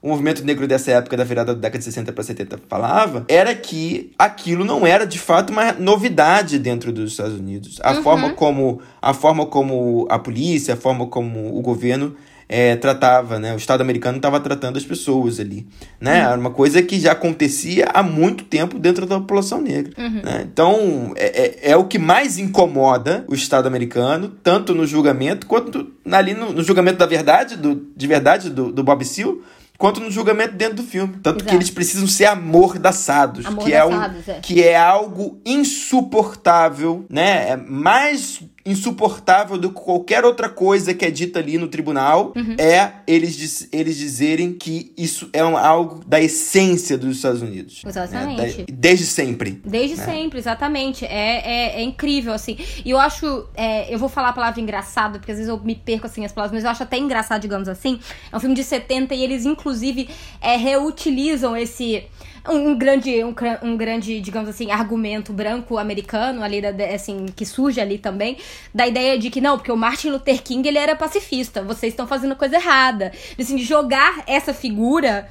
o 0.02 0.08
movimento 0.10 0.44
negro 0.44 0.68
dessa 0.68 0.92
época, 0.92 1.18
da 1.18 1.24
virada 1.24 1.54
da 1.54 1.60
década 1.62 1.80
de 1.80 1.84
60 1.84 2.12
para 2.14 2.24
70, 2.24 2.60
falava, 2.68 3.26
era 3.28 3.54
que 3.54 4.12
aquilo 4.18 4.64
não 4.66 4.88
era 4.88 5.06
de 5.06 5.20
fato 5.20 5.52
uma 5.52 5.74
novidade 5.74 6.58
dentro 6.58 6.92
dos 6.92 7.12
Estados 7.12 7.38
Unidos. 7.38 7.80
A, 7.84 7.94
Uhum. 7.94 8.04
forma, 8.04 8.30
como, 8.32 8.82
a 9.02 9.14
forma 9.14 9.46
como 9.46 10.08
a 10.10 10.18
polícia, 10.18 10.74
a 10.74 10.78
forma 10.78 11.06
como 11.08 11.56
o 11.58 11.62
governo 11.62 12.16
é, 12.50 12.76
tratava, 12.76 13.40
né? 13.40 13.54
O 13.54 13.58
Estado 13.58 13.82
americano 13.82 14.18
estava 14.18 14.40
tratando 14.40 14.78
as 14.78 14.86
pessoas 14.86 15.40
ali, 15.40 15.68
né? 16.00 16.20
Era 16.20 16.38
uma 16.38 16.52
coisa 16.52 16.82
que 16.82 17.00
já 17.00 17.12
acontecia 17.12 17.90
há 17.94 18.02
muito 18.02 18.46
tempo 18.46 18.80
dentro 18.80 19.06
da 19.06 19.20
população 19.20 19.62
negra, 19.62 19.94
né? 19.98 20.48
Então, 20.52 21.14
é, 21.16 21.26
é, 21.26 21.72
é 21.72 21.78
o 21.78 21.86
que 21.86 22.00
mais 22.00 22.38
incomoda 22.38 23.26
o 23.28 23.34
Estado 23.34 23.68
americano, 23.68 24.30
tanto 24.42 24.74
no 24.74 24.88
julgamento, 24.88 25.46
quanto 25.46 25.92
ali 26.10 26.34
no, 26.34 26.54
no 26.54 26.64
julgamento 26.64 26.98
da 26.98 27.06
verdade, 27.06 27.58
do, 27.58 27.88
de 27.96 28.08
verdade 28.08 28.50
do, 28.50 28.72
do 28.72 28.84
Bob 28.84 29.04
Seale, 29.04 29.42
quanto 29.78 30.00
no 30.00 30.10
julgamento 30.10 30.56
dentro 30.56 30.78
do 30.78 30.84
filme. 30.84 31.18
Tanto 31.22 31.44
que 31.44 31.50
Exato. 31.50 31.56
eles 31.58 31.70
precisam 31.70 32.08
ser 32.08 32.26
amordaçados, 32.26 33.46
que, 33.46 33.74
é 33.74 33.84
um, 33.86 33.90
Amordaçados, 33.90 34.28
é. 34.30 34.40
que 34.40 34.64
é 34.64 34.78
algo 34.78 35.40
insuportável, 35.46 37.06
né? 37.10 37.52
É 37.52 37.58
mais 37.58 38.42
insuportável 38.72 39.58
do 39.58 39.70
que 39.70 39.76
qualquer 39.82 40.24
outra 40.26 40.50
coisa 40.50 40.94
que 40.94 41.06
é 41.06 41.12
dita 41.12 41.40
ali 41.40 41.58
no 41.58 41.68
tribunal 41.68 42.34
Uhum. 42.36 42.56
é 42.58 42.92
eles, 43.08 43.68
eles 43.72 43.98
dizerem 43.98 44.54
que 44.54 44.92
isso 44.98 45.30
é 45.34 45.44
um- 45.44 45.58
algo 45.58 46.04
da 46.06 46.22
essência 46.22 46.98
dos 46.98 47.18
Estados 47.18 47.42
Unidos. 47.42 47.82
né? 47.84 47.90
Exatamente. 47.90 48.58
Da- 48.60 48.66
desde 48.74 49.06
sempre. 49.06 49.62
Desde 49.66 49.96
sempre, 49.98 50.40
exatamente. 50.40 51.06
É, 51.06 51.42
é, 51.78 51.80
é 51.80 51.84
incrível, 51.84 52.34
assim. 52.34 52.58
E 52.86 52.90
eu 52.92 53.00
acho. 53.00 53.48
é, 53.56 53.94
eu 53.94 53.98
vou 54.00 54.10
falar 54.10 54.30
a 54.30 54.34
palavra 54.34 54.60
engraçado, 54.62 55.20
porque 55.20 55.32
às 55.32 55.38
vezes 55.38 55.50
eu 55.50 55.60
me 55.60 55.76
perco 55.76 56.06
assim 56.08 56.26
as 56.26 56.32
palavras, 56.32 56.54
mas 56.56 56.64
eu 56.64 56.70
acho 56.70 56.84
até 56.84 56.98
engraçado, 56.98 57.42
digamos 57.42 57.68
assim. 57.68 58.00
É 58.32 58.36
um 58.36 58.40
filme 58.40 58.56
de 58.56 58.64
70 58.64 59.14
e 59.16 59.24
eles, 59.24 59.46
inclusive, 59.46 60.10
é, 60.42 60.56
reutilizam 60.58 61.56
esse. 61.56 62.04
Um, 62.50 62.78
grande, 62.78 63.24
um, 63.24 63.34
um 63.62 63.76
grande, 63.78 64.22
digamos 64.22 64.50
assim, 64.50 64.72
argumento 64.72 65.34
branco 65.34 65.78
americano 65.78 66.42
ali, 66.44 66.62
da, 66.62 66.86
assim, 66.94 67.26
que 67.36 67.46
surge 67.46 67.82
ali 67.82 67.98
também, 67.98 68.38
da 68.74 68.88
ideia 68.88 69.18
de 69.18 69.30
que 69.30 69.42
não, 69.42 69.58
porque 69.58 69.72
o 69.72 69.76
Martin 69.78 70.10
Luther 70.12 70.42
King 70.42 70.68
ele 70.68 70.78
era 70.78 70.96
pacifista, 70.96 71.62
vocês 71.62 71.94
estão 71.94 72.08
fazendo 72.08 72.36
coisa 72.36 72.56
errada. 72.56 73.12
Assim, 73.38 73.56
de 73.56 73.64
jogar 73.64 74.24
essa 74.28 74.54
figura 74.54 75.28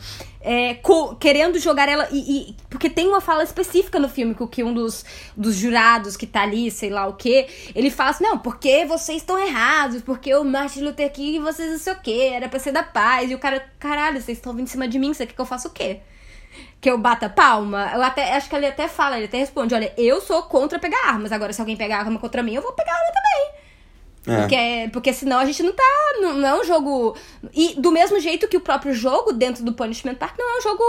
é, 0.47 0.79
querendo 1.19 1.59
jogar 1.59 1.89
ela. 1.89 2.09
E, 2.13 2.51
e- 2.51 2.57
porque 2.71 2.89
tem 2.89 3.09
uma 3.09 3.21
fala 3.21 3.43
específica 3.43 3.99
no 3.99 4.09
filme 4.09 4.35
que, 4.35 4.47
que 4.47 4.63
um 4.63 4.73
dos, 4.73 5.05
dos 5.37 5.57
jurados 5.57 6.17
que 6.17 6.27
tá 6.27 6.43
ali, 6.43 6.71
sei 6.71 6.89
lá 6.89 7.07
o 7.07 7.15
quê, 7.15 7.49
ele 7.75 7.91
fala 7.91 8.11
assim: 8.11 8.23
não, 8.25 8.39
porque 8.39 8.85
vocês 8.85 9.19
estão 9.19 9.39
errados, 9.39 10.03
porque 10.03 10.33
o 10.35 10.45
Martin 10.45 10.83
Luther 10.83 11.11
King 11.13 11.41
vocês 11.41 11.71
não 11.73 11.79
sei 11.79 11.93
o 11.95 12.01
quê, 12.01 12.31
era 12.33 12.49
pra 12.49 12.61
ser 12.61 12.71
da 12.73 12.83
paz. 12.85 13.31
E 13.31 13.35
o 13.35 13.39
cara, 13.39 13.65
caralho, 13.79 14.21
vocês 14.21 14.39
estão 14.39 14.53
vindo 14.53 14.67
em 14.67 14.71
cima 14.71 14.87
de 14.87 14.99
mim, 14.99 15.13
você 15.13 15.27
quer 15.27 15.35
que 15.35 15.41
eu 15.41 15.47
faça 15.47 15.67
o 15.67 15.73
quê? 15.73 15.99
Que 16.81 16.91
eu 16.91 16.99
bata 16.99 17.29
palma? 17.29 17.91
Eu 17.95 18.03
até 18.03 18.35
acho 18.35 18.49
que 18.49 18.57
ele 18.57 18.67
até 18.67 18.89
fala, 18.89 19.17
ele 19.17 19.27
até 19.27 19.39
responde: 19.39 19.75
olha, 19.75 19.93
eu 19.97 20.21
sou 20.21 20.43
contra 20.45 20.79
pegar 20.79 21.09
armas. 21.09 21.33
Agora, 21.33 21.53
se 21.53 21.61
alguém 21.61 21.77
pegar 21.77 21.99
arma 21.99 22.19
contra 22.19 22.43
mim, 22.43 22.55
eu 22.55 22.63
vou 22.63 22.73
pegar 22.73 22.93
arma 22.93 23.13
também. 23.13 23.67
É. 24.27 24.41
Porque, 24.41 24.91
porque 24.93 25.13
senão 25.13 25.39
a 25.39 25.45
gente 25.45 25.63
não 25.63 25.73
tá. 25.73 25.85
Não, 26.21 26.35
não 26.35 26.49
é 26.49 26.61
um 26.61 26.65
jogo. 26.65 27.17
E 27.55 27.81
do 27.81 27.93
mesmo 27.93 28.19
jeito 28.19 28.49
que 28.49 28.57
o 28.57 28.61
próprio 28.61 28.93
jogo 28.93 29.33
dentro 29.33 29.65
do 29.65 29.73
Punishment 29.73 30.17
Park 30.17 30.37
não 30.39 30.57
é 30.57 30.59
um 30.59 30.63
jogo 30.63 30.83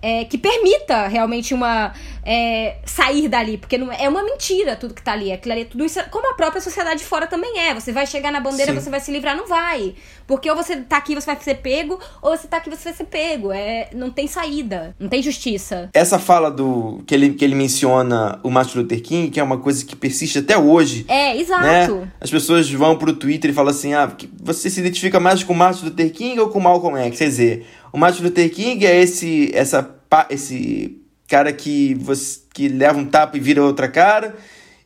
é, 0.00 0.24
que 0.24 0.38
permita 0.38 1.08
realmente 1.08 1.52
uma. 1.52 1.92
é, 2.24 2.76
sair 2.86 3.28
dali. 3.28 3.58
Porque 3.58 3.76
não 3.76 3.90
é, 3.90 4.04
é 4.04 4.08
uma 4.08 4.22
mentira 4.22 4.76
tudo 4.76 4.94
que 4.94 5.02
tá 5.02 5.12
ali. 5.12 5.32
Aquilo 5.32 5.52
ali 5.52 5.62
é 5.62 5.64
tudo 5.64 5.84
isso. 5.84 5.98
Como 6.10 6.30
a 6.30 6.34
própria 6.34 6.60
sociedade 6.60 7.04
fora 7.04 7.26
também 7.26 7.58
é. 7.58 7.74
Você 7.74 7.90
vai 7.90 8.06
chegar 8.06 8.30
na 8.30 8.40
bandeira, 8.40 8.72
Sim. 8.72 8.80
você 8.80 8.90
vai 8.90 9.00
se 9.00 9.10
livrar, 9.10 9.36
não 9.36 9.46
vai. 9.46 9.94
Porque 10.26 10.50
ou 10.50 10.56
você 10.56 10.76
tá 10.76 10.96
aqui 10.96 11.14
você 11.14 11.26
vai 11.26 11.40
ser 11.40 11.56
pego, 11.56 11.98
ou 12.22 12.36
você 12.36 12.46
tá 12.46 12.56
aqui 12.58 12.70
você 12.70 12.84
vai 12.84 12.92
ser 12.94 13.04
pego. 13.04 13.52
É, 13.52 13.88
não 13.94 14.10
tem 14.10 14.26
saída. 14.26 14.94
Não 14.98 15.08
tem 15.08 15.22
justiça. 15.22 15.90
Essa 15.92 16.18
fala 16.18 16.50
do 16.50 17.02
que 17.06 17.14
ele, 17.14 17.34
que 17.34 17.44
ele 17.44 17.54
menciona 17.54 18.38
o 18.42 18.50
Martin 18.50 18.78
Luther 18.78 19.02
King, 19.02 19.30
que 19.30 19.40
é 19.40 19.42
uma 19.42 19.58
coisa 19.58 19.84
que 19.84 19.94
persiste 19.96 20.38
até 20.38 20.56
hoje, 20.56 21.04
É, 21.08 21.36
exato. 21.36 21.96
né? 21.96 22.12
As 22.20 22.30
pessoas 22.30 22.70
vão 22.70 22.96
pro 22.96 23.12
Twitter 23.14 23.50
e 23.50 23.54
falam 23.54 23.70
assim: 23.70 23.94
ah, 23.94 24.10
você 24.42 24.70
se 24.70 24.80
identifica 24.80 25.18
mais 25.20 25.42
com 25.42 25.52
o 25.52 25.56
Martin 25.56 25.86
Luther 25.86 26.12
King 26.12 26.40
ou 26.40 26.48
com 26.48 26.58
o 26.58 26.62
Malcolm 26.62 26.98
X? 26.98 27.18
Quer 27.18 27.28
dizer, 27.28 27.66
o 27.92 27.98
Martin 27.98 28.22
Luther 28.22 28.50
King 28.50 28.84
é 28.86 29.00
esse, 29.02 29.50
essa, 29.54 29.94
esse 30.30 31.00
cara 31.28 31.52
que, 31.52 31.94
você, 31.94 32.40
que 32.52 32.68
leva 32.68 32.98
um 32.98 33.04
tapa 33.04 33.36
e 33.36 33.40
vira 33.40 33.62
outra 33.62 33.88
cara. 33.88 34.34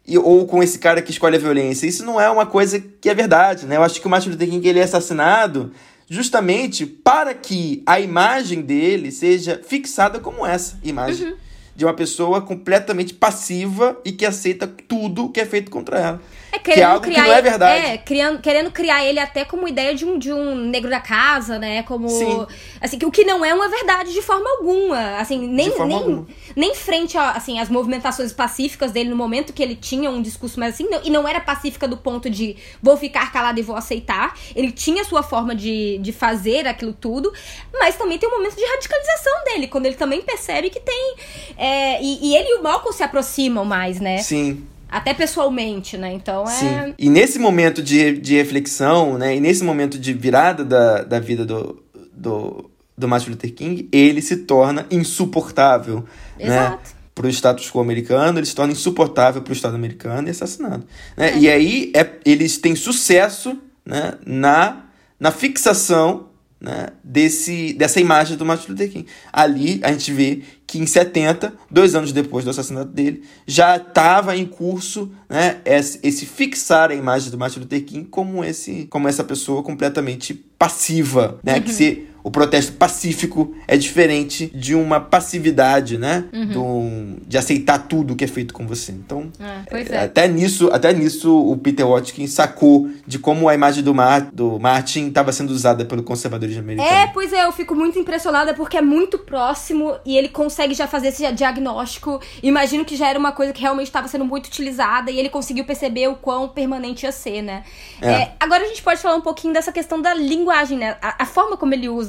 E, 0.09 0.16
ou 0.16 0.46
com 0.46 0.62
esse 0.62 0.78
cara 0.78 1.02
que 1.02 1.11
escolhe 1.11 1.36
a 1.36 1.38
violência. 1.38 1.86
Isso 1.86 2.04
não 2.04 2.18
é 2.20 2.30
uma 2.30 2.46
coisa 2.46 2.80
que 2.80 3.11
é 3.11 3.14
verdade, 3.14 3.66
né? 3.66 3.76
Eu 3.76 3.82
acho 3.82 4.00
que 4.00 4.06
o 4.06 4.11
Martin 4.11 4.30
Luther 4.30 4.48
King 4.48 4.66
ele 4.66 4.80
é 4.80 4.82
assassinado 4.82 5.70
justamente 6.09 6.86
para 6.86 7.34
que 7.34 7.82
a 7.84 8.00
imagem 8.00 8.62
dele 8.62 9.12
seja 9.12 9.61
fixada 9.62 10.18
como 10.18 10.46
essa 10.46 10.78
imagem. 10.82 11.34
De 11.76 11.84
uma 11.84 11.94
pessoa 11.94 12.40
completamente 12.40 13.14
passiva 13.14 13.96
e 14.04 14.11
que 14.11 14.26
aceita 14.26 14.66
tudo 14.66 15.28
que 15.28 15.40
é 15.40 15.46
feito 15.46 15.70
contra 15.70 15.98
ela. 15.98 16.22
É, 16.70 16.74
que 16.74 16.80
é 16.80 16.82
algo 16.84 17.04
que 17.06 17.11
não 17.16 17.24
é 17.24 17.32
ele- 17.38 17.42
verdade. 17.42 17.86
É, 17.86 17.98
criando, 17.98 18.40
querendo 18.40 18.70
criar 18.70 19.04
ele 19.04 19.18
até 19.18 19.44
como 19.44 19.66
ideia 19.68 19.94
de 19.94 20.04
um, 20.04 20.18
de 20.18 20.32
um 20.32 20.54
negro 20.54 20.90
da 20.90 21.00
casa, 21.00 21.59
né? 21.59 21.82
Como. 21.84 22.09
Sim. 22.09 22.46
Assim, 22.80 22.98
que 22.98 23.06
o 23.06 23.11
que 23.11 23.24
não 23.24 23.44
é 23.44 23.52
uma 23.54 23.68
verdade 23.68 24.12
de 24.12 24.22
forma 24.22 24.48
alguma. 24.50 25.16
Assim, 25.18 25.38
nem, 25.46 25.68
nem, 25.70 25.96
alguma. 25.96 26.26
nem 26.56 26.74
frente 26.74 27.16
a, 27.16 27.32
assim, 27.32 27.59
às 27.59 27.68
movimentações 27.68 28.32
pacíficas 28.32 28.92
dele 28.92 29.11
no 29.11 29.16
momento 29.16 29.52
que 29.52 29.62
ele 29.62 29.74
tinha 29.74 30.11
um 30.11 30.20
discurso 30.22 30.59
mais 30.61 30.74
assim, 30.74 30.88
não- 30.88 31.00
e 31.04 31.11
não 31.11 31.26
era 31.26 31.40
pacífica 31.40 31.86
do 31.88 31.96
ponto 31.96 32.28
de 32.30 32.56
vou 32.82 32.96
ficar 32.96 33.32
calado 33.32 33.59
e 33.59 33.62
vou 33.62 33.76
aceitar. 33.76 34.34
Ele 34.54 34.70
tinha 34.72 35.04
sua 35.04 35.22
forma 35.22 35.54
de, 35.54 35.98
de 35.98 36.12
fazer 36.12 36.66
aquilo 36.66 36.92
tudo, 36.92 37.32
mas 37.72 37.96
também 37.96 38.18
tem 38.18 38.28
um 38.28 38.32
momento 38.32 38.56
de 38.56 38.64
radicalização 38.64 39.44
dele, 39.44 39.68
quando 39.68 39.86
ele 39.86 39.96
também 39.96 40.22
percebe 40.22 40.70
que 40.70 40.80
tem. 40.80 41.14
é, 41.56 42.02
e, 42.02 42.28
e 42.30 42.36
ele 42.36 42.48
e 42.48 42.54
o 42.54 42.62
Malcolm 42.62 42.92
se 42.96 43.02
aproximam 43.02 43.64
mais, 43.64 44.00
né? 44.00 44.18
Sim, 44.18 44.64
Até 44.91 45.12
pessoalmente, 45.12 45.97
né? 45.97 46.12
Então 46.12 46.45
é. 46.45 46.51
sim. 46.51 46.95
E 46.99 47.11
nesse 47.11 47.39
momento 47.39 47.82
de, 47.82 48.18
de 48.18 48.36
reflexão, 48.36 49.18
né? 49.18 49.36
E 49.36 49.41
nesse 49.41 49.62
momento 49.62 49.99
de 49.99 50.12
virada 50.12 50.64
da, 50.64 51.03
da 51.03 51.20
vida 51.20 51.45
do, 51.45 51.82
do, 52.12 52.70
do 52.97 53.09
Martin 53.09 53.30
Luther 53.30 53.53
King, 53.55 53.89
ele 53.93 54.22
se 54.22 54.36
torna 54.39 54.86
insuportável, 54.91 56.05
né? 56.39 56.47
Exato. 56.47 56.99
Para 57.14 57.26
o 57.26 57.30
status 57.30 57.68
quo 57.68 57.80
americano, 57.80 58.39
ele 58.39 58.47
se 58.47 58.55
torna 58.55 58.72
insuportável 58.72 59.43
para 59.43 59.51
o 59.51 59.53
Estado 59.53 59.74
americano 59.74 60.28
e 60.28 60.30
assassinado. 60.30 60.86
Né? 61.16 61.30
É. 61.30 61.39
E 61.39 61.49
aí 61.49 61.93
é, 61.93 62.09
eles 62.24 62.59
têm 62.59 62.76
sucesso 62.76 63.59
né? 63.84 64.14
na, 64.24 64.84
na 65.18 65.32
fixação 65.32 66.28
né? 66.61 66.88
Desse, 67.04 67.72
dessa 67.72 68.00
imagem 68.00 68.36
do 68.36 68.44
Martin 68.44 68.72
Luther 68.72 68.90
King. 68.90 69.06
Ali 69.32 69.80
a 69.82 69.92
gente 69.92 70.12
vê 70.12 70.42
que 70.66 70.78
em 70.78 70.86
70, 70.86 71.54
dois 71.70 71.94
anos 71.94 72.12
depois 72.12 72.44
do 72.44 72.50
assassinato 72.50 72.90
dele, 72.90 73.22
já 73.46 73.76
estava 73.76 74.36
em 74.36 74.44
curso 74.44 75.11
né, 75.28 75.61
esse, 75.64 76.00
esse 76.02 76.26
fixar 76.26 76.90
a 76.90 76.94
imagem 76.94 77.30
do 77.30 77.38
Martin 77.38 77.61
Luther 77.61 77.84
King 77.84 78.04
como, 78.04 78.44
esse, 78.44 78.86
como 78.90 79.09
essa 79.09 79.24
pessoa 79.24 79.62
completamente 79.62 80.34
passiva, 80.59 81.38
né? 81.42 81.61
Que 81.61 81.72
se 81.72 82.07
o 82.23 82.31
protesto 82.31 82.73
pacífico 82.73 83.55
é 83.66 83.77
diferente 83.77 84.51
de 84.55 84.75
uma 84.75 85.01
passividade, 85.01 85.97
né? 85.99 86.25
Do, 86.53 87.21
de 87.27 87.39
aceitar 87.39 87.79
tudo 87.79 88.16
que 88.16 88.25
é 88.25 88.29
feito 88.29 88.53
com 88.53 88.66
você. 88.66 88.93
Então, 88.93 89.31
É, 89.41 89.79
é, 89.79 89.87
é. 89.91 90.05
até 90.05 90.29
nisso, 90.29 90.69
até 90.73 90.93
nisso 90.93 91.35
o 91.37 91.57
Peter 91.57 91.87
Watkins 91.87 92.33
sacou 92.33 92.89
de 93.07 93.19
como 93.19 93.49
a 93.49 93.55
imagem 93.55 93.83
do, 93.83 93.95
Mar, 93.95 94.29
do 94.33 94.59
Martin 94.59 95.09
estava 95.09 95.33
sendo 95.33 95.51
usada 95.51 95.85
pelo 95.85 96.03
conservadorismo 96.03 96.62
americano. 96.62 96.89
É, 96.89 97.07
pois 97.09 97.33
é, 97.33 97.45
eu 97.45 97.53
fico 97.53 97.75
muito 97.75 97.99
impressionada 97.99 98.55
porque 98.55 98.77
é 98.77 98.83
muito 98.83 99.19
próximo 99.19 99.97
e 100.05 100.16
ele 100.16 100.29
consegue 100.29 100.75
já 100.75 100.87
fazer 100.87 101.09
esse 101.09 101.31
diagnóstico. 101.33 102.21
Imagino 102.43 102.85
que 102.85 102.97
já 102.97 103.09
era 103.09 103.19
uma 103.19 103.33
coisa 103.33 103.53
que 103.53 103.61
realmente 103.61 103.87
estava 103.87 104.09
sendo 104.09 104.25
muito 104.25 104.47
utilizada 104.47 105.11
e 105.11 105.19
ele 105.19 105.29
conseguiu 105.29 105.64
perceber 105.64 106.09
o 106.09 106.16
quão 106.16 106.49
permanente 106.49 107.05
ia 107.05 107.12
ser, 107.12 107.43
né? 107.43 107.62
É. 108.01 108.11
É, 108.11 108.33
agora 108.41 108.64
a 108.64 108.69
gente 108.69 108.83
pode 108.83 109.01
falar 109.01 109.16
um 109.16 109.21
pouquinho 109.21 109.53
dessa 109.53 109.73
questão 109.73 110.01
da 110.01 110.14
linguagem, 110.14 110.79
né? 110.79 110.97
A, 111.01 111.23
a 111.23 111.27
forma 111.27 111.57
como 111.57 111.75
ele 111.75 111.89
usa. 111.89 112.07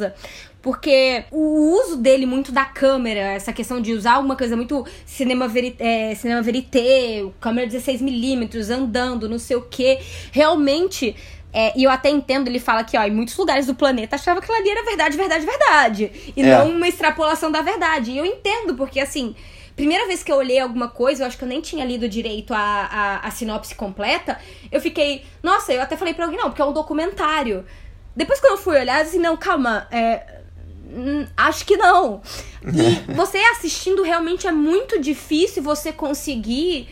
Porque 0.62 1.24
o 1.32 1.74
uso 1.82 1.96
dele 1.96 2.26
muito 2.26 2.52
da 2.52 2.66
câmera, 2.66 3.20
essa 3.20 3.54
questão 3.54 3.80
de 3.80 3.94
usar 3.94 4.20
uma 4.20 4.36
coisa 4.36 4.58
muito 4.58 4.86
cinema, 5.06 5.48
veri 5.48 5.74
é, 5.80 6.14
cinema 6.16 6.42
verité, 6.42 7.26
câmera 7.40 7.66
16mm, 7.66 8.70
andando, 8.70 9.30
não 9.30 9.40
sei 9.40 9.56
o 9.56 9.62
que, 9.62 10.00
realmente 10.34 11.16
é, 11.52 11.74
e 11.76 11.84
eu 11.84 11.90
até 11.90 12.10
entendo, 12.10 12.48
ele 12.48 12.60
fala 12.60 12.84
que, 12.84 12.98
ó, 12.98 13.04
em 13.04 13.12
muitos 13.12 13.36
lugares 13.36 13.66
do 13.66 13.74
planeta 13.74 14.16
achava 14.16 14.40
que 14.40 14.52
aquilo 14.52 14.60
ali 14.60 14.70
era 14.70 14.86
verdade, 14.86 15.18
verdade, 15.18 15.46
verdade. 15.46 16.12
E 16.36 16.42
É. 16.42 16.58
não 16.58 16.70
uma 16.70 16.88
extrapolação 16.88 17.52
da 17.52 17.62
verdade. 17.62 18.12
E 18.12 18.18
eu 18.18 18.26
entendo, 18.26 18.76
porque 18.76 19.00
assim, 19.00 19.36
primeira 19.76 20.06
vez 20.06 20.22
que 20.22 20.32
eu 20.32 20.36
olhei 20.36 20.60
alguma 20.60 20.90
coisa, 20.90 21.24
eu 21.24 21.28
acho 21.28 21.38
que 21.38 21.44
eu 21.44 21.48
nem 21.48 21.62
tinha 21.62 21.84
lido 21.84 22.08
direito 22.08 22.54
a, 22.54 22.60
a, 22.60 23.28
a 23.28 23.32
sinopse 23.32 23.74
completa, 23.74 24.38
eu 24.72 24.80
fiquei, 24.80 25.24
nossa, 25.42 25.74
eu 25.74 25.82
até 25.82 25.98
falei 25.98 26.14
pra 26.14 26.26
alguém, 26.26 26.40
não, 26.40 26.50
porque 26.50 26.62
é 26.62 26.66
um 26.66 26.74
documentário. 26.74 27.66
Depois 28.20 28.42
quando 28.42 28.52
eu 28.52 28.58
fui 28.58 28.78
olhar, 28.78 29.02
disse, 29.02 29.18
não, 29.18 29.38
calma, 29.38 29.88
é. 29.90 30.42
hum, 30.94 31.26
Acho 31.38 31.66
que 31.66 31.78
não. 31.78 32.22
E 32.66 33.14
você 33.16 33.38
assistindo 33.38 34.04
realmente 34.04 34.46
é 34.46 34.52
muito 34.52 35.00
difícil 35.00 35.64
você 35.64 35.94
conseguir 35.94 36.90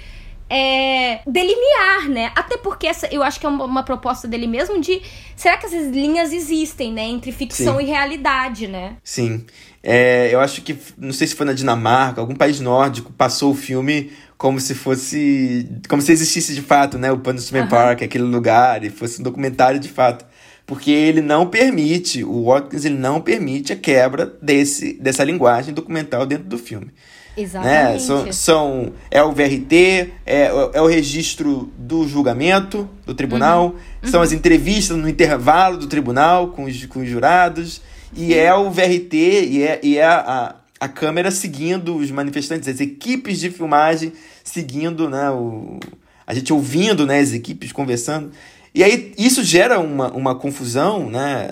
é, 0.49 1.19
delinear, 1.27 2.07
né? 2.07 2.31
Até 2.33 2.55
porque 2.55 2.87
essa, 2.87 3.07
eu 3.07 3.21
acho 3.21 3.41
que 3.41 3.45
é 3.45 3.49
uma, 3.49 3.65
uma, 3.65 3.83
proposta 3.83 4.25
dele 4.25 4.47
mesmo 4.47 4.79
de 4.79 5.01
será 5.35 5.57
que 5.57 5.65
essas 5.65 5.87
linhas 5.89 6.31
existem, 6.31 6.93
né? 6.93 7.03
Entre 7.03 7.33
ficção 7.33 7.77
Sim. 7.77 7.83
e 7.83 7.87
realidade, 7.87 8.67
né? 8.69 8.95
Sim. 9.03 9.45
É, 9.83 10.29
eu 10.31 10.39
acho 10.39 10.61
que, 10.61 10.77
não 10.97 11.11
sei 11.11 11.27
se 11.27 11.35
foi 11.35 11.45
na 11.45 11.51
Dinamarca, 11.51 12.21
algum 12.21 12.35
país 12.35 12.61
nórdico 12.61 13.11
passou 13.11 13.51
o 13.51 13.55
filme 13.55 14.13
como 14.37 14.61
se 14.61 14.75
fosse. 14.75 15.67
como 15.89 16.01
se 16.01 16.13
existisse 16.13 16.55
de 16.55 16.61
fato, 16.61 16.97
né? 16.97 17.11
O 17.11 17.17
Punishment 17.17 17.63
uhum. 17.63 17.67
Park, 17.67 18.03
aquele 18.03 18.23
lugar, 18.23 18.85
e 18.85 18.89
fosse 18.89 19.19
um 19.19 19.23
documentário 19.23 19.77
de 19.77 19.89
fato. 19.89 20.25
Porque 20.67 20.91
ele 20.91 21.21
não 21.21 21.47
permite, 21.47 22.25
o 22.25 22.43
Watkins 22.43 22.83
ele 22.83 22.97
não 22.97 23.21
permite 23.21 23.71
a 23.71 23.75
quebra 23.75 24.25
desse, 24.41 24.93
dessa 24.93 25.23
linguagem 25.23 25.73
documental 25.73 26.25
dentro 26.25 26.43
do 26.43 26.57
filme. 26.57 26.91
Exatamente. 27.37 27.93
Né? 27.93 27.99
São, 27.99 28.33
são, 28.33 28.93
é 29.09 29.23
o 29.23 29.31
VRT, 29.31 30.11
é, 30.25 30.47
é 30.73 30.81
o 30.81 30.87
registro 30.87 31.71
do 31.77 32.05
julgamento 32.05 32.89
do 33.05 33.15
tribunal, 33.15 33.75
uhum. 34.03 34.09
são 34.09 34.19
uhum. 34.19 34.25
as 34.25 34.33
entrevistas 34.33 34.97
no 34.97 35.07
intervalo 35.07 35.77
do 35.77 35.87
tribunal 35.87 36.49
com 36.49 36.65
os, 36.65 36.85
com 36.87 36.99
os 36.99 37.07
jurados, 37.07 37.81
e 38.13 38.33
é 38.33 38.53
o 38.53 38.69
VRT, 38.69 39.13
e 39.13 39.63
é, 39.63 39.79
e 39.81 39.97
é 39.97 40.05
a, 40.05 40.55
a 40.79 40.87
câmera 40.89 41.31
seguindo 41.31 41.95
os 41.95 42.11
manifestantes, 42.11 42.67
as 42.67 42.81
equipes 42.81 43.39
de 43.39 43.51
filmagem 43.51 44.11
seguindo, 44.43 45.09
né, 45.09 45.29
o, 45.29 45.79
a 46.25 46.33
gente 46.33 46.51
ouvindo 46.51 47.05
né, 47.05 47.19
as 47.19 47.33
equipes 47.33 47.71
conversando. 47.71 48.31
E 48.77 48.83
aí 48.83 49.11
isso 49.17 49.43
gera 49.43 49.79
uma, 49.79 50.11
uma 50.11 50.35
confusão, 50.35 51.09
né, 51.09 51.49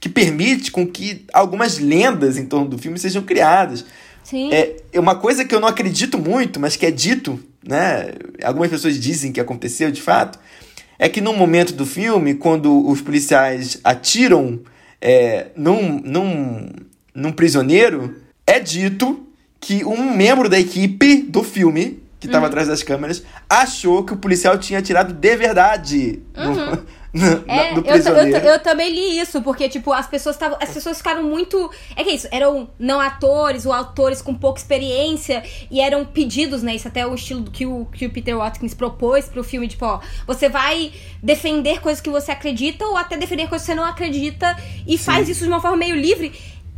que 0.00 0.08
permite 0.08 0.72
com 0.72 0.86
que 0.86 1.26
algumas 1.34 1.78
lendas 1.78 2.38
em 2.38 2.46
torno 2.46 2.66
do 2.66 2.78
filme 2.78 2.98
sejam 2.98 3.22
criadas. 3.22 3.84
Sim. 4.24 4.50
É, 4.50 4.76
é 4.90 4.98
uma 4.98 5.14
coisa 5.14 5.44
que 5.44 5.54
eu 5.54 5.60
não 5.60 5.68
acredito 5.68 6.16
muito, 6.18 6.58
mas 6.58 6.76
que 6.76 6.86
é 6.86 6.90
dito, 6.90 7.38
né? 7.62 8.12
Algumas 8.42 8.70
pessoas 8.70 8.98
dizem 8.98 9.32
que 9.32 9.40
aconteceu 9.40 9.90
de 9.90 10.00
fato. 10.00 10.38
É 10.98 11.10
que 11.10 11.20
no 11.20 11.34
momento 11.34 11.74
do 11.74 11.84
filme, 11.84 12.32
quando 12.32 12.88
os 12.88 13.02
policiais 13.02 13.78
atiram 13.84 14.60
é, 14.98 15.48
num, 15.54 16.00
num, 16.02 16.70
num 17.14 17.32
prisioneiro, 17.32 18.16
é 18.46 18.58
dito 18.58 19.26
que 19.60 19.84
um 19.84 20.16
membro 20.16 20.48
da 20.48 20.58
equipe 20.58 21.16
do 21.16 21.42
filme, 21.42 22.02
que 22.20 22.26
estava 22.26 22.44
uhum. 22.44 22.50
atrás 22.50 22.68
das 22.68 22.82
câmeras, 22.82 23.24
achou 23.48 24.04
que 24.04 24.12
o 24.12 24.16
policial 24.16 24.58
tinha 24.58 24.78
atirado 24.78 25.14
de 25.14 25.36
verdade. 25.36 26.22
Uhum. 26.36 27.00
No, 27.12 27.26
é, 27.48 27.74
do 27.74 27.80
eu, 27.84 27.96
eu, 27.96 28.38
eu, 28.38 28.60
também 28.60 28.88
li 28.94 29.18
isso, 29.18 29.42
porque, 29.42 29.68
tipo, 29.68 29.92
as 29.92 30.06
pessoas 30.06 30.36
estavam. 30.36 30.56
As 30.60 30.70
pessoas 30.70 30.98
ficaram 30.98 31.24
muito. 31.24 31.68
É 31.96 32.04
que 32.04 32.10
é 32.10 32.14
isso, 32.14 32.28
eram 32.30 32.70
não 32.78 33.00
atores 33.00 33.66
ou 33.66 33.72
atores 33.72 34.22
com 34.22 34.32
pouca 34.32 34.60
experiência 34.60 35.42
e 35.68 35.80
eram 35.80 36.04
pedidos, 36.04 36.62
né? 36.62 36.76
Isso 36.76 36.86
até 36.86 37.00
é 37.00 37.06
o 37.08 37.12
estilo 37.12 37.42
que 37.50 37.66
o, 37.66 37.84
que 37.86 38.06
o 38.06 38.10
Peter 38.10 38.36
Watkins 38.36 38.74
propôs 38.74 39.26
pro 39.26 39.42
filme, 39.42 39.66
tipo, 39.66 39.84
ó, 39.86 39.98
você 40.24 40.48
vai 40.48 40.92
defender 41.20 41.80
coisas 41.80 42.00
que 42.00 42.08
você 42.08 42.30
acredita 42.30 42.84
ou 42.86 42.96
até 42.96 43.16
defender 43.16 43.48
coisas 43.48 43.66
que 43.66 43.72
você 43.72 43.76
não 43.76 43.84
acredita 43.84 44.56
e 44.86 44.96
Sim. 44.96 45.04
faz 45.04 45.28
isso 45.28 45.42
de 45.42 45.48
uma 45.48 45.60
forma 45.60 45.76
meio 45.76 45.96
livre. 45.96 46.32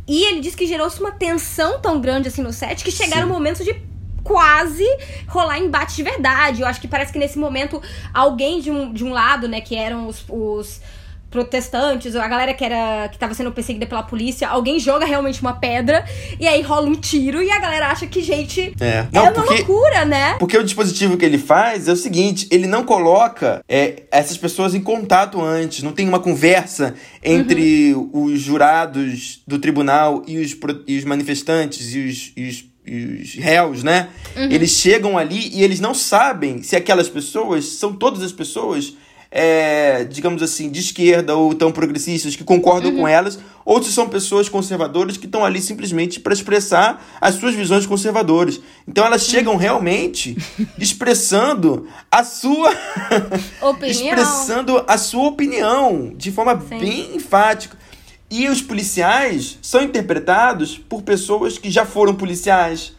E 0.07 0.23
ele 0.25 0.41
disse 0.41 0.57
que 0.57 0.65
gerou-se 0.65 0.99
uma 0.99 1.11
tensão 1.11 1.79
tão 1.79 2.01
grande 2.01 2.27
assim 2.27 2.41
no 2.41 2.51
set 2.51 2.83
que 2.83 2.91
chegaram 2.91 3.27
Sim. 3.27 3.33
momentos 3.33 3.63
de 3.63 3.92
quase 4.23 4.85
rolar 5.27 5.59
embate 5.59 5.95
de 5.95 6.03
verdade. 6.03 6.61
Eu 6.61 6.67
acho 6.67 6.79
que 6.79 6.87
parece 6.87 7.11
que 7.11 7.19
nesse 7.19 7.37
momento 7.37 7.81
alguém 8.13 8.59
de 8.59 8.71
um, 8.71 8.93
de 8.93 9.03
um 9.03 9.11
lado, 9.11 9.47
né, 9.47 9.61
que 9.61 9.75
eram 9.75 10.07
os, 10.07 10.23
os 10.29 10.81
protestantes, 11.33 12.15
a 12.15 12.27
galera 12.27 12.53
que 12.53 12.63
era 12.63 13.09
que 13.09 13.17
tava 13.17 13.33
sendo 13.33 13.51
perseguida 13.51 13.87
pela 13.87 14.03
polícia, 14.03 14.47
alguém 14.47 14.79
joga 14.79 15.03
realmente 15.03 15.41
uma 15.41 15.53
pedra 15.53 16.05
e 16.39 16.47
aí 16.47 16.61
rola 16.61 16.87
um 16.87 16.93
tiro 16.93 17.41
e 17.41 17.49
a 17.49 17.59
galera 17.59 17.87
acha 17.87 18.05
que, 18.05 18.21
gente, 18.21 18.71
é, 18.79 19.07
não, 19.11 19.25
é 19.25 19.29
uma 19.31 19.31
porque, 19.31 19.55
loucura, 19.55 20.05
né? 20.05 20.35
Porque 20.37 20.55
o 20.55 20.63
dispositivo 20.63 21.17
que 21.17 21.25
ele 21.25 21.39
faz 21.39 21.87
é 21.87 21.91
o 21.91 21.95
seguinte, 21.95 22.47
ele 22.51 22.67
não 22.67 22.83
coloca 22.83 23.63
é, 23.67 24.03
essas 24.11 24.37
pessoas 24.37 24.75
em 24.75 24.81
contato 24.81 25.41
antes, 25.41 25.81
não 25.81 25.91
tem 25.91 26.07
uma 26.07 26.19
conversa 26.19 26.93
entre 27.23 27.95
uhum. 27.95 28.25
os 28.25 28.39
jurados 28.39 29.41
do 29.47 29.57
tribunal 29.57 30.21
e 30.27 30.37
os, 30.37 30.55
e 30.87 30.97
os 30.99 31.03
manifestantes 31.03 31.95
e 31.95 31.99
os, 32.07 32.31
e 32.37 32.47
os 32.47 32.72
os 32.87 33.35
réus, 33.35 33.83
né? 33.83 34.09
Uhum. 34.35 34.51
Eles 34.51 34.71
chegam 34.71 35.17
ali 35.17 35.49
e 35.53 35.63
eles 35.63 35.79
não 35.79 35.93
sabem 35.93 36.61
se 36.61 36.75
aquelas 36.75 37.07
pessoas 37.07 37.65
são 37.65 37.93
todas 37.93 38.21
as 38.21 38.31
pessoas, 38.31 38.95
é, 39.31 40.03
digamos 40.03 40.43
assim, 40.43 40.69
de 40.69 40.79
esquerda 40.79 41.35
ou 41.35 41.53
tão 41.53 41.71
progressistas 41.71 42.35
que 42.35 42.43
concordam 42.43 42.91
uhum. 42.91 42.97
com 42.97 43.07
elas, 43.07 43.39
ou 43.65 43.81
se 43.81 43.91
são 43.91 44.09
pessoas 44.09 44.49
conservadoras 44.49 45.15
que 45.15 45.25
estão 45.25 45.45
ali 45.45 45.61
simplesmente 45.61 46.19
para 46.19 46.33
expressar 46.33 47.03
as 47.21 47.35
suas 47.35 47.55
visões 47.55 47.85
conservadoras. 47.85 48.59
Então 48.87 49.05
elas 49.05 49.23
chegam 49.23 49.55
realmente 49.55 50.35
expressando 50.77 51.87
a 52.11 52.23
sua 52.23 52.75
opinião. 53.61 53.87
expressando 53.89 54.83
a 54.87 54.97
sua 54.97 55.29
opinião 55.29 56.13
de 56.17 56.31
forma 56.31 56.59
Sim. 56.59 56.79
bem 56.79 57.15
enfática. 57.15 57.82
E 58.35 58.49
os 58.49 58.63
policiais 58.63 59.59
são 59.61 59.83
interpretados 59.83 60.75
por 60.75 61.03
pessoas 61.03 61.59
que 61.59 61.69
já 61.69 61.85
foram 61.85 62.15
policiais 62.15 62.93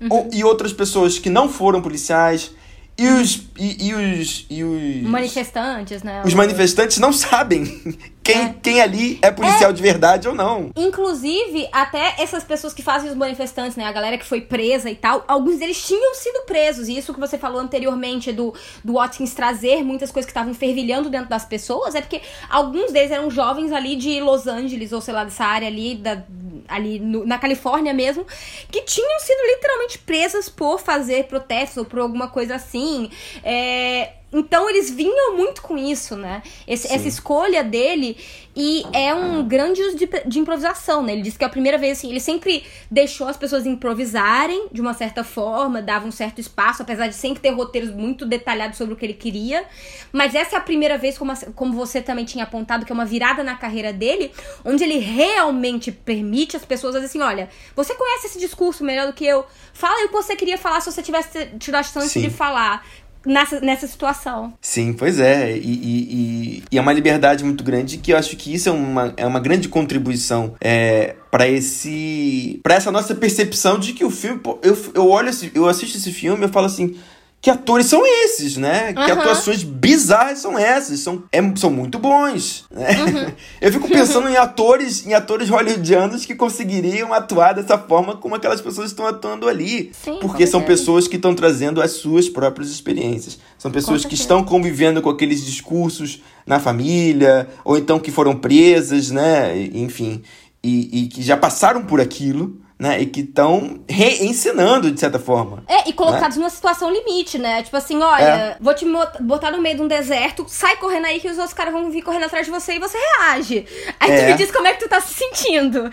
uhum. 0.00 0.08
ou, 0.10 0.30
e 0.32 0.42
outras 0.42 0.72
pessoas 0.72 1.20
que 1.20 1.30
não 1.30 1.48
foram 1.48 1.80
policiais. 1.80 2.50
E 2.98 3.06
os, 3.06 3.46
e, 3.56 3.86
e, 3.86 3.94
os, 3.94 4.44
e 4.50 4.64
os. 4.64 5.08
Manifestantes, 5.08 6.02
né? 6.02 6.20
Os 6.24 6.34
manifestantes 6.34 6.98
não 6.98 7.12
sabem 7.12 7.80
quem, 8.22 8.42
é. 8.42 8.54
quem 8.62 8.80
ali 8.80 9.18
é 9.20 9.30
policial 9.30 9.70
é. 9.70 9.72
de 9.72 9.82
verdade 9.82 10.28
ou 10.28 10.34
não. 10.34 10.70
Inclusive, 10.76 11.68
até 11.72 12.14
essas 12.18 12.44
pessoas 12.44 12.72
que 12.72 12.82
fazem 12.82 13.10
os 13.10 13.16
manifestantes, 13.16 13.76
né? 13.76 13.84
A 13.84 13.92
galera 13.92 14.16
que 14.16 14.24
foi 14.24 14.40
presa 14.40 14.90
e 14.90 14.94
tal, 14.94 15.24
alguns 15.26 15.58
deles 15.58 15.84
tinham 15.84 16.14
sido 16.14 16.44
presos. 16.46 16.88
E 16.88 16.96
isso 16.96 17.12
que 17.12 17.20
você 17.20 17.36
falou 17.36 17.60
anteriormente 17.60 18.32
do, 18.32 18.54
do 18.84 18.94
Watkins 18.94 19.34
trazer 19.34 19.82
muitas 19.82 20.10
coisas 20.10 20.26
que 20.26 20.30
estavam 20.30 20.54
fervilhando 20.54 21.10
dentro 21.10 21.28
das 21.28 21.44
pessoas, 21.44 21.94
é 21.94 22.00
porque 22.00 22.20
alguns 22.48 22.92
deles 22.92 23.10
eram 23.10 23.30
jovens 23.30 23.72
ali 23.72 23.96
de 23.96 24.20
Los 24.20 24.46
Angeles, 24.46 24.92
ou 24.92 25.00
sei 25.00 25.14
lá, 25.14 25.24
dessa 25.24 25.44
área 25.44 25.66
ali 25.66 25.96
da, 25.96 26.22
ali 26.68 26.98
no, 26.98 27.26
na 27.26 27.38
Califórnia 27.38 27.92
mesmo, 27.92 28.24
que 28.70 28.82
tinham 28.82 29.20
sido 29.20 29.40
literalmente 29.46 29.98
presas 29.98 30.48
por 30.48 30.78
fazer 30.78 31.24
protestos 31.24 31.78
ou 31.78 31.84
por 31.84 31.98
alguma 31.98 32.28
coisa 32.28 32.54
assim. 32.54 33.10
É, 33.42 34.12
então 34.32 34.68
eles 34.68 34.90
vinham 34.90 35.36
muito 35.36 35.60
com 35.60 35.76
isso, 35.76 36.16
né? 36.16 36.42
Esse, 36.66 36.92
essa 36.92 37.06
escolha 37.06 37.62
dele 37.62 38.16
e 38.54 38.84
é 38.92 39.14
um 39.14 39.46
grande 39.46 39.80
uso 39.82 39.96
de, 39.96 40.06
de, 40.26 40.38
improvisação, 40.38 41.02
né? 41.02 41.12
Ele 41.12 41.22
disse 41.22 41.38
que 41.38 41.44
é 41.44 41.46
a 41.46 41.50
primeira 41.50 41.78
vez, 41.78 41.98
assim, 41.98 42.10
ele 42.10 42.20
sempre 42.20 42.64
deixou 42.90 43.26
as 43.26 43.36
pessoas 43.36 43.64
improvisarem 43.64 44.68
de 44.70 44.80
uma 44.80 44.92
certa 44.92 45.24
forma, 45.24 45.80
dava 45.80 46.06
um 46.06 46.10
certo 46.10 46.38
espaço, 46.38 46.82
apesar 46.82 47.08
de 47.08 47.14
sempre 47.14 47.40
ter 47.40 47.50
roteiros 47.50 47.90
muito 47.90 48.26
detalhados 48.26 48.76
sobre 48.76 48.92
o 48.92 48.96
que 48.96 49.06
ele 49.06 49.14
queria. 49.14 49.64
Mas 50.12 50.34
essa 50.34 50.56
é 50.56 50.58
a 50.58 50.62
primeira 50.62 50.98
vez, 50.98 51.16
como, 51.16 51.32
como 51.54 51.72
você 51.72 52.02
também 52.02 52.26
tinha 52.26 52.44
apontado, 52.44 52.84
que 52.84 52.92
é 52.92 52.94
uma 52.94 53.06
virada 53.06 53.42
na 53.42 53.56
carreira 53.56 53.92
dele, 53.92 54.30
onde 54.64 54.84
ele 54.84 54.98
realmente 54.98 55.90
permite 55.90 56.54
as 56.54 56.64
pessoas 56.64 56.94
dizer 56.94 57.06
assim: 57.06 57.20
olha, 57.20 57.48
você 57.74 57.94
conhece 57.94 58.26
esse 58.26 58.38
discurso 58.38 58.84
melhor 58.84 59.06
do 59.06 59.14
que 59.14 59.24
eu, 59.24 59.46
fala 59.72 59.96
aí 59.96 60.04
o 60.04 60.08
que 60.08 60.14
você 60.14 60.36
queria 60.36 60.58
falar 60.58 60.80
se 60.80 60.92
você 60.92 61.02
tivesse 61.02 61.46
tido 61.58 61.74
a 61.74 61.82
chance 61.82 62.10
Sim. 62.10 62.20
de 62.20 62.30
falar 62.30 62.84
nessa, 63.26 63.60
nessa 63.60 63.86
situação. 63.86 64.52
Sim, 64.60 64.92
pois 64.92 65.18
é. 65.18 65.56
E, 65.56 65.60
e, 65.60 66.64
e, 66.70 66.78
é 66.78 66.80
uma 66.80 66.92
liberdade 66.92 67.44
muito 67.44 67.62
grande 67.64 67.98
que 67.98 68.12
eu 68.12 68.16
acho 68.16 68.36
que 68.36 68.54
isso 68.54 68.68
é 68.68 68.72
uma, 68.72 69.14
é 69.16 69.26
uma 69.26 69.40
grande 69.40 69.68
contribuição 69.68 70.54
é, 70.60 71.16
para 71.30 71.48
esse 71.48 72.60
para 72.62 72.74
essa 72.74 72.90
nossa 72.90 73.14
percepção 73.14 73.78
de 73.78 73.92
que 73.92 74.04
o 74.04 74.10
filme. 74.10 74.40
Eu, 74.62 74.76
eu 74.94 75.08
olho, 75.08 75.30
eu 75.54 75.68
assisto 75.68 75.96
esse 75.96 76.12
filme 76.12 76.44
eu 76.44 76.48
falo 76.48 76.66
assim 76.66 76.96
que 77.42 77.50
atores 77.50 77.86
são 77.86 78.06
esses, 78.06 78.56
né? 78.56 78.94
Uhum. 78.96 79.04
Que 79.04 79.10
atuações 79.10 79.64
bizarras 79.64 80.38
são 80.38 80.56
essas? 80.56 81.00
São, 81.00 81.24
é, 81.32 81.40
são 81.56 81.70
muito 81.70 81.98
bons. 81.98 82.66
Né? 82.70 82.88
Uhum. 83.02 83.32
Eu 83.60 83.72
fico 83.72 83.88
pensando 83.88 84.28
em 84.28 84.36
atores, 84.36 85.04
em 85.04 85.12
atores 85.12 85.48
hollywoodianos 85.48 86.24
que 86.24 86.36
conseguiriam 86.36 87.12
atuar 87.12 87.54
dessa 87.54 87.76
forma 87.76 88.16
como 88.16 88.36
aquelas 88.36 88.60
pessoas 88.60 88.90
estão 88.90 89.08
atuando 89.08 89.48
ali. 89.48 89.90
Sim, 89.92 90.18
porque 90.20 90.46
são 90.46 90.62
pessoas 90.62 91.08
que 91.08 91.16
estão 91.16 91.34
trazendo 91.34 91.82
as 91.82 91.90
suas 91.90 92.28
próprias 92.28 92.70
experiências. 92.70 93.40
São 93.58 93.72
pessoas 93.72 94.04
que 94.04 94.14
estão 94.14 94.44
convivendo 94.44 95.02
com 95.02 95.10
aqueles 95.10 95.44
discursos 95.44 96.22
na 96.46 96.60
família, 96.60 97.48
ou 97.64 97.76
então 97.76 97.98
que 97.98 98.12
foram 98.12 98.36
presas, 98.36 99.10
né? 99.10 99.68
Enfim. 99.74 100.22
E, 100.62 101.02
e 101.02 101.08
que 101.08 101.20
já 101.20 101.36
passaram 101.36 101.84
por 101.84 102.00
aquilo 102.00 102.61
né? 102.82 103.00
E 103.00 103.06
que 103.06 103.20
estão 103.20 103.78
reensinando, 103.88 104.90
de 104.90 104.98
certa 104.98 105.16
forma. 105.16 105.62
É, 105.68 105.88
e 105.88 105.92
colocados 105.92 106.36
né? 106.36 106.40
numa 106.40 106.50
situação 106.50 106.90
limite, 106.90 107.38
né? 107.38 107.62
Tipo 107.62 107.76
assim, 107.76 108.02
olha, 108.02 108.24
é. 108.24 108.56
vou 108.60 108.74
te 108.74 108.84
botar 109.20 109.52
no 109.52 109.62
meio 109.62 109.76
de 109.76 109.82
um 109.82 109.86
deserto, 109.86 110.44
sai 110.48 110.76
correndo 110.78 111.06
aí 111.06 111.20
que 111.20 111.28
os 111.28 111.36
outros 111.38 111.54
caras 111.54 111.72
vão 111.72 111.92
vir 111.92 112.02
correndo 112.02 112.24
atrás 112.24 112.44
de 112.44 112.50
você 112.50 112.72
e 112.72 112.78
você 112.80 112.98
reage. 112.98 113.64
Aí 114.00 114.10
é. 114.10 114.24
tu 114.24 114.30
me 114.32 114.36
diz 114.36 114.50
como 114.50 114.66
é 114.66 114.72
que 114.72 114.80
tu 114.80 114.88
tá 114.88 115.00
se 115.00 115.14
sentindo. 115.14 115.88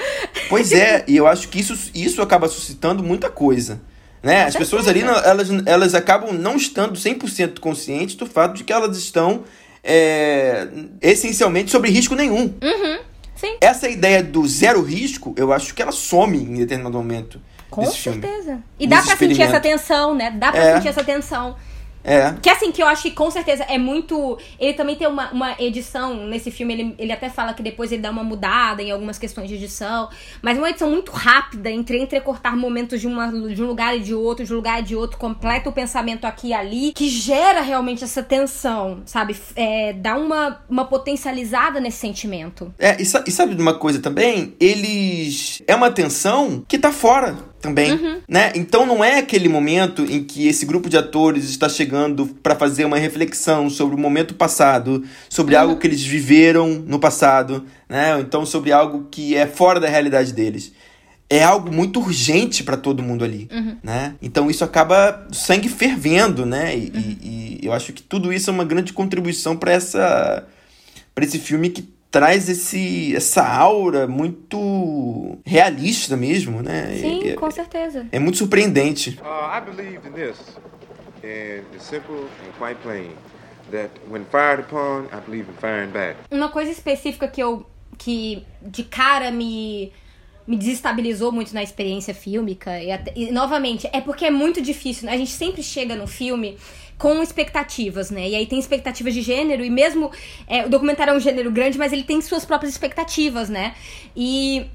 Pois 0.49 0.71
é, 0.73 1.05
e 1.07 1.15
eu 1.15 1.27
acho 1.27 1.47
que 1.49 1.59
isso, 1.59 1.91
isso 1.93 2.23
acaba 2.23 2.47
suscitando 2.47 3.03
muita 3.03 3.29
coisa. 3.29 3.79
Né? 4.23 4.45
As 4.45 4.55
pessoas 4.55 4.87
ali, 4.87 5.01
elas, 5.01 5.47
elas 5.67 5.93
acabam 5.93 6.33
não 6.33 6.55
estando 6.55 6.95
100% 6.95 7.59
conscientes 7.59 8.15
do 8.15 8.25
fato 8.25 8.55
de 8.55 8.63
que 8.63 8.73
elas 8.73 8.97
estão 8.97 9.43
é, 9.83 10.67
essencialmente 11.03 11.69
sobre 11.69 11.91
risco 11.91 12.15
nenhum. 12.15 12.51
Uhum. 12.63 12.99
Sim. 13.39 13.55
Essa 13.61 13.87
ideia 13.87 14.21
do 14.21 14.45
zero 14.45 14.81
risco, 14.81 15.33
eu 15.37 15.53
acho 15.53 15.73
que 15.73 15.81
ela 15.81 15.93
some 15.93 16.37
em 16.37 16.55
determinado 16.55 16.97
momento. 16.97 17.39
Com 17.69 17.85
certeza. 17.85 18.43
Filme, 18.43 18.63
e 18.77 18.85
dá 18.85 19.01
pra 19.01 19.15
sentir 19.15 19.41
essa 19.41 19.59
tensão, 19.61 20.13
né? 20.13 20.31
Dá 20.31 20.51
pra 20.51 20.61
é. 20.61 20.75
sentir 20.75 20.89
essa 20.89 21.03
tensão. 21.03 21.55
É. 22.03 22.33
Que 22.41 22.49
assim, 22.49 22.71
que 22.71 22.81
eu 22.81 22.87
acho 22.87 23.03
que 23.03 23.11
com 23.11 23.29
certeza 23.29 23.63
é 23.63 23.77
muito. 23.77 24.37
Ele 24.59 24.73
também 24.73 24.95
tem 24.95 25.07
uma, 25.07 25.31
uma 25.31 25.55
edição 25.59 26.27
nesse 26.27 26.51
filme, 26.51 26.73
ele, 26.73 26.95
ele 26.97 27.11
até 27.11 27.29
fala 27.29 27.53
que 27.53 27.61
depois 27.61 27.91
ele 27.91 28.01
dá 28.01 28.11
uma 28.11 28.23
mudada 28.23 28.81
em 28.81 28.91
algumas 28.91 29.17
questões 29.17 29.49
de 29.49 29.55
edição. 29.55 30.09
Mas 30.41 30.57
é 30.57 30.59
uma 30.59 30.69
edição 30.69 30.89
muito 30.89 31.11
rápida, 31.11 31.69
entre 31.69 32.01
entrecortar 32.01 32.55
momentos 32.55 33.01
de, 33.01 33.07
uma, 33.07 33.27
de 33.27 33.61
um 33.61 33.67
lugar 33.67 33.97
e 33.97 34.01
de 34.01 34.13
outro, 34.13 34.45
de 34.45 34.53
um 34.53 34.55
lugar 34.55 34.79
e 34.79 34.83
de 34.83 34.95
outro, 34.95 35.17
completa 35.17 35.69
o 35.69 35.73
pensamento 35.73 36.25
aqui 36.25 36.49
e 36.49 36.53
ali, 36.53 36.93
que 36.93 37.09
gera 37.09 37.61
realmente 37.61 38.03
essa 38.03 38.23
tensão, 38.23 39.01
sabe? 39.05 39.35
É, 39.55 39.93
dá 39.93 40.15
uma, 40.15 40.61
uma 40.69 40.85
potencializada 40.85 41.79
nesse 41.79 41.97
sentimento. 41.97 42.73
É, 42.79 42.99
e, 42.99 43.03
e 43.03 43.31
sabe 43.31 43.55
de 43.55 43.61
uma 43.61 43.73
coisa 43.73 43.99
também? 43.99 44.55
Eles. 44.59 45.61
É 45.67 45.75
uma 45.75 45.91
tensão 45.91 46.63
que 46.67 46.77
tá 46.77 46.91
fora 46.91 47.37
também, 47.61 47.91
né? 48.27 48.51
Então 48.55 48.85
não 48.85 49.03
é 49.03 49.19
aquele 49.19 49.49
momento 49.49 50.03
em 50.03 50.23
que 50.23 50.47
esse 50.47 50.65
grupo 50.65 50.89
de 50.89 50.97
atores 50.97 51.49
está 51.49 51.67
chegando 51.67 52.25
pra 52.25 52.55
fazer 52.55 52.85
uma 52.85 52.97
reflexão 52.97 53.69
sobre 53.69 53.95
o 53.95 53.99
momento 53.99 54.33
passado, 54.33 55.03
sobre 55.29 55.55
algo 55.55 55.77
que 55.77 55.85
eles 55.87 56.01
viveram 56.03 56.67
no 56.87 56.99
passado, 56.99 57.65
né? 57.87 58.15
Ou 58.15 58.21
então 58.21 58.45
sobre 58.45 58.71
algo 58.71 59.07
que 59.11 59.35
é 59.35 59.45
fora 59.45 59.79
da 59.79 59.87
realidade 59.89 60.31
deles. 60.33 60.71
É 61.29 61.43
algo 61.43 61.71
muito 61.71 61.99
urgente 61.99 62.63
pra 62.63 62.75
todo 62.75 63.03
mundo 63.03 63.23
ali, 63.23 63.47
né? 63.83 64.15
Então 64.21 64.49
isso 64.49 64.63
acaba 64.63 65.27
sangue 65.31 65.69
fervendo, 65.69 66.43
né? 66.45 66.75
E, 66.75 66.91
e- 66.95 67.59
e 67.61 67.65
eu 67.67 67.71
acho 67.73 67.93
que 67.93 68.01
tudo 68.01 68.33
isso 68.33 68.49
é 68.49 68.53
uma 68.53 68.65
grande 68.65 68.93
contribuição 68.93 69.55
pra 69.55 69.71
essa 69.71 70.43
para 71.13 71.25
esse 71.25 71.37
filme 71.37 71.69
que 71.69 71.87
traz 72.11 72.49
esse 72.49 73.15
essa 73.15 73.47
aura 73.47 74.07
muito 74.07 75.37
realista 75.45 76.15
mesmo, 76.17 76.61
né? 76.61 76.97
Sim, 76.99 77.29
é, 77.29 77.33
com 77.33 77.49
certeza. 77.51 78.07
é 78.11 78.19
muito 78.19 78.37
surpreendente. 78.37 79.19
Uh, 79.21 79.57
I 79.57 79.61
believe 79.61 80.07
in 80.07 80.11
this, 80.13 80.37
and 81.23 81.63
it's 81.73 81.83
simple 81.85 82.15
and 82.15 82.51
quite 82.57 82.79
plain. 82.81 83.11
That 83.71 83.91
when 84.09 84.25
fired 84.31 84.61
upon, 84.61 85.05
I 85.15 85.21
believe 85.25 85.47
in 85.49 85.53
firing 85.61 85.91
back. 85.91 86.17
Uma 86.31 86.49
coisa 86.49 86.71
específica 86.71 87.27
que 87.27 87.41
eu. 87.41 87.65
que 87.97 88.43
de 88.61 88.83
cara 88.83 89.29
me. 89.31 89.91
Me 90.47 90.57
desestabilizou 90.57 91.31
muito 91.31 91.53
na 91.53 91.61
experiência 91.61 92.11
fílmica. 92.11 92.81
E, 92.81 92.91
até- 92.91 93.13
e, 93.15 93.29
novamente, 93.31 93.87
é 93.93 94.01
porque 94.01 94.25
é 94.25 94.31
muito 94.31 94.59
difícil. 94.59 95.05
né? 95.05 95.13
A 95.13 95.17
gente 95.17 95.29
sempre 95.29 95.61
chega 95.61 95.95
no 95.95 96.07
filme 96.07 96.57
com 96.99 97.23
expectativas, 97.23 98.11
né? 98.11 98.29
E 98.29 98.35
aí 98.35 98.45
tem 98.45 98.59
expectativas 98.59 99.13
de 99.13 99.21
gênero, 99.21 99.63
e 99.63 99.69
mesmo. 99.69 100.11
é, 100.45 100.65
o 100.65 100.69
documentário 100.69 101.13
é 101.13 101.15
um 101.15 101.19
gênero 101.19 101.49
grande, 101.49 101.77
mas 101.77 101.93
ele 101.93 102.03
tem 102.03 102.21
suas 102.21 102.45
próprias 102.45 102.73
expectativas, 102.73 103.49
né? 103.49 103.73
E. 104.15 104.67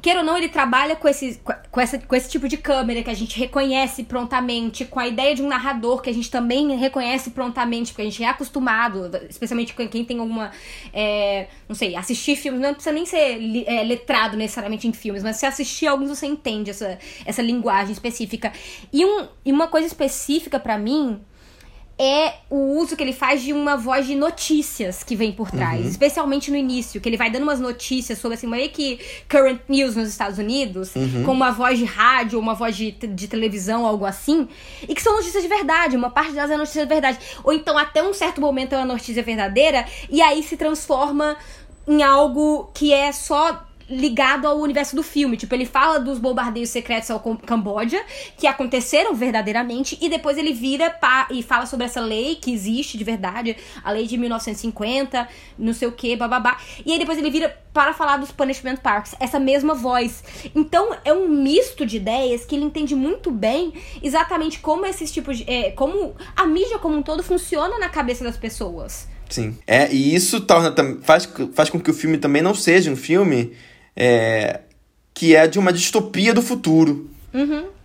Queira 0.00 0.20
ou 0.20 0.26
não, 0.26 0.36
ele 0.36 0.48
trabalha 0.48 0.94
com 0.94 1.08
esse, 1.08 1.40
com, 1.72 1.80
essa, 1.80 1.98
com 1.98 2.14
esse 2.14 2.30
tipo 2.30 2.46
de 2.46 2.56
câmera 2.56 3.02
que 3.02 3.10
a 3.10 3.14
gente 3.14 3.36
reconhece 3.36 4.04
prontamente, 4.04 4.84
com 4.84 5.00
a 5.00 5.08
ideia 5.08 5.34
de 5.34 5.42
um 5.42 5.48
narrador 5.48 6.00
que 6.00 6.08
a 6.08 6.14
gente 6.14 6.30
também 6.30 6.76
reconhece 6.76 7.30
prontamente, 7.30 7.90
porque 7.90 8.02
a 8.02 8.04
gente 8.04 8.22
é 8.22 8.28
acostumado, 8.28 9.10
especialmente 9.28 9.74
com 9.74 9.88
quem 9.88 10.04
tem 10.04 10.20
alguma. 10.20 10.52
é, 10.92 11.48
não 11.68 11.74
sei, 11.74 11.96
assistir 11.96 12.36
filmes, 12.36 12.60
não 12.60 12.74
precisa 12.74 12.94
nem 12.94 13.04
ser 13.04 13.64
é, 13.66 13.82
letrado 13.82 14.36
necessariamente 14.36 14.86
em 14.86 14.92
filmes, 14.92 15.24
mas 15.24 15.38
se 15.38 15.46
assistir 15.46 15.88
alguns 15.88 16.10
você 16.10 16.26
entende 16.26 16.70
essa, 16.70 16.98
essa 17.24 17.42
linguagem 17.42 17.90
específica. 17.90 18.52
E, 18.92 19.04
um, 19.04 19.26
e 19.44 19.50
uma 19.50 19.66
coisa 19.66 19.88
específica 19.88 20.60
pra 20.60 20.78
mim 20.78 21.20
é 21.98 22.34
o 22.50 22.78
uso 22.78 22.94
que 22.94 23.02
ele 23.02 23.12
faz 23.12 23.42
de 23.42 23.52
uma 23.52 23.76
voz 23.76 24.06
de 24.06 24.14
notícias 24.14 25.02
que 25.02 25.16
vem 25.16 25.32
por 25.32 25.50
trás, 25.50 25.86
especialmente 25.86 26.50
no 26.50 26.56
início, 26.56 27.00
que 27.00 27.08
ele 27.08 27.16
vai 27.16 27.30
dando 27.30 27.44
umas 27.44 27.58
notícias 27.58 28.18
sobre 28.18 28.36
assim, 28.36 28.46
meio 28.46 28.68
que 28.70 29.00
current 29.28 29.60
news 29.66 29.96
nos 29.96 30.08
Estados 30.08 30.38
Unidos, 30.38 30.92
com 31.24 31.32
uma 31.32 31.50
voz 31.52 31.78
de 31.78 31.84
rádio, 31.86 32.38
uma 32.38 32.54
voz 32.54 32.76
de, 32.76 32.90
de 32.90 33.28
televisão, 33.28 33.86
algo 33.86 34.04
assim, 34.04 34.46
e 34.86 34.94
que 34.94 35.02
são 35.02 35.16
notícias 35.16 35.42
de 35.42 35.48
verdade, 35.48 35.96
uma 35.96 36.10
parte 36.10 36.32
delas 36.32 36.50
é 36.50 36.56
notícia 36.56 36.82
de 36.82 36.88
verdade. 36.88 37.18
Ou 37.42 37.52
então 37.52 37.78
até 37.78 38.02
um 38.02 38.12
certo 38.12 38.40
momento 38.40 38.74
é 38.74 38.76
uma 38.76 38.86
notícia 38.86 39.22
verdadeira 39.22 39.86
e 40.10 40.20
aí 40.20 40.42
se 40.42 40.56
transforma 40.56 41.36
em 41.88 42.02
algo 42.02 42.70
que 42.74 42.92
é 42.92 43.10
só 43.12 43.65
ligado 43.88 44.46
ao 44.46 44.58
universo 44.58 44.96
do 44.96 45.02
filme. 45.02 45.36
Tipo, 45.36 45.54
ele 45.54 45.64
fala 45.66 45.98
dos 45.98 46.18
bombardeios 46.18 46.70
secretos 46.70 47.10
ao 47.10 47.20
Cam- 47.20 47.36
Camboja, 47.36 48.00
que 48.36 48.46
aconteceram 48.46 49.14
verdadeiramente, 49.14 49.96
e 50.00 50.08
depois 50.08 50.36
ele 50.36 50.52
vira 50.52 50.94
e 51.30 51.42
fala 51.42 51.66
sobre 51.66 51.86
essa 51.86 52.00
lei 52.00 52.36
que 52.36 52.52
existe 52.52 52.98
de 52.98 53.04
verdade, 53.04 53.56
a 53.84 53.92
lei 53.92 54.06
de 54.06 54.16
1950, 54.18 55.28
não 55.58 55.72
sei 55.72 55.88
o 55.88 55.92
que, 55.92 56.16
bababá. 56.16 56.58
E 56.84 56.92
aí 56.92 56.98
depois 56.98 57.18
ele 57.18 57.30
vira 57.30 57.56
para 57.72 57.92
falar 57.92 58.16
dos 58.16 58.32
Punishment 58.32 58.76
Parks, 58.76 59.14
essa 59.20 59.38
mesma 59.38 59.74
voz. 59.74 60.24
Então 60.54 60.94
é 61.04 61.12
um 61.12 61.28
misto 61.28 61.84
de 61.86 61.96
ideias 61.98 62.44
que 62.44 62.54
ele 62.56 62.64
entende 62.64 62.94
muito 62.94 63.30
bem 63.30 63.72
exatamente 64.02 64.58
como 64.60 64.86
esses 64.86 65.12
tipos 65.12 65.38
de. 65.38 65.44
é, 65.50 65.70
como 65.72 66.14
a 66.34 66.46
mídia 66.46 66.78
como 66.78 66.96
um 66.96 67.02
todo 67.02 67.22
funciona 67.22 67.78
na 67.78 67.88
cabeça 67.88 68.24
das 68.24 68.36
pessoas. 68.36 69.06
Sim. 69.28 69.58
É, 69.66 69.92
e 69.92 70.14
isso 70.14 70.40
torna 70.40 70.72
faz, 71.02 71.28
faz 71.52 71.68
com 71.68 71.80
que 71.80 71.90
o 71.90 71.94
filme 71.94 72.16
também 72.16 72.40
não 72.42 72.54
seja 72.54 72.90
um 72.90 72.96
filme 72.96 73.52
é, 73.96 74.60
que 75.14 75.34
é 75.34 75.46
de 75.46 75.58
uma 75.58 75.72
distopia 75.72 76.34
do 76.34 76.42
futuro. 76.42 77.10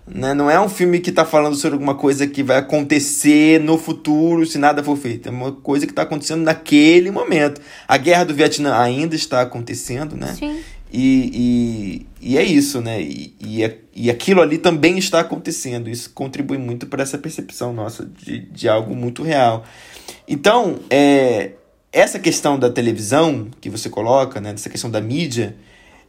Né? 0.07 0.33
Não 0.33 0.49
é 0.49 0.59
um 0.59 0.67
filme 0.67 0.99
que 0.99 1.11
tá 1.11 1.23
falando 1.23 1.55
sobre 1.55 1.73
alguma 1.75 1.95
coisa 1.95 2.27
que 2.27 2.43
vai 2.43 2.57
acontecer 2.57 3.59
no 3.61 3.77
futuro 3.77 4.45
se 4.45 4.57
nada 4.57 4.83
for 4.83 4.97
feito. 4.97 5.27
É 5.29 5.31
uma 5.31 5.51
coisa 5.53 5.87
que 5.87 5.93
tá 5.93 6.01
acontecendo 6.01 6.41
naquele 6.43 7.11
momento. 7.11 7.61
A 7.87 7.97
guerra 7.97 8.25
do 8.25 8.33
Vietnã 8.33 8.75
ainda 8.77 9.15
está 9.15 9.41
acontecendo, 9.41 10.17
né? 10.17 10.35
Sim. 10.37 10.59
E, 10.93 12.05
e, 12.21 12.31
e 12.33 12.37
é 12.37 12.43
isso, 12.43 12.81
né? 12.81 13.01
E, 13.01 13.33
e, 13.39 13.63
a- 13.63 13.71
e 13.95 14.09
aquilo 14.11 14.41
ali 14.41 14.57
também 14.57 14.97
está 14.97 15.21
acontecendo. 15.21 15.89
Isso 15.89 16.09
contribui 16.13 16.57
muito 16.57 16.87
para 16.87 17.01
essa 17.03 17.17
percepção 17.17 17.71
nossa 17.71 18.05
de, 18.05 18.39
de 18.39 18.67
algo 18.67 18.93
muito 18.93 19.23
real. 19.23 19.63
Então, 20.27 20.79
é, 20.89 21.51
essa 21.93 22.19
questão 22.19 22.59
da 22.59 22.69
televisão 22.69 23.47
que 23.61 23.69
você 23.69 23.89
coloca, 23.89 24.41
né? 24.41 24.51
Dessa 24.51 24.69
questão 24.69 24.89
da 24.91 24.99
mídia, 24.99 25.55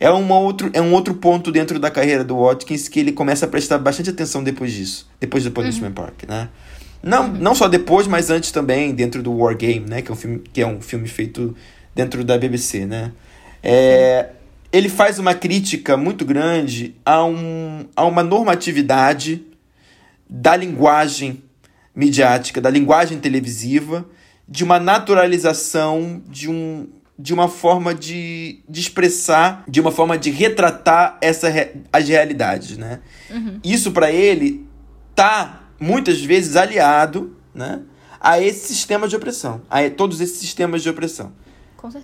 é, 0.02 0.10
uma 0.10 0.36
outro, 0.36 0.68
é 0.72 0.82
um 0.82 0.92
outro 0.92 1.14
ponto 1.14 1.52
dentro 1.52 1.78
da 1.78 1.88
carreira 1.88 2.24
do 2.24 2.36
Watkins 2.36 2.88
que 2.88 2.98
ele 2.98 3.12
começa 3.12 3.46
a 3.46 3.48
prestar 3.48 3.78
bastante 3.78 4.10
atenção 4.10 4.42
depois 4.42 4.72
disso. 4.72 5.08
Depois 5.20 5.44
do 5.44 5.52
Punishment 5.52 5.92
Park, 5.92 6.24
né? 6.28 6.48
Não, 7.00 7.28
não 7.28 7.54
só 7.54 7.68
depois, 7.68 8.08
mas 8.08 8.28
antes 8.28 8.50
também, 8.50 8.92
dentro 8.92 9.22
do 9.22 9.32
War 9.32 9.56
Game, 9.56 9.88
né? 9.88 10.02
Que 10.02 10.10
é 10.10 10.14
um 10.14 10.16
filme, 10.16 10.38
que 10.52 10.60
é 10.60 10.66
um 10.66 10.80
filme 10.80 11.06
feito 11.06 11.56
dentro 11.94 12.24
da 12.24 12.36
BBC, 12.36 12.84
né? 12.84 13.12
É, 13.62 14.30
ele 14.72 14.88
faz 14.88 15.20
uma 15.20 15.34
crítica 15.34 15.96
muito 15.96 16.24
grande 16.24 16.96
a, 17.04 17.24
um, 17.24 17.84
a 17.94 18.04
uma 18.04 18.24
normatividade 18.24 19.44
da 20.28 20.56
linguagem 20.56 21.44
midiática, 21.94 22.60
da 22.60 22.70
linguagem 22.70 23.20
televisiva, 23.20 24.04
de 24.48 24.64
uma 24.64 24.80
naturalização 24.80 26.20
de, 26.28 26.50
um, 26.50 26.88
de 27.18 27.32
uma 27.34 27.46
forma 27.48 27.94
de, 27.94 28.60
de 28.68 28.80
expressar, 28.80 29.64
de 29.68 29.80
uma 29.80 29.92
forma 29.92 30.16
de 30.18 30.30
retratar 30.30 31.18
essa, 31.20 31.48
re- 31.48 31.74
as 31.92 32.08
realidades, 32.08 32.76
né? 32.78 33.00
Isso 33.62 33.92
para 33.92 34.10
ele 34.10 34.66
tá 35.14 35.64
muitas 35.78 36.20
vezes 36.22 36.56
aliado, 36.56 37.36
né, 37.54 37.82
a 38.20 38.40
esse 38.40 38.68
sistema 38.68 39.06
de 39.08 39.14
opressão, 39.16 39.62
a 39.68 39.88
todos 39.90 40.20
esses 40.20 40.38
sistemas 40.38 40.82
de 40.82 40.88
opressão. 40.88 41.32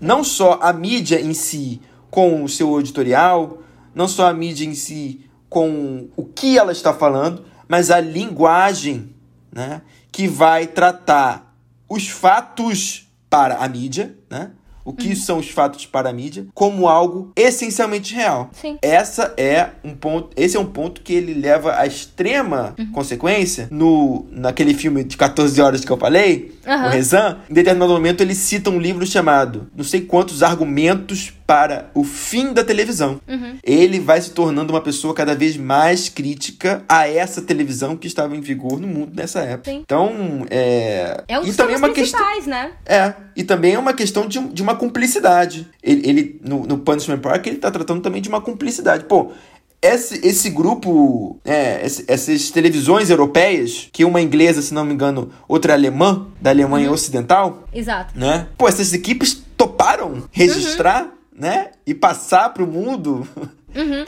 Não 0.01 0.23
só 0.25 0.59
a 0.61 0.73
mídia 0.73 1.21
em 1.21 1.33
si 1.33 1.81
com 2.11 2.43
o 2.45 2.49
seu 2.49 2.79
editorial, 2.81 3.63
não 3.95 4.09
só 4.09 4.29
a 4.29 4.35
mídia 4.35 4.65
em 4.67 4.75
si 4.75 5.25
com 5.49 6.09
o 6.17 6.25
que 6.25 6.59
ela 6.59 6.73
está 6.73 6.93
falando, 6.93 7.45
mas 7.67 7.91
a 7.91 8.01
linguagem 8.01 9.15
né, 9.53 9.81
que 10.13 10.27
vai 10.29 10.67
tratar 10.67 11.55
os 11.89 12.09
fatos 12.09 13.09
para 13.31 13.57
a 13.57 13.69
mídia, 13.69 14.15
né? 14.31 14.51
O 14.89 14.93
que 14.95 15.15
são 15.15 15.39
os 15.39 15.51
fatos 15.51 15.85
para 15.85 16.09
a 16.09 16.13
mídia, 16.15 16.47
como 16.55 16.89
algo 16.89 17.31
essencialmente 17.37 18.15
real. 18.15 18.49
Sim. 18.53 18.79
Essa 18.81 19.35
é 19.37 19.69
um 19.85 19.95
ponto, 19.95 20.31
esse 20.35 20.57
é 20.57 20.61
um 20.61 20.65
ponto 20.65 21.03
que 21.03 21.13
ele 21.13 21.35
leva 21.35 21.77
à 21.79 21.87
extrema 21.87 22.75
consequência 22.95 23.69
no 23.71 24.25
naquele 24.33 24.73
filme 24.73 25.05
de 25.05 25.17
14 25.17 25.61
horas 25.61 25.85
que 25.85 25.93
eu 25.93 25.99
falei, 25.99 26.55
Aham. 26.67 26.87
o 26.87 26.91
Rezan, 26.91 27.39
em 27.51 27.55
determinado 27.55 27.93
momento 27.93 28.23
ele 28.23 28.35
cita 28.35 28.71
um 28.71 28.79
livro 28.79 29.07
chamado 29.07 29.69
Não 29.77 29.85
sei 29.85 30.01
quantos 30.01 30.43
argumentos 30.43 31.35
para 31.49 31.91
o 31.95 32.05
fim 32.05 32.53
da 32.53 32.63
televisão. 32.63 33.23
Ele 33.65 33.99
vai 33.99 34.21
se 34.21 34.33
tornando 34.33 34.71
uma 34.71 34.83
pessoa 34.83 35.15
cada 35.15 35.35
vez 35.35 35.57
mais 35.57 36.11
crítica 36.11 36.85
a 36.87 37.09
essa 37.09 37.41
televisão 37.41 37.97
que 37.97 38.07
estava 38.07 38.37
em 38.37 38.41
vigor 38.43 38.79
no 38.79 38.87
mundo 38.87 39.13
nessa 39.15 39.41
época. 39.41 39.71
Sim. 39.71 39.79
Então, 39.79 40.47
é. 40.51 41.25
É 41.27 41.39
um 41.39 41.45
e 41.45 41.47
dos 41.47 41.57
também 41.57 41.77
temas 41.77 41.89
uma 41.89 41.95
questão. 41.95 42.21
né? 42.47 42.73
É, 42.85 43.15
e 43.35 43.43
também 43.43 43.73
é 43.73 43.79
uma 43.79 43.95
questão 43.95 44.29
de, 44.29 44.39
de 44.49 44.63
uma 44.63 44.77
cumplicidade. 44.77 45.67
Ele, 45.83 46.07
ele 46.07 46.41
no, 46.45 46.67
no 46.67 46.79
Punishment 46.81 47.21
Park, 47.21 47.47
ele 47.47 47.57
tá 47.57 47.71
tratando 47.71 48.03
também 48.03 48.21
de 48.21 48.29
uma 48.29 48.43
cumplicidade. 48.43 49.05
Pô, 49.05 49.33
esse, 49.81 50.27
esse 50.27 50.51
grupo, 50.51 51.41
é, 51.47 51.81
essas 52.09 52.51
televisões 52.51 53.09
europeias, 53.09 53.89
que 53.91 54.05
uma 54.05 54.19
é 54.19 54.23
inglesa, 54.23 54.61
se 54.61 54.75
não 54.75 54.85
me 54.85 54.93
engano, 54.93 55.31
outra 55.49 55.73
é 55.73 55.77
alemã, 55.77 56.27
da 56.43 56.51
Alemanha 56.51 56.91
Ocidental, 56.91 57.65
Exato. 57.73 58.13
né? 58.19 58.49
Pô, 58.59 58.69
essas 58.69 58.93
equipes 58.93 59.43
toparam 59.57 60.25
registrar, 60.31 61.09
né? 61.39 61.71
E 61.87 61.95
passar 61.95 62.53
pro 62.53 62.67
mundo 62.67 63.27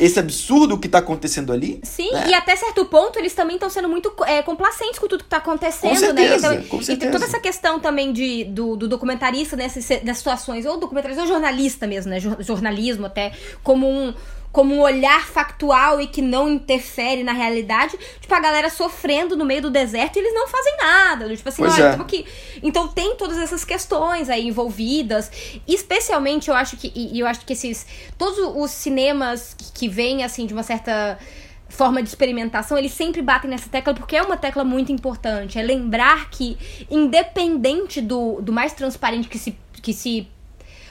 esse 0.01 0.19
absurdo 0.19 0.79
que 0.79 0.89
tá 0.89 0.99
acontecendo 0.99 1.53
ali. 1.53 1.81
Sim, 1.85 2.11
né? 2.13 2.29
e 2.31 2.35
até 2.35 2.57
certo 2.57 2.85
ponto 2.87 3.19
eles 3.19 3.35
também 3.35 3.55
estão 3.57 3.69
sendo 3.71 3.89
muito 3.89 4.13
é, 4.27 4.43
complacentes 4.43 4.99
com 4.99 5.07
tudo 5.07 5.23
que 5.23 5.31
tá 5.31 5.37
acontecendo, 5.37 5.91
Com 5.91 5.97
certeza, 5.97 6.51
né? 6.55 6.65
com 6.69 6.81
e 6.81 6.85
certeza. 6.85 6.99
tem 7.01 7.11
toda 7.11 7.25
essa 7.27 7.39
questão 7.39 7.79
também 7.79 8.13
de, 8.13 8.45
do, 8.45 8.75
do 8.75 8.89
documentarista 8.89 9.57
nessas, 9.57 9.87
nessas 10.03 10.19
situações, 10.19 10.65
ou 10.67 10.79
documentarista 10.79 11.23
ou 11.23 11.29
jornalista 11.29 11.87
mesmo, 11.87 12.11
né? 12.11 12.19
Jor- 12.19 12.43
Jornalismo 12.43 13.07
até, 13.07 13.33
como 13.63 13.87
um. 13.89 14.15
Como 14.53 14.75
um 14.75 14.81
olhar 14.81 15.27
factual 15.27 16.01
e 16.01 16.09
que 16.09 16.21
não 16.21 16.49
interfere 16.49 17.23
na 17.23 17.33
realidade, 17.33 17.97
tipo, 18.21 18.35
a 18.35 18.41
galera 18.41 18.69
sofrendo 18.69 19.37
no 19.37 19.45
meio 19.45 19.63
do 19.63 19.71
deserto 19.71 20.17
e 20.17 20.19
eles 20.19 20.35
não 20.35 20.49
fazem 20.49 20.77
nada. 20.77 21.37
Tipo 21.37 21.49
assim, 21.49 21.63
Pois 21.63 21.75
olha, 21.75 21.85
é. 21.85 21.95
aqui. 21.95 22.27
Então 22.63 22.89
tem 22.89 23.15
todas 23.17 23.39
essas 23.39 23.65
questões 23.65 24.29
aí 24.29 24.49
envolvidas. 24.49 25.31
Especialmente, 25.69 26.49
eu 26.49 26.55
acho 26.55 26.77
que. 26.77 26.93
E 26.95 27.19
eu 27.19 27.27
acho 27.27 27.47
que 27.47 27.53
esses. 27.53 27.87
Todos 28.19 28.39
os 28.57 28.71
cinemas 28.71 29.55
que, 29.57 29.73
que 29.73 29.89
vêm, 29.89 30.25
assim, 30.25 30.47
de 30.47 30.53
uma 30.53 30.65
certa 30.65 31.19
forma 31.71 32.03
de 32.03 32.09
experimentação, 32.09 32.77
eles 32.77 32.93
sempre 32.93 33.23
batem 33.23 33.49
nessa 33.49 33.69
tecla 33.69 33.95
porque 33.95 34.17
é 34.17 34.23
uma 34.23 34.37
tecla 34.37 34.65
muito 34.65 34.93
importante. 34.93 35.59
É 35.59 35.63
lembrar 35.63 36.29
que, 36.29 36.59
independente 36.91 38.01
do, 38.01 38.41
do 38.43 38.53
mais 38.53 38.73
transparente 38.73 39.29
que 39.29 39.39
se, 39.39 39.57
que 39.81 39.93
se 39.93 40.29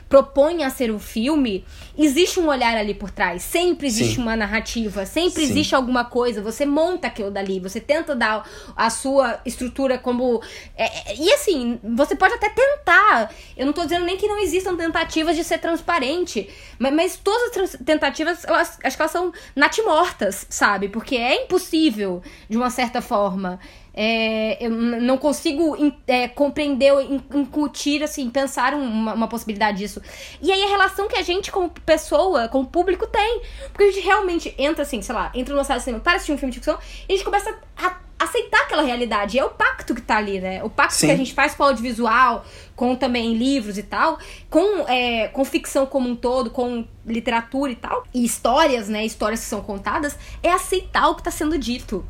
propõe 0.10 0.64
a 0.64 0.72
ser 0.72 0.90
o 0.90 0.98
filme, 0.98 1.64
existe 1.96 2.40
um 2.40 2.48
olhar 2.48 2.76
ali 2.76 2.96
por 2.96 3.12
trás. 3.12 3.44
Sempre 3.44 3.86
existe 3.86 4.16
Sim. 4.16 4.24
uma 4.24 4.36
narrativa, 4.36 5.06
sempre 5.06 5.46
Sim. 5.46 5.52
existe 5.52 5.76
alguma 5.76 6.04
coisa. 6.04 6.42
Você 6.42 6.66
monta 6.66 7.08
aquilo 7.08 7.30
dali, 7.30 7.60
você 7.60 7.80
tenta 7.80 8.16
dar 8.16 8.50
a 8.76 8.90
sua 8.90 9.40
estrutura 9.46 10.00
como. 10.00 10.42
é, 10.76 11.12
é, 11.12 11.16
e 11.16 11.32
assim, 11.32 11.80
você 11.84 12.16
pode 12.16 12.34
até 12.34 12.50
tentar. 12.50 13.32
Eu 13.56 13.68
não 13.68 13.74
tô 13.74 13.84
dizendo 13.84 14.06
nem 14.06 14.18
que 14.18 14.28
não 14.28 14.40
existam 14.40 14.76
tentativas 14.76 15.36
de 15.36 15.44
ser 15.44 15.60
transparente, 15.60 16.50
mas, 16.80 16.94
mas 16.94 17.16
todas 17.16 17.56
as 17.56 17.80
tentativas, 17.86 18.44
elas, 18.46 18.80
acho 18.84 18.98
que 18.98 19.02
elas 19.02 19.12
são 19.12 19.32
natimortas, 19.56 20.48
sabe? 20.50 20.90
Porque 20.90 21.16
é 21.16 21.44
impossível, 21.44 22.24
de 22.50 22.58
uma 22.58 22.72
certa 22.72 23.00
forma. 23.00 23.60
É, 23.94 24.64
eu 24.64 24.70
não 24.70 25.18
consigo 25.18 25.76
é, 26.08 26.28
compreender 26.28 26.94
incutir, 27.34 28.04
assim, 28.04 28.30
pensar 28.30 28.74
um- 28.74 28.82
uma, 28.84 29.14
uma 29.14 29.28
possibilidade 29.28 29.78
disso. 29.80 30.02
E 30.42 30.52
aí 30.52 30.64
a 30.64 30.68
relação 30.68 31.08
que 31.08 31.18
a 31.18 31.22
gente, 31.22 31.52
como 31.52 31.70
pessoa, 31.70 32.48
como 32.48 32.66
público, 32.66 33.08
tem. 33.08 33.42
Porque 33.74 33.84
a 33.84 33.92
gente 33.92 34.04
realmente 34.06 34.54
entra, 34.58 34.84
assim, 34.84 35.02
sei 35.02 35.14
lá, 35.16 35.32
entra 35.34 35.54
numa 35.54 35.64
sala 35.64 35.80
de 35.80 35.86
cinema 35.86 36.04
para 36.04 36.14
assistir 36.16 36.32
um 36.34 36.38
filme 36.38 36.52
de 36.52 36.60
ficção 36.60 36.78
e 37.08 37.14
a 37.14 37.16
gente 37.16 37.26
começa 37.26 37.54
a 37.78 37.98
aceitar 38.20 38.64
aquela 38.64 38.82
realidade. 38.84 39.38
E 39.38 39.40
é 39.40 39.46
o 39.46 39.50
pacto 39.50 39.96
que 39.96 40.02
tá 40.02 40.18
ali, 40.18 40.40
né? 40.42 40.62
O 40.64 40.70
pacto 40.70 40.96
Sim. 40.96 41.08
que 41.08 41.14
a 41.14 41.18
gente 41.18 41.34
faz 41.34 41.56
com 41.56 41.64
o 41.64 41.68
audiovisual, 41.68 42.46
com 42.76 42.94
também 42.96 43.34
livros 43.34 43.78
e 43.78 43.84
tal, 43.84 44.20
com, 44.50 44.86
é, 44.90 45.30
com 45.30 45.44
ficção 45.46 45.86
como 45.86 46.10
um 46.10 46.16
todo, 46.16 46.50
com 46.50 46.86
literatura 47.06 47.72
e 47.72 47.76
tal, 47.76 48.04
e 48.14 48.24
histórias, 48.26 48.90
né? 48.90 49.06
Histórias 49.06 49.40
que 49.40 49.46
são 49.46 49.62
contadas, 49.62 50.18
é 50.44 50.52
aceitar 50.52 51.08
o 51.10 51.16
que 51.16 51.24
tá 51.24 51.32
sendo 51.32 51.58
dito. 51.58 52.06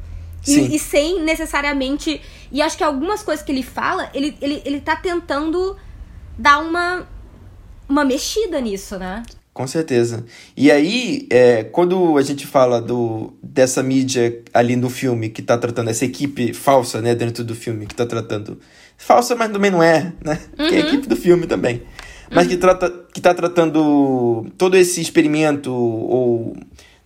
E, 0.58 0.76
e 0.76 0.80
sem 0.80 1.22
necessariamente. 1.22 2.22
E 2.52 2.62
acho 2.62 2.78
que 2.78 2.84
algumas 2.84 3.22
coisas 3.22 3.43
que 3.43 3.52
ele 3.52 3.64
fala, 3.64 4.10
ele, 4.14 4.36
ele, 4.41 4.62
ele 4.66 4.82
tá 4.82 4.95
tentando 4.95 5.76
dar 6.38 6.60
uma, 6.60 7.08
uma 7.88 8.06
mexida 8.06 8.60
nisso, 8.62 8.97
né? 8.97 9.24
Com 9.54 9.68
certeza. 9.68 10.26
E 10.56 10.72
aí, 10.72 11.28
é, 11.30 11.66
quando 11.66 12.18
a 12.18 12.22
gente 12.22 12.47
fala 12.47 12.82
do, 12.82 13.34
dessa 13.43 13.84
mídia 13.84 14.41
ali 14.54 14.78
no 14.78 14.89
filme 14.89 15.28
que 15.28 15.41
tá 15.41 15.58
tratando, 15.58 15.89
essa 15.89 16.06
equipe 16.06 16.54
falsa, 16.54 17.02
né, 17.02 17.14
dentro 17.14 17.43
do 17.43 17.54
filme, 17.54 17.86
que 17.86 17.93
tá 17.93 18.06
tratando. 18.06 18.58
Falsa, 18.97 19.36
mas 19.36 19.52
também 19.52 19.70
não 19.70 19.84
é, 19.84 20.14
né? 20.24 20.39
Que 20.56 20.76
é 20.76 20.78
a 20.78 20.80
equipe 20.80 21.08
do 21.08 21.16
filme 21.16 21.45
também. 21.45 21.84
Mas 22.32 22.47
que, 22.47 22.58
trata, 22.58 22.89
que 23.14 23.20
tá 23.20 23.34
tratando 23.34 24.45
todo 24.58 24.78
esse 24.78 25.02
experimento, 25.02 25.74
ou 25.74 26.56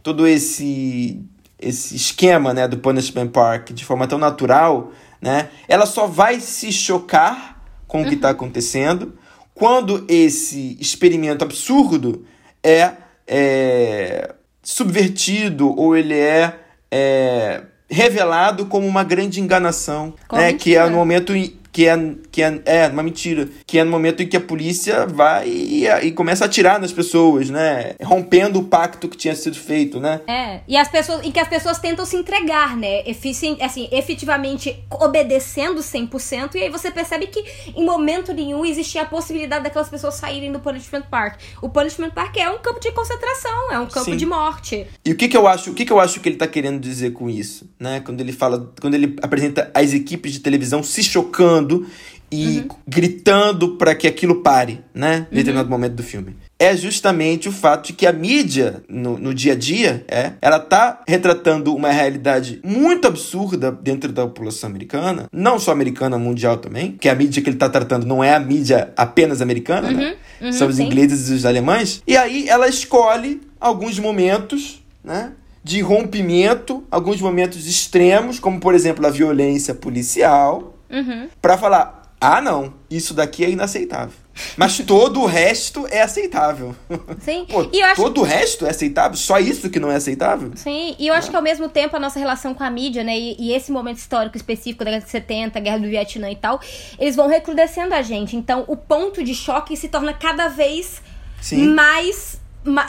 todo 0.04 0.28
esse, 0.28 1.24
esse 1.64 1.96
esquema, 1.96 2.54
né, 2.54 2.68
do 2.68 2.78
Punishment 2.78 3.28
Park 3.28 3.72
de 3.72 3.86
forma 3.86 4.08
tão 4.08 4.18
natural, 4.18 4.92
né? 5.22 5.50
Ela 5.68 5.86
só 5.86 6.06
vai 6.06 6.40
se 6.40 6.72
chocar 6.72 7.64
com 7.88 8.02
o 8.02 8.06
que 8.10 8.16
tá 8.16 8.30
acontecendo 8.30 9.14
quando 9.54 10.06
esse 10.08 10.78
experimento 10.80 11.44
absurdo 11.44 12.26
é, 12.64 12.92
é, 13.28 14.34
subvertido 14.62 15.70
ou 15.80 15.96
ele 15.96 16.16
é, 16.16 16.60
é, 16.92 17.62
revelado 17.90 18.66
como 18.66 18.88
uma 18.88 19.04
grande 19.04 19.40
enganação, 19.40 20.14
Como 20.28 20.42
né? 20.42 20.54
Que 20.54 20.76
é 20.76 20.90
no 20.90 20.98
momento 20.98 21.36
em, 21.36 21.58
que 21.72 21.88
é, 21.88 21.96
que 22.34 22.42
é, 22.42 22.62
é 22.66 22.88
uma 22.88 23.04
mentira, 23.04 23.48
que 23.64 23.78
é 23.78 23.84
no 23.84 23.92
momento 23.92 24.24
em 24.24 24.28
que 24.28 24.36
a 24.36 24.42
polícia 24.42 25.06
vai 25.06 25.48
e, 25.48 25.88
e 25.88 26.12
começa 26.12 26.44
a 26.44 26.48
atirar 26.48 26.82
nas 26.82 26.92
pessoas, 26.92 27.52
né? 27.52 27.94
Rompendo 28.02 28.58
o 28.58 28.64
pacto 28.64 29.08
que 29.08 29.16
tinha 29.16 29.36
sido 29.36 29.56
feito, 29.56 30.00
né? 30.00 30.20
É, 30.26 30.62
e 30.68 30.76
as 30.76 30.90
pessoas, 30.90 31.24
em 31.24 31.32
que 31.32 31.40
as 31.40 31.48
pessoas 31.48 31.78
tentam 31.78 32.04
se 32.08 32.16
entregar, 32.16 32.76
né? 32.76 33.08
Efici 33.08 33.56
assim, 33.62 33.88
efetivamente 33.92 34.84
obedecendo 34.90 35.80
100%, 35.80 36.56
e 36.56 36.64
aí 36.64 36.70
você 36.72 36.90
percebe 36.90 37.28
que 37.28 37.46
em 37.76 37.86
momento 37.86 38.34
nenhum 38.34 38.66
existia 38.66 39.04
a 39.04 39.06
possibilidade 39.06 39.66
daquelas 39.66 39.90
pessoas 39.90 40.16
saírem 40.16 40.52
do 40.52 40.60
Punishment 40.60 41.04
Park. 41.04 41.40
O 41.62 41.70
Punishment 41.70 42.10
Park 42.10 42.36
é 42.38 42.50
um 42.50 42.58
campo 42.58 42.80
de 42.80 42.92
concentração, 42.94 43.72
é 43.72 43.78
um 43.78 43.86
campo 43.86 44.10
Sim. 44.10 44.18
de 44.18 44.26
morte. 44.26 44.88
E 45.06 45.12
o 45.12 45.16
que, 45.16 45.28
que 45.28 45.38
eu 45.38 45.48
acho, 45.48 45.70
o 45.70 45.76
que, 45.76 45.86
que 45.86 45.94
eu 45.94 46.00
acho 46.00 46.20
que 46.20 46.30
ele 46.30 46.38
tá 46.38 46.48
querendo 46.48 46.80
dizer 46.80 47.12
com 47.14 47.30
isso, 47.30 47.70
né? 47.80 48.00
Quando 48.00 48.22
ele 48.22 48.32
fala, 48.32 48.74
quando 48.82 48.96
ele 48.96 49.16
apresenta 49.22 49.70
as 49.72 49.94
equipes 49.94 50.34
de 50.34 50.40
televisão 50.40 50.82
se 50.82 51.04
chocando 51.04 51.86
e 52.34 52.68
gritando 52.88 53.76
para 53.76 53.94
que 53.94 54.08
aquilo 54.08 54.42
pare, 54.42 54.82
né? 54.94 55.28
Em 55.32 55.36
determinado 55.36 55.70
momento 55.70 55.94
do 55.94 56.04
filme. 56.04 56.36
É 56.58 56.76
justamente 56.78 57.50
o 57.50 57.52
fato 57.52 57.88
de 57.88 57.94
que 57.94 58.06
a 58.06 58.14
mídia, 58.14 58.84
no, 58.88 59.18
no 59.18 59.34
dia 59.34 59.54
a 59.54 59.56
dia, 59.56 60.06
é, 60.08 60.32
ela 60.42 60.60
tá 60.60 61.02
retratando 61.08 61.76
uma 61.76 61.92
realidade 61.92 62.60
muito 62.64 63.08
absurda 63.08 63.72
dentro 63.72 64.12
da 64.14 64.26
população 64.26 64.70
americana, 64.70 65.28
não 65.32 65.60
só 65.60 65.72
americana, 65.72 66.18
mundial 66.18 66.58
também, 66.58 66.96
que 67.00 67.10
a 67.10 67.16
mídia 67.16 67.42
que 67.44 67.50
ele 67.50 67.58
tá 67.58 67.68
tratando 67.70 68.06
não 68.06 68.24
é 68.24 68.34
a 68.34 68.40
mídia 68.40 68.94
apenas 68.96 69.42
americana, 69.42 69.92
né? 69.92 70.16
São 70.52 70.68
os 70.68 70.78
sim. 70.78 70.86
ingleses 70.86 71.30
e 71.30 71.34
os 71.34 71.46
alemães. 71.46 72.02
E 72.08 72.16
aí 72.16 72.48
ela 72.48 72.68
escolhe 72.68 73.42
alguns 73.60 74.00
momentos, 74.00 74.82
né? 75.04 75.34
De 75.64 75.82
rompimento, 75.82 76.84
alguns 76.92 77.22
momentos 77.22 77.66
extremos, 77.68 78.40
como 78.40 78.60
por 78.60 78.74
exemplo 78.76 79.06
a 79.06 79.10
violência 79.10 79.74
policial, 79.74 80.78
Uhum. 80.90 81.28
pra 81.42 81.58
falar: 81.58 82.03
ah, 82.24 82.42
não, 82.42 82.74
isso 82.90 83.14
daqui 83.14 83.44
é 83.44 83.50
inaceitável. 83.50 84.14
Mas 84.58 84.78
todo 84.88 85.22
o 85.22 85.26
resto 85.26 85.86
é 85.92 86.02
aceitável. 86.02 86.76
Sim. 87.22 87.46
Pô, 87.50 87.68
e 87.72 87.80
eu 87.80 87.86
acho 87.86 88.02
todo 88.02 88.22
o 88.22 88.24
resto 88.24 88.66
é 88.66 88.70
aceitável? 88.70 89.16
Só 89.18 89.38
isso 89.40 89.70
que 89.70 89.80
não 89.80 89.92
é 89.92 89.96
aceitável? 89.96 90.52
Sim, 90.56 90.96
e 90.98 91.08
eu 91.08 91.14
acho 91.14 91.30
que 91.30 91.36
ao 91.36 91.42
mesmo 91.42 91.70
tempo 91.70 91.96
a 91.96 92.00
nossa 92.00 92.18
relação 92.18 92.54
com 92.54 92.64
a 92.64 92.70
mídia, 92.70 93.04
né, 93.04 93.18
e, 93.18 93.36
e 93.40 93.54
esse 93.54 93.72
momento 93.72 93.98
histórico 93.98 94.38
específico 94.38 94.84
da 94.84 94.92
década 94.92 95.06
de 95.06 95.12
70, 95.12 95.60
Guerra 95.60 95.78
do 95.80 95.88
Vietnã 95.88 96.32
e 96.32 96.36
tal, 96.36 96.60
eles 96.98 97.16
vão 97.16 97.28
recrudescendo 97.28 97.94
a 97.94 98.02
gente. 98.02 98.36
Então 98.36 98.64
o 98.68 98.76
ponto 98.78 99.24
de 99.24 99.36
choque 99.36 99.76
se 99.78 99.88
torna 99.90 100.14
cada 100.14 100.48
vez 100.48 101.02
Sim. 101.42 101.68
mais, 101.68 102.40
ma- 102.40 102.43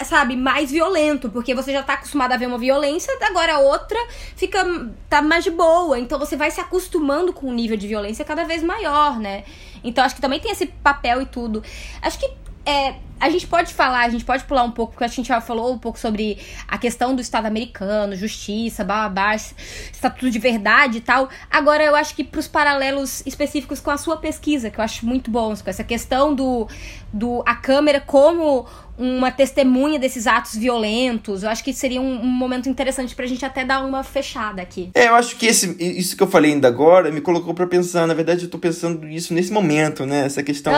sabe, 0.05 0.37
mais 0.37 0.71
violento, 0.71 1.29
porque 1.31 1.55
você 1.55 1.73
já 1.73 1.83
tá 1.83 1.95
acostumado 1.95 2.33
a 2.33 2.37
ver 2.37 2.47
uma 2.47 2.59
violência, 2.59 3.13
agora 3.23 3.55
a 3.55 3.59
outra 3.59 3.99
fica 4.37 4.65
tá 5.09 5.21
mais 5.21 5.45
de 5.45 5.51
boa. 5.51 5.99
Então 5.99 6.19
você 6.19 6.37
vai 6.37 6.51
se 6.51 6.61
acostumando 6.61 7.33
com 7.33 7.49
um 7.49 7.55
nível 7.55 7.77
de 7.77 7.89
violência 7.89 8.25
cada 8.25 8.45
vez 8.45 8.63
maior, 8.63 9.19
né? 9.19 9.45
Então 9.83 10.05
acho 10.05 10.15
que 10.15 10.21
também 10.21 10.41
tem 10.41 10.53
esse 10.53 10.67
papel 10.67 11.23
e 11.23 11.27
tudo. 11.27 11.63
Acho 12.01 12.19
que 12.19 12.31
é, 12.67 12.95
a 13.21 13.29
gente 13.29 13.47
pode 13.47 13.73
falar, 13.75 14.01
a 14.01 14.09
gente 14.09 14.25
pode 14.25 14.45
pular 14.45 14.63
um 14.63 14.71
pouco, 14.71 14.93
porque 14.93 15.05
a 15.05 15.09
gente 15.09 15.27
já 15.29 15.41
falou 15.41 15.73
um 15.73 15.79
pouco 15.79 15.99
sobre 15.99 16.39
a 16.67 16.79
questão 16.79 17.15
do 17.15 17.21
Estado 17.21 17.47
americano, 17.47 18.17
justiça, 18.17 18.83
blá, 18.83 19.35
estatuto 19.35 20.31
de 20.31 20.39
verdade 20.39 20.99
e 20.99 21.01
tal. 21.01 21.29
Agora, 21.51 21.83
eu 21.85 21.95
acho 21.95 22.15
que 22.15 22.25
pros 22.25 22.49
paralelos 22.49 23.23
específicos 23.27 23.81
com 23.81 23.91
a 23.91 23.99
sua 23.99 24.17
pesquisa, 24.17 24.71
que 24.71 24.79
eu 24.79 24.85
acho 24.85 25.07
muito 25.07 25.31
bons, 25.31 25.61
com 25.61 25.71
essa 25.71 25.85
questão 25.85 26.35
do, 26.35 26.67
do 27.13 27.43
a 27.47 27.55
câmera 27.55 28.01
como 28.01 28.67
uma 28.97 29.31
testemunha 29.31 29.99
desses 29.99 30.27
atos 30.27 30.57
violentos, 30.57 31.43
eu 31.43 31.51
acho 31.51 31.65
que 31.65 31.73
seria 31.73 32.01
um, 32.01 32.23
um 32.23 32.27
momento 32.27 32.69
interessante 32.69 33.15
pra 33.15 33.27
gente 33.27 33.45
até 33.45 33.65
dar 33.65 33.85
uma 33.85 34.03
fechada 34.03 34.63
aqui. 34.63 34.91
É, 34.95 35.09
eu 35.09 35.15
acho 35.15 35.37
que 35.37 35.47
esse, 35.47 35.77
isso 35.81 36.17
que 36.17 36.23
eu 36.23 36.27
falei 36.27 36.53
ainda 36.53 36.69
agora 36.69 37.11
me 37.11 37.21
colocou 37.21 37.55
pra 37.55 37.67
pensar. 37.67 38.07
Na 38.07 38.15
verdade, 38.15 38.45
eu 38.45 38.51
tô 38.51 38.59
pensando 38.59 39.09
isso 39.09 39.35
nesse 39.35 39.53
momento, 39.53 40.07
né? 40.07 40.27
Essa 40.27 40.43
questão 40.43 40.73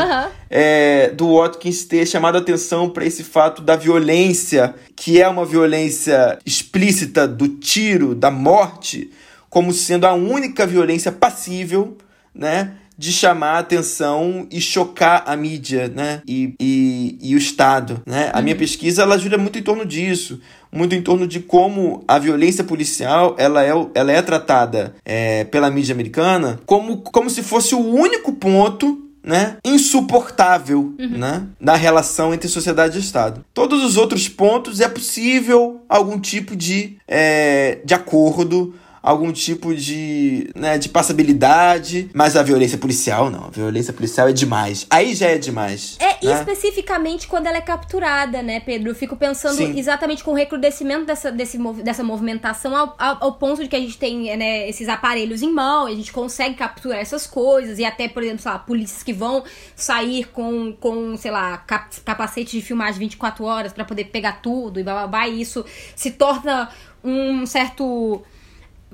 é, 0.48 1.10
do 1.10 1.36
Watkins 1.36 1.84
ter 1.84 2.06
chamado 2.06 2.36
a 2.36 2.40
atenção 2.40 2.88
pra 2.88 3.04
esse 3.04 3.22
fato 3.22 3.60
da 3.60 3.76
violência, 3.76 4.74
que 4.94 5.20
é 5.20 5.28
uma 5.28 5.44
violência 5.44 6.38
explícita 6.44 7.28
do 7.28 7.48
tiro, 7.48 8.14
da 8.14 8.30
morte, 8.30 9.10
como 9.50 9.72
sendo 9.72 10.06
a 10.06 10.12
única 10.14 10.66
violência 10.66 11.12
passível, 11.12 11.96
né? 12.34 12.72
De 12.98 13.12
chamar 13.12 13.56
a 13.56 13.58
atenção 13.58 14.46
e 14.50 14.60
chocar 14.60 15.24
a 15.26 15.36
mídia, 15.36 15.88
né? 15.88 16.22
E, 16.26 16.54
e, 16.60 17.18
e 17.20 17.34
o 17.34 17.38
Estado, 17.38 18.02
né? 18.06 18.30
A 18.32 18.40
minha 18.40 18.56
pesquisa, 18.56 19.02
ela 19.02 19.18
gira 19.18 19.36
muito 19.36 19.58
em 19.58 19.62
torno 19.62 19.84
disso. 19.84 20.40
Muito 20.72 20.94
em 20.94 21.02
torno 21.02 21.26
de 21.26 21.40
como 21.40 22.04
a 22.06 22.18
violência 22.18 22.64
policial, 22.64 23.34
ela 23.38 23.64
é, 23.64 23.70
ela 23.94 24.12
é 24.12 24.20
tratada 24.20 24.94
é, 25.04 25.44
pela 25.44 25.70
mídia 25.70 25.94
americana 25.94 26.60
como, 26.66 26.98
como 26.98 27.30
se 27.30 27.42
fosse 27.42 27.74
o 27.74 27.80
único 27.80 28.32
ponto 28.32 29.06
né, 29.26 29.56
insuportável 29.64 30.94
né, 30.96 31.48
na 31.58 31.74
relação 31.74 32.32
entre 32.32 32.48
sociedade 32.48 32.96
e 32.96 33.00
Estado. 33.00 33.44
Todos 33.52 33.82
os 33.82 33.96
outros 33.96 34.28
pontos 34.28 34.80
é 34.80 34.88
possível 34.88 35.82
algum 35.88 36.20
tipo 36.20 36.54
de, 36.54 36.96
é, 37.08 37.80
de 37.84 37.92
acordo, 37.92 38.72
algum 39.06 39.30
tipo 39.30 39.72
de, 39.72 40.50
né, 40.52 40.76
de 40.78 40.88
passabilidade, 40.88 42.10
mas 42.12 42.36
a 42.36 42.42
violência 42.42 42.76
policial 42.76 43.30
não. 43.30 43.44
A 43.44 43.50
violência 43.50 43.92
policial 43.92 44.28
é 44.28 44.32
demais. 44.32 44.84
Aí 44.90 45.14
já 45.14 45.28
é 45.28 45.38
demais. 45.38 45.96
É, 46.00 46.26
né? 46.26 46.34
especificamente 46.40 47.28
quando 47.28 47.46
ela 47.46 47.56
é 47.56 47.60
capturada, 47.60 48.42
né, 48.42 48.58
Pedro? 48.58 48.90
Eu 48.90 48.96
fico 48.96 49.14
pensando 49.14 49.58
Sim. 49.58 49.78
exatamente 49.78 50.24
com 50.24 50.32
o 50.32 50.34
recrudescimento 50.34 51.04
dessa, 51.04 51.30
desse, 51.30 51.56
dessa 51.84 52.02
movimentação 52.02 52.76
ao, 52.76 52.96
ao, 52.98 53.16
ao 53.20 53.32
ponto 53.34 53.62
de 53.62 53.68
que 53.68 53.76
a 53.76 53.78
gente 53.78 53.96
tem 53.96 54.36
né, 54.36 54.68
esses 54.68 54.88
aparelhos 54.88 55.40
em 55.40 55.52
mão, 55.52 55.88
e 55.88 55.92
a 55.92 55.96
gente 55.96 56.12
consegue 56.12 56.56
capturar 56.56 56.98
essas 56.98 57.28
coisas, 57.28 57.78
e 57.78 57.84
até, 57.84 58.08
por 58.08 58.24
exemplo, 58.24 58.42
sei 58.42 58.50
lá, 58.50 58.58
polícias 58.58 59.04
que 59.04 59.12
vão 59.12 59.44
sair 59.76 60.24
com, 60.32 60.72
com 60.72 61.16
sei 61.16 61.30
lá, 61.30 61.58
cap 61.58 61.94
capacete 62.00 62.58
de 62.58 62.62
filmagem 62.62 62.98
24 62.98 63.44
horas 63.44 63.72
pra 63.72 63.84
poder 63.84 64.06
pegar 64.06 64.40
tudo 64.42 64.80
e 64.80 64.82
blá, 64.82 65.28
e 65.28 65.40
isso 65.40 65.64
se 65.94 66.10
torna 66.10 66.68
um 67.04 67.46
certo. 67.46 68.24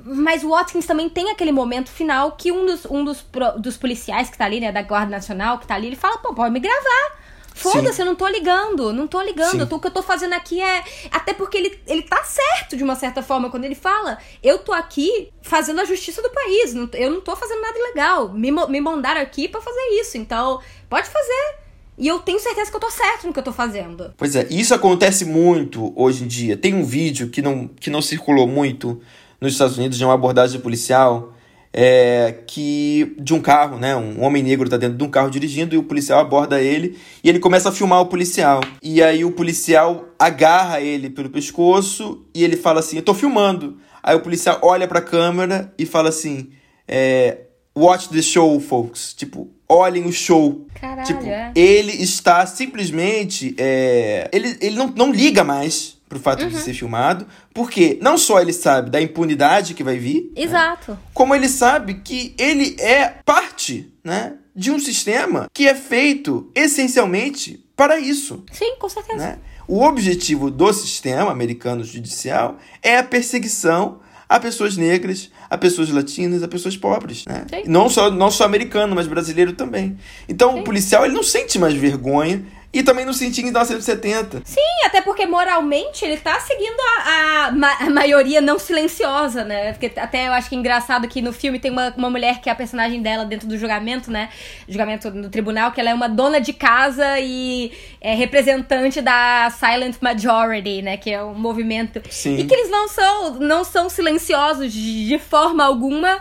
Mas 0.04 0.42
o 0.42 0.48
Watkins 0.50 0.86
também 0.86 1.08
tem 1.08 1.30
aquele 1.30 1.52
momento 1.52 1.90
final 1.90 2.32
que 2.32 2.50
um 2.52 2.66
dos, 2.66 2.84
um 2.86 3.04
dos, 3.04 3.24
dos 3.58 3.76
policiais 3.76 4.28
que 4.30 4.36
tá 4.38 4.44
ali, 4.44 4.60
né, 4.60 4.72
da 4.72 4.82
Guarda 4.82 5.10
Nacional 5.10 5.58
que 5.58 5.66
tá 5.66 5.74
ali, 5.74 5.86
ele 5.88 5.96
fala, 5.96 6.18
pô, 6.18 6.34
pode 6.34 6.52
me 6.52 6.60
gravar. 6.60 7.22
Foda-se, 7.54 8.00
eu 8.00 8.06
não 8.06 8.14
tô 8.14 8.26
ligando, 8.26 8.92
não 8.94 9.06
tô 9.06 9.20
ligando. 9.20 9.66
Tô- 9.66 9.76
o 9.76 9.80
que 9.80 9.86
eu 9.86 9.90
tô 9.90 10.02
fazendo 10.02 10.32
aqui 10.32 10.60
é. 10.60 10.82
Até 11.10 11.34
porque 11.34 11.58
ele, 11.58 11.78
ele 11.86 12.00
tá 12.02 12.24
certo 12.24 12.76
de 12.78 12.82
uma 12.82 12.96
certa 12.96 13.22
forma 13.22 13.50
quando 13.50 13.64
ele 13.66 13.74
fala: 13.74 14.16
eu 14.42 14.58
tô 14.58 14.72
aqui 14.72 15.28
fazendo 15.42 15.80
a 15.80 15.84
justiça 15.84 16.22
do 16.22 16.30
país, 16.30 16.72
não- 16.72 16.88
eu 16.94 17.10
não 17.10 17.20
tô 17.20 17.36
fazendo 17.36 17.60
nada 17.60 17.78
ilegal. 17.78 18.30
Me, 18.32 18.50
me 18.50 18.80
mandaram 18.80 19.20
aqui 19.20 19.48
pra 19.48 19.60
fazer 19.60 19.82
isso, 20.00 20.16
então 20.16 20.60
pode 20.88 21.08
fazer. 21.10 21.56
E 21.98 22.08
eu 22.08 22.18
tenho 22.20 22.40
certeza 22.40 22.70
que 22.70 22.76
eu 22.76 22.80
tô 22.80 22.90
certo 22.90 23.26
no 23.26 23.34
que 23.34 23.38
eu 23.38 23.42
tô 23.44 23.52
fazendo. 23.52 24.14
Pois 24.16 24.34
é, 24.34 24.46
isso 24.50 24.74
acontece 24.74 25.26
muito 25.26 25.92
hoje 25.94 26.24
em 26.24 26.26
dia. 26.26 26.56
Tem 26.56 26.74
um 26.74 26.82
vídeo 26.84 27.28
que 27.28 27.42
não, 27.42 27.68
que 27.68 27.90
não 27.90 28.00
circulou 28.00 28.46
muito 28.48 29.00
nos 29.42 29.54
Estados 29.54 29.76
Unidos 29.76 29.98
de 29.98 30.04
uma 30.04 30.14
abordagem 30.14 30.60
policial 30.60 31.34
é, 31.72 32.42
que 32.46 33.12
de 33.18 33.34
um 33.34 33.40
carro, 33.40 33.76
né? 33.76 33.96
Um 33.96 34.22
homem 34.22 34.40
negro 34.40 34.68
tá 34.68 34.76
dentro 34.76 34.96
de 34.96 35.02
um 35.02 35.10
carro 35.10 35.30
dirigindo 35.30 35.74
e 35.74 35.78
o 35.78 35.82
policial 35.82 36.20
aborda 36.20 36.60
ele 36.60 36.96
e 37.24 37.28
ele 37.28 37.40
começa 37.40 37.70
a 37.70 37.72
filmar 37.72 38.00
o 38.00 38.06
policial. 38.06 38.60
E 38.80 39.02
aí 39.02 39.24
o 39.24 39.32
policial 39.32 40.10
agarra 40.16 40.80
ele 40.80 41.10
pelo 41.10 41.28
pescoço 41.28 42.24
e 42.32 42.44
ele 42.44 42.56
fala 42.56 42.78
assim: 42.78 42.98
Eu 42.98 43.02
tô 43.02 43.14
filmando. 43.14 43.78
Aí 44.00 44.14
o 44.14 44.20
policial 44.20 44.60
olha 44.62 44.86
pra 44.86 45.00
câmera 45.00 45.74
e 45.76 45.84
fala 45.84 46.10
assim: 46.10 46.50
é, 46.86 47.38
Watch 47.76 48.10
the 48.10 48.22
show, 48.22 48.60
folks. 48.60 49.12
Tipo, 49.12 49.50
olhem 49.68 50.04
o 50.04 50.12
show. 50.12 50.66
Caralho, 50.74 51.06
tipo, 51.06 51.24
é. 51.24 51.50
ele 51.56 51.92
está 52.00 52.46
simplesmente. 52.46 53.56
é, 53.58 54.28
ele 54.32 54.56
ele 54.60 54.76
não, 54.76 54.88
não 54.88 55.10
liga 55.10 55.42
mais 55.42 56.00
pro 56.12 56.20
fato 56.20 56.42
Uhum. 56.42 56.50
de 56.50 56.58
ser 56.58 56.74
filmado, 56.74 57.26
porque 57.54 57.98
não 58.02 58.18
só 58.18 58.38
ele 58.40 58.52
sabe 58.52 58.90
da 58.90 59.00
impunidade 59.00 59.72
que 59.72 59.82
vai 59.82 59.96
vir, 59.96 60.30
Exato. 60.36 60.98
como 61.14 61.34
ele 61.34 61.48
sabe 61.48 61.94
que 61.94 62.34
ele 62.38 62.76
é 62.78 63.14
parte, 63.24 63.90
né, 64.04 64.34
de 64.54 64.70
um 64.70 64.78
sistema 64.78 65.48
que 65.54 65.66
é 65.66 65.74
feito 65.74 66.50
essencialmente 66.54 67.64
para 67.74 67.98
isso, 67.98 68.44
Sim, 68.52 68.76
com 68.78 68.88
certeza. 68.88 69.18
né? 69.18 69.38
O 69.66 69.82
objetivo 69.84 70.50
do 70.50 70.70
sistema 70.72 71.30
americano 71.30 71.82
judicial 71.82 72.58
é 72.82 72.98
a 72.98 73.02
perseguição 73.02 74.00
a 74.28 74.40
pessoas 74.40 74.78
negras, 74.78 75.30
a 75.50 75.58
pessoas 75.58 75.90
latinas, 75.90 76.42
a 76.42 76.48
pessoas 76.48 76.74
pobres, 76.74 77.26
né? 77.26 77.44
Sim. 77.50 77.64
Não 77.66 77.90
só 77.90 78.10
não 78.10 78.30
só 78.30 78.44
americano, 78.44 78.94
mas 78.94 79.06
brasileiro 79.06 79.52
também. 79.52 79.98
Então 80.26 80.58
o 80.58 80.64
policial 80.64 81.04
ele 81.04 81.12
não 81.14 81.22
sente 81.22 81.58
mais 81.58 81.74
vergonha 81.74 82.42
e 82.72 82.82
também 82.82 83.04
não 83.04 83.12
sentia 83.12 83.42
em 83.42 83.46
1970. 83.46 84.42
Sim, 84.44 84.60
até 84.86 85.00
porque 85.02 85.26
moralmente 85.26 86.04
ele 86.04 86.16
tá 86.16 86.40
seguindo 86.40 86.76
a, 86.80 87.46
a, 87.46 87.52
ma- 87.52 87.76
a 87.80 87.90
maioria 87.90 88.40
não 88.40 88.58
silenciosa, 88.58 89.44
né? 89.44 89.72
Porque 89.74 89.92
até 90.00 90.28
eu 90.28 90.32
acho 90.32 90.48
que 90.48 90.54
é 90.54 90.58
engraçado 90.58 91.06
que 91.06 91.20
no 91.20 91.32
filme 91.32 91.58
tem 91.58 91.70
uma, 91.70 91.92
uma 91.96 92.08
mulher 92.08 92.40
que 92.40 92.48
é 92.48 92.52
a 92.52 92.54
personagem 92.54 93.02
dela 93.02 93.24
dentro 93.26 93.46
do 93.46 93.58
julgamento, 93.58 94.10
né? 94.10 94.30
Julgamento 94.66 95.10
no 95.10 95.28
tribunal, 95.28 95.70
que 95.72 95.80
ela 95.80 95.90
é 95.90 95.94
uma 95.94 96.08
dona 96.08 96.40
de 96.40 96.52
casa 96.54 97.18
e 97.20 97.72
é 98.00 98.14
representante 98.14 99.00
da 99.02 99.50
Silent 99.50 99.96
Majority, 100.00 100.80
né? 100.82 100.96
Que 100.96 101.10
é 101.10 101.22
um 101.22 101.34
movimento. 101.34 102.00
Sim. 102.10 102.36
E 102.38 102.44
que 102.44 102.54
eles 102.54 102.70
não 102.70 102.88
são, 102.88 103.34
não 103.34 103.64
são 103.64 103.90
silenciosos 103.90 104.72
de, 104.72 105.06
de 105.08 105.18
forma 105.18 105.62
alguma. 105.64 106.18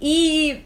E 0.00 0.58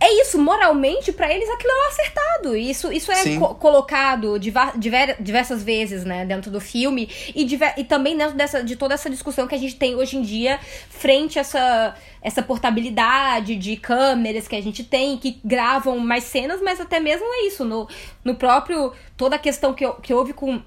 é 0.00 0.20
isso, 0.22 0.38
moralmente, 0.40 1.10
pra 1.12 1.32
eles 1.32 1.48
aquilo 1.50 1.72
é 1.72 1.84
o 1.84 1.88
acertado. 1.88 2.56
Isso, 2.56 2.92
isso 2.92 3.10
é 3.10 3.16
co- 3.38 3.54
colocado 3.56 4.38
diver- 4.38 5.16
diversas 5.20 5.62
vezes, 5.62 6.04
né, 6.04 6.24
dentro 6.24 6.50
do 6.52 6.60
filme. 6.60 7.10
E, 7.34 7.44
diver- 7.44 7.74
e 7.76 7.82
também 7.84 8.16
dentro 8.16 8.36
dessa, 8.36 8.62
de 8.62 8.76
toda 8.76 8.94
essa 8.94 9.10
discussão 9.10 9.48
que 9.48 9.54
a 9.54 9.58
gente 9.58 9.74
tem 9.74 9.96
hoje 9.96 10.16
em 10.16 10.22
dia, 10.22 10.60
frente 10.88 11.36
a 11.38 11.40
essa, 11.40 11.94
essa 12.22 12.42
portabilidade 12.42 13.56
de 13.56 13.76
câmeras 13.76 14.46
que 14.46 14.54
a 14.54 14.62
gente 14.62 14.84
tem, 14.84 15.18
que 15.18 15.40
gravam 15.44 15.98
mais 15.98 16.24
cenas, 16.24 16.60
mas 16.62 16.80
até 16.80 17.00
mesmo 17.00 17.26
é 17.26 17.46
isso. 17.46 17.64
No, 17.64 17.88
no 18.24 18.34
próprio. 18.36 18.92
Toda 19.16 19.34
a 19.34 19.38
questão 19.38 19.74
que, 19.74 19.84
que 20.02 20.14
houve 20.14 20.32
com. 20.32 20.62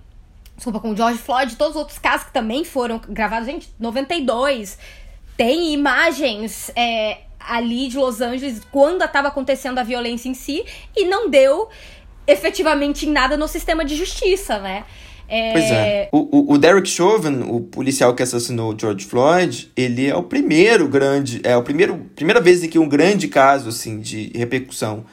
Desculpa, 0.57 0.79
com 0.81 0.91
o 0.91 0.95
George 0.95 1.17
Floyd, 1.17 1.55
todos 1.55 1.75
os 1.75 1.79
outros 1.79 1.97
casos 1.97 2.27
que 2.27 2.33
também 2.33 2.63
foram 2.63 2.99
gravados, 3.09 3.47
gente, 3.47 3.69
92. 3.79 4.77
Tem 5.37 5.73
imagens 5.73 6.69
é, 6.75 7.19
ali 7.47 7.87
de 7.87 7.97
Los 7.97 8.21
Angeles 8.21 8.61
quando 8.71 9.03
estava 9.03 9.27
acontecendo 9.27 9.77
a 9.77 9.83
violência 9.83 10.29
em 10.29 10.33
si 10.33 10.63
e 10.95 11.05
não 11.05 11.29
deu 11.29 11.69
efetivamente 12.27 13.07
em 13.07 13.11
nada 13.11 13.35
no 13.35 13.47
sistema 13.47 13.83
de 13.83 13.95
justiça, 13.95 14.59
né? 14.59 14.83
É, 15.27 15.51
Pois 15.53 15.63
é. 15.63 16.09
O, 16.11 16.17
o, 16.37 16.53
o 16.53 16.57
Derek 16.57 16.89
Chauvin, 16.89 17.43
o 17.47 17.61
policial 17.61 18.13
que 18.13 18.21
assassinou 18.21 18.73
o 18.73 18.77
George 18.77 19.05
Floyd, 19.05 19.71
ele 19.77 20.07
é 20.07 20.15
o 20.15 20.23
primeiro 20.23 20.89
grande. 20.89 21.39
É 21.43 21.53
a 21.53 21.61
primeiro, 21.61 21.97
primeira 22.13 22.41
vez 22.41 22.61
em 22.61 22.67
que 22.67 22.77
um 22.77 22.87
grande 22.87 23.29
caso 23.29 23.69
assim, 23.69 24.01
de 24.01 24.29
repercussão 24.35 25.05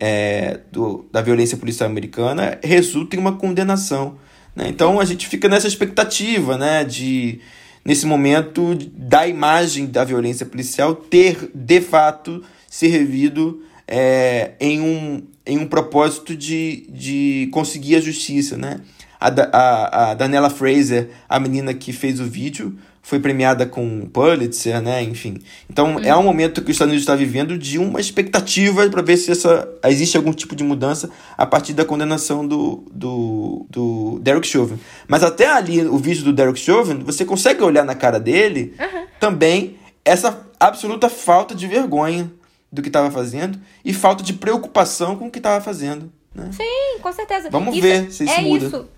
é, 0.00 0.60
do, 0.72 1.06
da 1.12 1.22
violência 1.22 1.56
policial 1.56 1.88
americana 1.88 2.58
resulta 2.62 3.14
em 3.14 3.20
uma 3.20 3.36
condenação. 3.36 4.18
Né? 4.54 4.66
Então 4.68 4.98
a 4.98 5.04
gente 5.04 5.28
fica 5.28 5.48
nessa 5.48 5.68
expectativa 5.68 6.58
né, 6.58 6.82
de, 6.82 7.40
nesse 7.86 8.04
momento, 8.04 8.74
da 8.92 9.28
imagem 9.28 9.86
da 9.86 10.02
violência 10.02 10.44
policial 10.44 10.92
ter, 10.92 11.52
de 11.54 11.80
fato, 11.80 12.42
se 12.68 12.88
revido 12.88 13.62
é, 13.86 14.54
em, 14.58 14.80
um, 14.80 15.22
em 15.46 15.56
um 15.56 15.68
propósito 15.68 16.36
de, 16.36 16.88
de 16.90 17.48
conseguir 17.52 17.94
a 17.94 18.00
justiça, 18.00 18.58
né? 18.58 18.80
A, 19.20 19.28
a, 19.28 20.10
a 20.10 20.14
Daniela 20.14 20.50
Fraser, 20.50 21.10
a 21.28 21.38
menina 21.38 21.72
que 21.72 21.92
fez 21.92 22.18
o 22.18 22.24
vídeo, 22.24 22.76
foi 23.06 23.20
premiada 23.20 23.64
com 23.64 24.00
Pulitzer, 24.12 24.82
né? 24.82 25.00
Enfim. 25.00 25.38
Então 25.70 26.00
é 26.00 26.16
um 26.16 26.24
momento 26.24 26.60
que 26.60 26.72
os 26.72 26.74
Estados 26.74 26.90
Unidos 26.90 27.04
está 27.04 27.14
vivendo 27.14 27.56
de 27.56 27.78
uma 27.78 28.00
expectativa 28.00 28.84
para 28.90 29.00
ver 29.00 29.16
se 29.16 29.30
essa, 29.30 29.68
existe 29.84 30.16
algum 30.16 30.32
tipo 30.32 30.56
de 30.56 30.64
mudança 30.64 31.08
a 31.38 31.46
partir 31.46 31.72
da 31.72 31.84
condenação 31.84 32.44
do, 32.44 32.82
do, 32.90 33.64
do 33.70 34.18
Derek 34.20 34.44
Chauvin. 34.44 34.76
Mas 35.06 35.22
até 35.22 35.46
ali, 35.46 35.86
o 35.86 35.96
vídeo 35.98 36.24
do 36.24 36.32
Derek 36.32 36.58
Chauvin, 36.58 36.98
você 36.98 37.24
consegue 37.24 37.62
olhar 37.62 37.84
na 37.84 37.94
cara 37.94 38.18
dele 38.18 38.74
também 39.20 39.76
essa 40.04 40.44
absoluta 40.58 41.08
falta 41.08 41.54
de 41.54 41.68
vergonha 41.68 42.28
do 42.72 42.82
que 42.82 42.88
estava 42.88 43.08
fazendo 43.12 43.56
e 43.84 43.94
falta 43.94 44.24
de 44.24 44.32
preocupação 44.32 45.14
com 45.14 45.28
o 45.28 45.30
que 45.30 45.38
estava 45.38 45.62
fazendo. 45.62 46.12
Né? 46.34 46.50
Sim, 46.50 46.98
com 47.00 47.12
certeza. 47.12 47.50
Vamos 47.50 47.76
Isso- 47.76 47.82
ver 47.82 48.12
se 48.12 48.24
isso 48.24 48.32
é 48.32 48.40
muda. 48.40 48.66
Isso. 48.66 48.88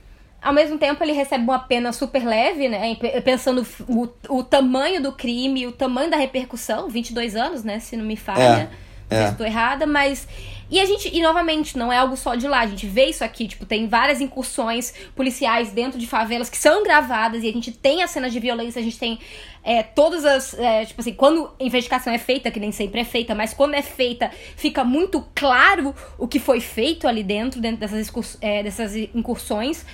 Ao 0.40 0.52
mesmo 0.52 0.78
tempo, 0.78 1.02
ele 1.02 1.12
recebe 1.12 1.42
uma 1.42 1.58
pena 1.58 1.92
super 1.92 2.24
leve, 2.24 2.68
né? 2.68 2.96
Pensando 3.24 3.66
o, 3.88 4.08
o 4.28 4.44
tamanho 4.44 5.02
do 5.02 5.12
crime, 5.12 5.66
o 5.66 5.72
tamanho 5.72 6.10
da 6.10 6.16
repercussão, 6.16 6.88
22 6.88 7.34
anos, 7.34 7.64
né? 7.64 7.80
Se 7.80 7.96
não 7.96 8.04
me 8.04 8.16
falha. 8.16 8.70
É, 9.10 9.18
Não 9.18 9.26
é. 9.26 9.28
estou 9.30 9.44
errada, 9.46 9.86
mas. 9.86 10.28
E 10.70 10.78
a 10.78 10.84
gente, 10.84 11.10
e 11.12 11.22
novamente, 11.22 11.78
não 11.78 11.90
é 11.92 11.96
algo 11.96 12.16
só 12.16 12.34
de 12.34 12.46
lá. 12.46 12.60
A 12.60 12.66
gente 12.66 12.86
vê 12.86 13.06
isso 13.06 13.24
aqui, 13.24 13.48
tipo, 13.48 13.64
tem 13.64 13.88
várias 13.88 14.20
incursões 14.20 14.92
policiais 15.16 15.72
dentro 15.72 15.98
de 15.98 16.06
favelas 16.06 16.50
que 16.50 16.58
são 16.58 16.84
gravadas 16.84 17.42
e 17.42 17.48
a 17.48 17.52
gente 17.52 17.72
tem 17.72 18.02
as 18.02 18.10
cenas 18.10 18.32
de 18.32 18.38
violência, 18.38 18.78
a 18.78 18.84
gente 18.84 18.98
tem 18.98 19.18
é, 19.64 19.82
todas 19.82 20.24
as. 20.24 20.56
é, 20.58 20.84
tipo 20.84 21.00
assim, 21.00 21.14
quando 21.14 21.50
a 21.58 21.64
investigação 21.64 22.12
é 22.12 22.18
feita, 22.18 22.50
que 22.50 22.60
nem 22.60 22.70
sempre 22.70 23.00
é 23.00 23.04
feita, 23.04 23.34
mas 23.34 23.52
quando 23.52 23.74
é 23.74 23.82
feita, 23.82 24.30
fica 24.56 24.84
muito 24.84 25.26
claro 25.34 25.94
o 26.16 26.28
que 26.28 26.38
foi 26.38 26.60
feito 26.60 27.08
ali 27.08 27.24
dentro, 27.24 27.60
dentro 27.60 27.80
dessas, 27.80 28.38
é, 28.40 28.62
dessas 28.62 28.94
incursões 28.94 29.84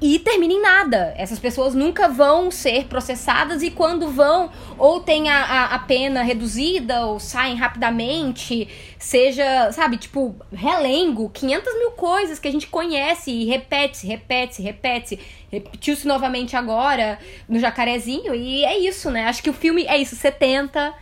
e 0.00 0.18
termina 0.18 0.52
em 0.52 0.60
nada. 0.60 1.14
Essas 1.16 1.38
pessoas 1.38 1.74
nunca 1.74 2.08
vão 2.08 2.50
ser 2.50 2.84
processadas 2.86 3.62
e 3.62 3.70
quando 3.70 4.08
vão, 4.08 4.50
ou 4.76 5.00
tem 5.00 5.30
a, 5.30 5.42
a, 5.42 5.64
a 5.76 5.78
pena 5.78 6.22
reduzida, 6.22 7.06
ou 7.06 7.18
saem 7.20 7.56
rapidamente, 7.56 8.68
seja, 8.98 9.72
sabe, 9.72 9.96
tipo, 9.96 10.34
relengo, 10.52 11.30
500 11.30 11.74
mil 11.78 11.90
coisas 11.92 12.38
que 12.38 12.48
a 12.48 12.52
gente 12.52 12.66
conhece 12.66 13.30
e 13.30 13.44
repete-se, 13.46 14.06
repete-se, 14.06 14.62
repete-se. 14.62 15.18
Repetiu-se 15.50 16.06
novamente 16.06 16.56
agora 16.56 17.18
no 17.48 17.58
Jacarezinho 17.60 18.34
e 18.34 18.64
é 18.64 18.76
isso, 18.76 19.10
né? 19.10 19.26
Acho 19.26 19.42
que 19.42 19.50
o 19.50 19.54
filme 19.54 19.84
é 19.86 19.96
isso, 19.96 20.16
70 20.16 20.92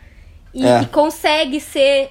e, 0.52 0.64
É. 0.66 0.82
e 0.82 0.86
consegue 0.86 1.58
ser 1.58 2.10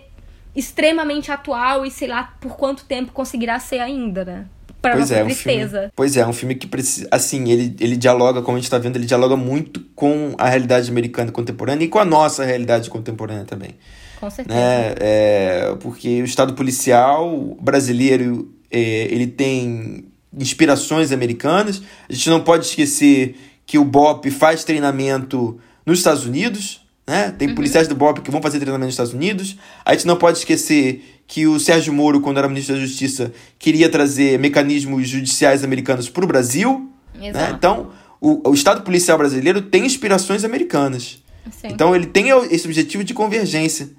extremamente 0.56 1.32
atual 1.32 1.86
e 1.86 1.92
sei 1.92 2.08
lá 2.08 2.34
por 2.42 2.58
quanto 2.58 2.84
tempo 2.86 3.12
conseguirá 3.12 3.60
ser 3.60 3.80
ainda, 3.80 4.26
né? 4.26 4.46
Pra 4.82 4.94
Pois 4.94 5.02
nossa 5.10 5.16
é, 5.16 5.24
um 5.24 5.28
tristeza. 5.28 5.78
filme, 5.78 5.92
pois 5.96 6.18
é, 6.18 6.26
um 6.26 6.34
filme 6.34 6.56
que 6.56 6.66
precisa. 6.66 7.08
Assim, 7.12 7.50
ele, 7.52 7.76
ele 7.80 7.96
dialoga, 7.96 8.42
como 8.42 8.58
a 8.58 8.60
gente 8.60 8.70
tá 8.70 8.80
vendo, 8.80 8.96
ele 8.96 9.06
dialoga 9.06 9.36
muito 9.36 9.80
com 9.96 10.34
a 10.38 10.50
realidade 10.50 10.90
americana 10.90 11.32
contemporânea 11.32 11.86
e 11.86 11.88
com 11.88 12.00
a 12.00 12.06
nossa 12.06 12.44
realidade 12.44 12.90
contemporânea 12.90 13.46
também. 13.46 13.76
Com 14.20 14.30
certeza. 14.30 14.58
né? 14.60 14.96
É, 15.00 15.76
porque 15.80 16.22
o 16.22 16.26
Estado 16.26 16.54
policial 16.54 17.56
brasileiro 17.62 18.52
é, 18.72 18.80
ele 19.12 19.28
tem 19.28 20.06
inspirações 20.36 21.12
americanas. 21.12 21.82
A 22.10 22.14
gente 22.14 22.30
não 22.30 22.42
pode 22.42 22.66
esquecer 22.66 23.36
que 23.66 23.78
o 23.78 23.86
BOP 23.86 24.32
faz 24.32 24.64
treinamento 24.64 25.60
nos 25.86 26.00
Estados 26.00 26.26
Unidos. 26.26 26.81
Né? 27.12 27.30
Tem 27.30 27.54
policiais 27.54 27.90
do 27.90 27.96
BOP 27.96 28.22
que 28.22 28.32
vão 28.32 28.42
fazer 28.42 28.58
treinamento 28.58 28.86
nos 28.86 28.94
Estados 28.94 29.12
Unidos. 29.14 29.58
A 29.84 29.92
gente 29.92 30.08
não 30.08 30.16
pode 30.16 30.38
esquecer 30.38 31.04
que 31.28 31.46
o 31.46 31.60
Sérgio 31.60 31.92
Moro, 31.92 32.22
quando 32.22 32.38
era 32.38 32.48
ministro 32.48 32.76
da 32.76 32.80
Justiça, 32.80 33.34
queria 33.60 33.90
trazer 33.90 34.40
mecanismos 34.40 35.10
judiciais 35.10 35.62
americanos 35.62 36.08
para 36.08 36.24
o 36.24 36.28
Brasil. 36.28 36.90
Né? 37.14 37.52
Então, 37.54 37.92
o, 38.22 38.50
o 38.50 38.54
Estado 38.54 38.82
policial 38.84 39.18
brasileiro 39.18 39.62
tem 39.62 39.86
inspirações 39.86 40.46
americanas. 40.46 41.22
Sim. 41.52 41.68
Então 41.68 41.94
ele 41.94 42.06
tem 42.06 42.30
esse 42.50 42.66
objetivo 42.66 43.04
de 43.04 43.14
convergência. 43.14 43.90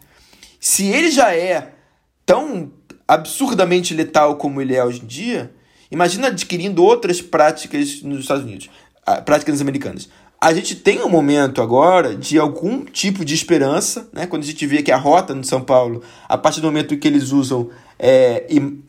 Se 0.59 0.87
ele 0.87 1.11
já 1.11 1.35
é 1.35 1.71
tão 2.25 2.73
absurdamente 3.07 3.93
letal 3.93 4.37
como 4.37 4.63
ele 4.63 4.75
é 4.75 4.83
hoje 4.83 5.03
em 5.03 5.07
dia, 5.07 5.53
imagina 5.91 6.29
adquirindo 6.29 6.83
outras 6.83 7.21
práticas 7.21 8.01
nos 8.01 8.21
Estados 8.21 8.45
Unidos, 8.45 8.71
ah, 9.05 9.21
práticas 9.21 9.61
americanas. 9.61 10.09
A 10.43 10.53
gente 10.53 10.75
tem 10.75 11.01
um 11.01 11.09
momento 11.09 11.63
agora 11.63 12.17
de 12.17 12.37
algum 12.37 12.85
tipo 12.85 13.25
de 13.25 13.33
esperança, 13.33 14.09
né? 14.13 14.27
Quando 14.27 14.43
a 14.43 14.47
gente 14.47 14.67
vê 14.67 14.83
que 14.83 14.91
a 14.91 14.97
rota 14.97 15.37
no 15.37 15.45
São 15.45 15.61
Paulo, 15.61 16.03
a 16.29 16.37
partir 16.37 16.61
do 16.61 16.67
momento 16.67 16.97
que 16.97 17.07
eles 17.07 17.31
usam 17.31 17.71
é, 17.97 18.45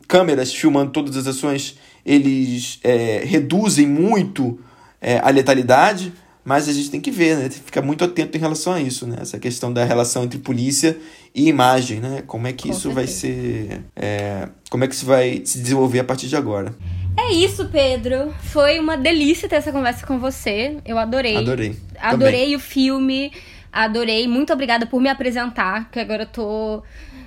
câmeras 0.08 0.52
filmando 0.52 0.90
todas 0.90 1.16
as 1.16 1.28
ações, 1.28 1.78
eles 2.04 2.80
é, 2.82 3.22
reduzem 3.24 3.86
muito 3.86 4.58
é, 5.00 5.20
a 5.22 5.30
letalidade, 5.30 6.12
mas 6.44 6.68
a 6.68 6.72
gente 6.72 6.90
tem 6.90 7.00
que 7.00 7.12
ver, 7.12 7.36
né? 7.36 7.42
Tem 7.42 7.50
que 7.60 7.66
ficar 7.66 7.82
muito 7.82 8.02
atento 8.02 8.36
em 8.36 8.40
relação 8.40 8.72
a 8.72 8.80
isso, 8.80 9.06
né? 9.06 9.18
Essa 9.20 9.38
questão 9.38 9.72
da 9.72 9.84
relação 9.84 10.24
entre 10.24 10.40
polícia 10.40 10.98
e 11.32 11.46
imagem, 11.48 12.00
né? 12.00 12.24
Como 12.26 12.48
é 12.48 12.52
que 12.52 12.66
Com 12.66 12.74
isso 12.74 12.90
vai 12.90 13.06
certeza. 13.06 13.68
ser. 13.68 13.84
é, 13.94 14.48
como 14.68 14.82
é 14.82 14.88
que 14.88 14.94
isso 14.96 15.06
vai 15.06 15.40
se 15.44 15.60
desenvolver 15.60 16.00
a 16.00 16.04
partir 16.04 16.26
de 16.26 16.34
agora? 16.34 16.74
É 17.16 17.32
isso, 17.32 17.66
Pedro. 17.66 18.34
Foi 18.40 18.78
uma 18.78 18.96
delícia 18.96 19.48
ter 19.48 19.56
essa 19.56 19.72
conversa 19.72 20.06
com 20.06 20.18
você. 20.18 20.78
Eu 20.84 20.98
adorei. 20.98 21.36
Adorei. 21.36 21.76
Adorei 21.98 22.56
o 22.56 22.60
filme. 22.60 23.32
Adorei. 23.72 24.26
Muito 24.28 24.52
obrigada 24.52 24.86
por 24.86 25.00
me 25.00 25.08
apresentar, 25.08 25.90
que 25.90 25.98
agora 25.98 26.24
eu 26.24 26.26
tô. 26.26 26.82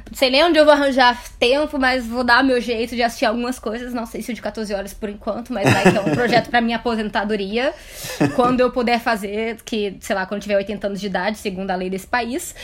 Não 0.09 0.17
sei 0.17 0.29
nem 0.29 0.43
onde 0.43 0.57
eu 0.57 0.65
vou 0.65 0.73
arranjar 0.73 1.21
tempo, 1.39 1.77
mas 1.77 2.05
vou 2.05 2.23
dar 2.23 2.43
meu 2.43 2.59
jeito 2.61 2.95
de 2.95 3.03
assistir 3.03 3.25
algumas 3.25 3.59
coisas. 3.59 3.93
Não 3.93 4.05
sei 4.05 4.21
se 4.21 4.31
o 4.31 4.33
de 4.33 4.41
14 4.41 4.73
horas 4.73 4.93
por 4.93 5.09
enquanto, 5.09 5.51
mas 5.51 5.71
vai 5.71 5.91
que 5.91 5.97
é 5.97 6.01
um 6.01 6.11
projeto 6.15 6.49
pra 6.49 6.61
minha 6.61 6.77
aposentadoria. 6.77 7.73
Quando 8.35 8.61
eu 8.61 8.71
puder 8.71 8.99
fazer, 8.99 9.57
que, 9.63 9.97
sei 9.99 10.15
lá, 10.15 10.25
quando 10.25 10.41
tiver 10.41 10.55
80 10.55 10.87
anos 10.87 10.99
de 10.99 11.07
idade, 11.07 11.37
segundo 11.37 11.69
a 11.71 11.75
lei 11.75 11.89
desse 11.89 12.07
país. 12.07 12.55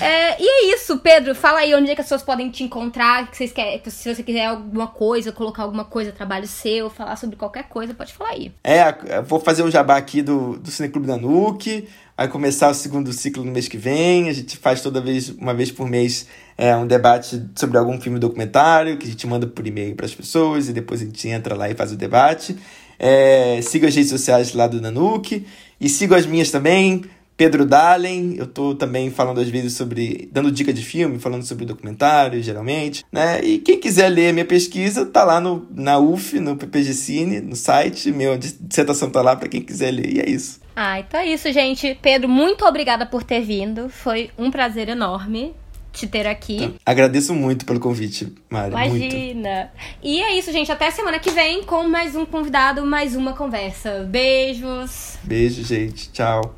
É, 0.00 0.42
e 0.42 0.46
é 0.46 0.74
isso, 0.74 0.98
Pedro. 0.98 1.34
Fala 1.34 1.60
aí 1.60 1.74
onde 1.74 1.90
é 1.90 1.94
que 1.94 2.00
as 2.00 2.06
pessoas 2.06 2.22
podem 2.22 2.50
te 2.50 2.64
encontrar. 2.64 3.30
Que 3.30 3.36
vocês 3.36 3.52
querem, 3.52 3.78
que 3.78 3.90
se 3.90 4.14
você 4.14 4.22
quiser 4.22 4.46
alguma 4.46 4.88
coisa, 4.88 5.32
colocar 5.32 5.62
alguma 5.62 5.84
coisa, 5.84 6.12
trabalho 6.12 6.46
seu, 6.46 6.90
falar 6.90 7.16
sobre 7.16 7.36
qualquer 7.36 7.64
coisa, 7.64 7.94
pode 7.94 8.12
falar 8.12 8.30
aí. 8.30 8.52
É, 8.64 8.94
eu 9.16 9.22
vou 9.22 9.40
fazer 9.40 9.62
o 9.62 9.70
jabá 9.70 9.96
aqui 9.96 10.22
do, 10.22 10.58
do 10.58 10.70
Cineclube 10.70 11.06
da 11.06 11.16
Nuke. 11.16 11.88
Vai 12.16 12.26
começar 12.26 12.68
o 12.68 12.74
segundo 12.74 13.12
ciclo 13.12 13.44
no 13.44 13.52
mês 13.52 13.68
que 13.68 13.78
vem. 13.78 14.28
A 14.28 14.32
gente 14.32 14.56
faz 14.56 14.82
toda 14.82 15.00
vez, 15.00 15.28
uma 15.28 15.54
vez 15.54 15.70
por 15.70 15.88
mês, 15.88 16.26
é, 16.58 16.74
um 16.76 16.88
debate 16.88 17.40
sobre 17.54 17.78
algum 17.78 18.00
filme 18.00 18.18
documentário 18.18 18.96
que 18.96 19.06
a 19.06 19.10
gente 19.10 19.24
manda 19.28 19.46
por 19.46 19.64
e-mail 19.64 19.94
para 19.94 20.06
as 20.06 20.14
pessoas 20.14 20.68
e 20.68 20.72
depois 20.72 21.00
a 21.00 21.04
gente 21.04 21.28
entra 21.28 21.54
lá 21.54 21.70
e 21.70 21.74
faz 21.74 21.92
o 21.92 21.96
debate. 21.96 22.56
É, 22.98 23.60
siga 23.62 23.86
as 23.86 23.94
redes 23.94 24.10
sociais 24.10 24.52
lá 24.52 24.66
do 24.66 24.80
Nanuque 24.80 25.46
e 25.80 25.88
siga 25.88 26.16
as 26.16 26.26
minhas 26.26 26.50
também. 26.50 27.04
Pedro 27.36 27.64
Dalen, 27.64 28.34
eu 28.36 28.48
tô 28.48 28.74
também 28.74 29.08
falando 29.12 29.40
às 29.40 29.48
vezes 29.48 29.74
sobre, 29.74 30.28
dando 30.32 30.50
dica 30.50 30.72
de 30.72 30.84
filme, 30.84 31.20
falando 31.20 31.44
sobre 31.44 31.64
documentário, 31.64 32.42
geralmente, 32.42 33.04
né? 33.12 33.40
E 33.44 33.58
quem 33.58 33.78
quiser 33.78 34.08
ler 34.08 34.32
minha 34.32 34.44
pesquisa, 34.44 35.06
tá 35.06 35.22
lá 35.22 35.40
no, 35.40 35.64
na 35.70 36.00
UF, 36.00 36.40
no 36.40 36.56
PPG 36.56 36.92
Cine, 36.94 37.40
no 37.40 37.54
site, 37.54 38.10
minha 38.10 38.36
dissertação 38.36 39.08
tá 39.08 39.22
lá 39.22 39.36
para 39.36 39.48
quem 39.48 39.62
quiser 39.62 39.92
ler, 39.92 40.12
e 40.12 40.18
é 40.18 40.28
isso. 40.28 40.60
Ah, 40.74 40.98
então 40.98 41.20
é 41.20 41.28
isso, 41.28 41.52
gente. 41.52 41.96
Pedro, 42.02 42.28
muito 42.28 42.64
obrigada 42.64 43.06
por 43.06 43.22
ter 43.22 43.42
vindo. 43.42 43.88
Foi 43.88 44.30
um 44.36 44.50
prazer 44.50 44.88
enorme 44.88 45.54
te 45.98 46.06
ter 46.06 46.26
aqui. 46.26 46.74
Agradeço 46.86 47.34
muito 47.34 47.66
pelo 47.66 47.80
convite, 47.80 48.32
Mari, 48.48 48.74
muito. 48.74 48.96
Imagina. 48.96 49.72
E 50.02 50.22
é 50.22 50.38
isso, 50.38 50.52
gente. 50.52 50.70
Até 50.70 50.90
semana 50.90 51.18
que 51.18 51.30
vem 51.30 51.64
com 51.64 51.82
mais 51.88 52.14
um 52.14 52.24
convidado, 52.24 52.86
mais 52.86 53.16
uma 53.16 53.32
conversa. 53.32 54.06
Beijos. 54.08 55.18
Beijo, 55.24 55.64
gente. 55.64 56.10
Tchau. 56.10 56.54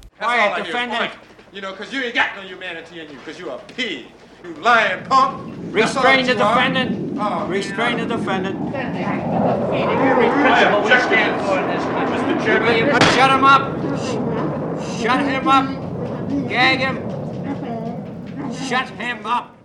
You 1.52 1.60
know, 1.60 1.72
because 1.72 1.92
you 1.92 2.00
ain't 2.04 2.14
got 2.14 2.36
no 2.36 2.42
humanity 2.42 3.00
in 3.00 3.08
you, 3.10 3.18
because 3.18 3.40
you're 3.40 3.52
a 3.52 3.58
pig. 3.74 4.06
You 4.44 4.54
lying 4.62 5.02
punk. 5.02 5.34
All 5.34 5.72
Restrain 5.72 6.24
the 6.24 6.32
you 6.32 6.38
defendant. 6.38 7.18
Oh, 7.18 7.46
Restrain 7.48 7.96
the 7.98 8.06
defendant. 8.06 8.56
Mr. 8.70 8.90
Chairman. 12.44 13.00
Shut 13.16 13.30
him 13.32 13.44
up. 13.44 13.76
Shut 15.00 15.20
him 15.20 15.48
up. 15.48 16.48
Gag 16.48 16.78
him. 16.78 17.19
Shut 18.52 18.88
him 18.90 19.26
up. 19.26 19.59